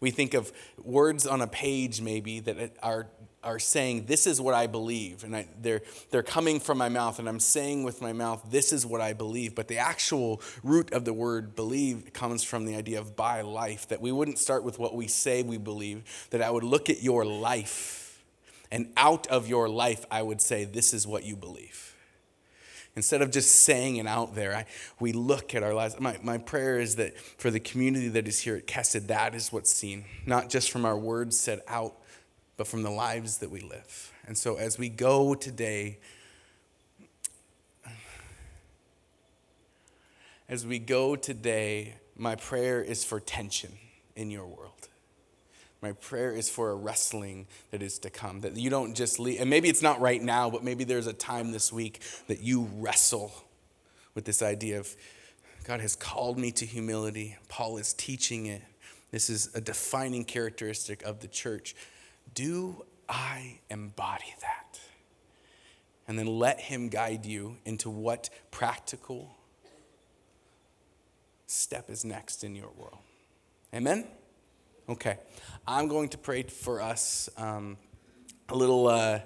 we 0.01 0.11
think 0.11 0.35
of 0.35 0.53
words 0.83 1.27
on 1.27 1.41
a 1.41 1.47
page 1.47 2.03
maybe 2.03 2.41
that 2.41 2.73
are, 2.83 3.07
are 3.43 3.59
saying, 3.59 4.07
This 4.07 4.27
is 4.27 4.41
what 4.41 4.55
I 4.55 4.67
believe. 4.67 5.25
And 5.25 5.35
I, 5.35 5.49
they're, 5.61 5.83
they're 6.11 6.23
coming 6.23 6.61
from 6.61 6.77
my 6.77 6.91
mouth, 6.91 7.19
and 7.19 7.29
I'm 7.29 7.41
saying 7.41 7.83
with 7.83 8.03
my 8.03 8.13
mouth, 8.13 8.45
This 8.51 8.73
is 8.73 8.85
what 8.85 9.01
I 9.01 9.15
believe. 9.15 9.55
But 9.55 9.69
the 9.69 9.79
actual 9.79 10.43
root 10.63 10.93
of 10.93 11.07
the 11.07 11.15
word 11.15 11.57
believe 11.57 12.13
comes 12.13 12.45
from 12.45 12.67
the 12.67 12.75
idea 12.77 12.99
of 12.99 13.17
by 13.17 13.41
life, 13.41 13.89
that 13.89 14.03
we 14.03 14.13
wouldn't 14.13 14.39
start 14.39 14.65
with 14.65 14.79
what 14.79 14.95
we 14.95 15.07
say 15.07 15.43
we 15.43 15.57
believe, 15.57 16.05
that 16.31 16.43
I 16.43 16.51
would 16.51 16.65
look 16.65 16.91
at 16.91 17.03
your 17.03 17.25
life 17.25 18.06
and 18.71 18.93
out 18.97 19.27
of 19.29 19.49
your 19.49 19.69
life, 19.69 20.05
I 20.11 20.23
would 20.23 20.41
say, 20.41 20.65
this 20.65 20.93
is 20.93 21.07
what 21.07 21.25
you 21.25 21.37
believe. 21.37 21.95
Instead 22.97 23.21
of 23.21 23.31
just 23.31 23.51
saying 23.51 23.97
it 23.97 24.07
out 24.07 24.35
there, 24.35 24.57
I, 24.57 24.65
we 24.99 25.13
look 25.13 25.55
at 25.55 25.63
our 25.63 25.75
lives. 25.75 26.01
My, 26.01 26.19
my 26.23 26.39
prayer 26.39 26.79
is 26.79 26.97
that 26.97 27.17
for 27.19 27.51
the 27.51 27.61
community 27.61 28.09
that 28.09 28.27
is 28.27 28.39
here 28.39 28.57
at 28.57 28.67
Kesed, 28.67 29.07
that 29.09 29.35
is 29.35 29.53
what's 29.53 29.73
seen, 29.73 30.07
not 30.25 30.49
just 30.49 30.71
from 30.71 30.87
our 30.87 30.97
words 30.97 31.39
said 31.39 31.61
out, 31.69 31.95
but 32.57 32.67
from 32.67 32.83
the 32.83 32.91
lives 32.91 33.39
that 33.39 33.51
we 33.51 33.61
live. 33.61 34.13
And 34.27 34.37
so 34.37 34.57
as 34.57 34.79
we 34.79 34.89
go 34.89 35.35
today, 35.35 35.99
as 40.49 40.67
we 40.67 40.79
go 40.79 41.17
today, 41.17 41.97
my 42.17 42.35
prayer 42.35 42.81
is 42.81 43.05
for 43.05 43.21
tension 43.21 43.73
in 44.15 44.31
your 44.31 44.47
world. 44.47 44.86
My 45.83 45.93
prayer 45.93 46.33
is 46.33 46.49
for 46.49 46.71
a 46.71 46.75
wrestling 46.75 47.47
that 47.71 47.83
is 47.83 47.99
to 48.01 48.11
come. 48.11 48.41
That 48.41 48.57
you 48.57 48.71
don't 48.71 48.95
just 48.95 49.21
leave, 49.21 49.41
and 49.41 49.51
maybe 49.51 49.69
it's 49.69 49.83
not 49.83 50.01
right 50.01 50.23
now, 50.23 50.51
but 50.51 50.65
maybe 50.65 50.85
there's 50.85 51.07
a 51.07 51.13
time 51.13 51.53
this 51.53 51.73
week 51.73 52.01
that 52.29 52.41
you 52.41 52.69
wrestle 52.75 53.33
with 54.15 54.25
this 54.25 54.43
idea 54.43 54.79
of 54.79 54.97
God 55.65 55.81
has 55.81 55.97
called 55.97 56.39
me 56.39 56.53
to 56.53 56.65
humility. 56.65 57.37
Paul 57.49 57.77
is 57.77 57.93
teaching 57.93 58.47
it. 58.47 58.63
This 59.11 59.29
is 59.29 59.51
a 59.55 59.61
defining 59.61 60.25
characteristic 60.25 61.03
of 61.03 61.21
the 61.21 61.29
church. 61.29 61.75
Do 62.35 62.85
I 63.09 63.59
embody 63.69 64.35
that? 64.43 64.81
And 66.07 66.19
then 66.19 66.27
let 66.27 66.61
Him 66.61 66.89
guide 66.89 67.27
you 67.27 67.57
into 67.65 67.91
what 67.91 68.31
practical 68.51 69.37
step 71.47 71.91
is 71.91 72.05
next 72.05 72.45
in 72.45 72.55
your 72.55 72.71
world. 72.77 72.99
Amen? 73.75 74.07
Okay. 74.89 75.19
I'm 75.69 75.89
going 75.89 76.11
to 76.11 76.19
pray 76.19 76.45
for 76.45 76.81
us 76.81 77.29
um, 77.37 77.77
a 78.49 78.55
little 78.55 78.87
uh, 78.87 79.19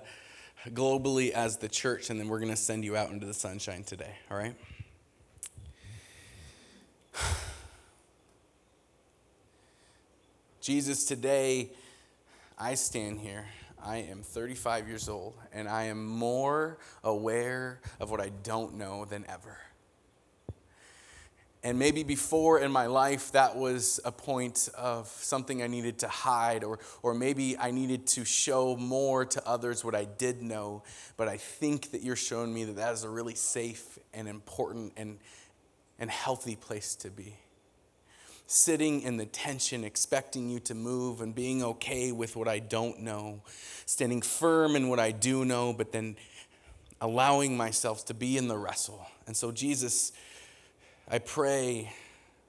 globally 0.68 1.32
as 1.32 1.58
the 1.58 1.68
church, 1.68 2.08
and 2.08 2.18
then 2.18 2.28
we're 2.28 2.38
going 2.38 2.50
to 2.50 2.56
send 2.56 2.82
you 2.82 2.96
out 2.96 3.10
into 3.10 3.26
the 3.26 3.34
sunshine 3.34 3.84
today, 3.84 4.14
all 4.30 4.38
right? 4.38 4.54
Jesus, 10.62 11.04
today 11.04 11.72
I 12.56 12.72
stand 12.72 13.20
here. 13.20 13.44
I 13.84 13.98
am 13.98 14.22
35 14.22 14.88
years 14.88 15.10
old, 15.10 15.34
and 15.52 15.68
I 15.68 15.82
am 15.84 16.06
more 16.06 16.78
aware 17.04 17.82
of 18.00 18.10
what 18.10 18.22
I 18.22 18.30
don't 18.42 18.76
know 18.76 19.04
than 19.04 19.26
ever. 19.28 19.58
And 21.62 21.78
maybe 21.78 22.04
before 22.04 22.58
in 22.58 22.72
my 22.72 22.86
life, 22.86 23.32
that 23.32 23.54
was 23.54 24.00
a 24.06 24.12
point 24.12 24.70
of 24.78 25.08
something 25.08 25.62
I 25.62 25.66
needed 25.66 25.98
to 25.98 26.08
hide, 26.08 26.64
or, 26.64 26.78
or 27.02 27.12
maybe 27.12 27.56
I 27.58 27.70
needed 27.70 28.06
to 28.08 28.24
show 28.24 28.76
more 28.76 29.26
to 29.26 29.46
others 29.46 29.84
what 29.84 29.94
I 29.94 30.06
did 30.06 30.40
know. 30.40 30.82
But 31.18 31.28
I 31.28 31.36
think 31.36 31.90
that 31.90 32.02
you're 32.02 32.16
showing 32.16 32.54
me 32.54 32.64
that 32.64 32.76
that 32.76 32.94
is 32.94 33.04
a 33.04 33.10
really 33.10 33.34
safe 33.34 33.98
and 34.14 34.26
important 34.26 34.94
and, 34.96 35.18
and 35.98 36.10
healthy 36.10 36.56
place 36.56 36.94
to 36.96 37.10
be. 37.10 37.36
Sitting 38.46 39.02
in 39.02 39.18
the 39.18 39.26
tension, 39.26 39.84
expecting 39.84 40.48
you 40.48 40.60
to 40.60 40.74
move, 40.74 41.20
and 41.20 41.34
being 41.34 41.62
okay 41.62 42.10
with 42.10 42.36
what 42.36 42.48
I 42.48 42.58
don't 42.58 43.00
know, 43.00 43.42
standing 43.84 44.22
firm 44.22 44.76
in 44.76 44.88
what 44.88 44.98
I 44.98 45.12
do 45.12 45.44
know, 45.44 45.74
but 45.74 45.92
then 45.92 46.16
allowing 47.02 47.54
myself 47.54 48.06
to 48.06 48.14
be 48.14 48.38
in 48.38 48.48
the 48.48 48.56
wrestle. 48.56 49.06
And 49.26 49.36
so, 49.36 49.52
Jesus, 49.52 50.12
I 51.12 51.18
pray, 51.18 51.92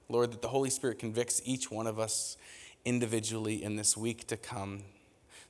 Lord, 0.08 0.30
that 0.30 0.40
the 0.40 0.46
Holy 0.46 0.70
Spirit 0.70 1.00
convicts 1.00 1.42
each 1.44 1.68
one 1.68 1.88
of 1.88 1.98
us 1.98 2.36
individually 2.84 3.60
in 3.60 3.74
this 3.74 3.96
week 3.96 4.28
to 4.28 4.36
come, 4.36 4.84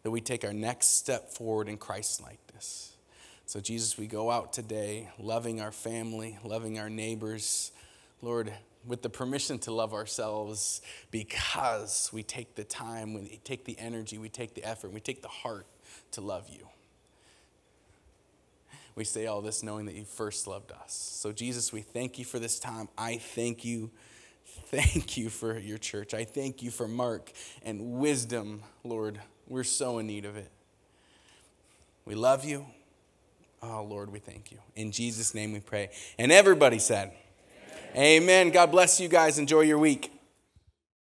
that 0.03 0.11
we 0.11 0.23
take 0.23 0.47
our 0.47 0.55
next 0.55 0.97
step 0.97 1.29
forward 1.29 1.69
in 1.69 1.77
Christ 1.77 2.23
likeness. 2.23 2.97
So, 3.45 3.61
Jesus, 3.61 3.99
we 3.99 4.07
go 4.07 4.31
out 4.31 4.55
today 4.55 5.11
loving 5.19 5.61
our 5.61 5.73
family, 5.73 6.39
loving 6.43 6.79
our 6.79 6.89
neighbors, 6.89 7.73
Lord, 8.23 8.51
with 8.87 9.03
the 9.03 9.11
permission 9.11 9.59
to 9.59 9.75
love 9.75 9.93
ourselves 9.93 10.81
because 11.11 12.09
we 12.15 12.23
take 12.23 12.55
the 12.55 12.65
time, 12.65 13.13
we 13.13 13.41
take 13.45 13.67
the 13.67 13.79
energy, 13.79 14.17
we 14.17 14.31
take 14.31 14.55
the 14.55 14.65
effort, 14.65 14.91
we 14.91 15.01
take 15.01 15.21
the 15.21 15.29
heart 15.29 15.67
to 16.13 16.23
love 16.23 16.49
you 16.49 16.67
we 18.95 19.05
say 19.05 19.27
all 19.27 19.41
this 19.41 19.63
knowing 19.63 19.87
that 19.87 19.95
you 19.95 20.05
first 20.05 20.47
loved 20.47 20.73
us. 20.73 20.93
So, 20.93 21.33
Jesus, 21.33 21.73
we 21.73 21.81
thank 21.81 22.19
you 22.19 22.25
for 22.25 22.39
this 22.39 22.59
time. 22.59 22.89
I 22.97 23.17
thank 23.17 23.65
you. 23.65 23.91
Thank 24.45 25.17
you 25.17 25.31
for 25.31 25.59
your 25.59 25.79
church. 25.79 26.15
I 26.15 26.25
thank 26.25 26.63
you 26.63 26.71
for 26.71 26.89
Mark 26.89 27.33
and 27.63 27.99
wisdom, 27.99 28.63
Lord. 28.85 29.21
We're 29.47 29.65
so 29.65 29.99
in 29.99 30.07
need 30.07 30.25
of 30.25 30.37
it. 30.37 30.51
We 32.05 32.15
love 32.15 32.45
you. 32.45 32.67
Oh, 33.63 33.85
Lord, 33.85 34.11
we 34.11 34.19
thank 34.19 34.51
you. 34.51 34.59
In 34.75 34.91
Jesus' 34.91 35.35
name 35.35 35.53
we 35.53 35.61
pray. 35.61 35.91
And 36.19 36.33
everybody 36.33 36.79
said, 36.79 37.13
Amen. 37.95 38.23
Amen. 38.23 38.51
God 38.51 38.71
bless 38.73 38.99
you 38.99 39.09
guys. 39.09 39.39
Enjoy 39.39 39.61
your 39.61 39.79
week. 39.79 40.11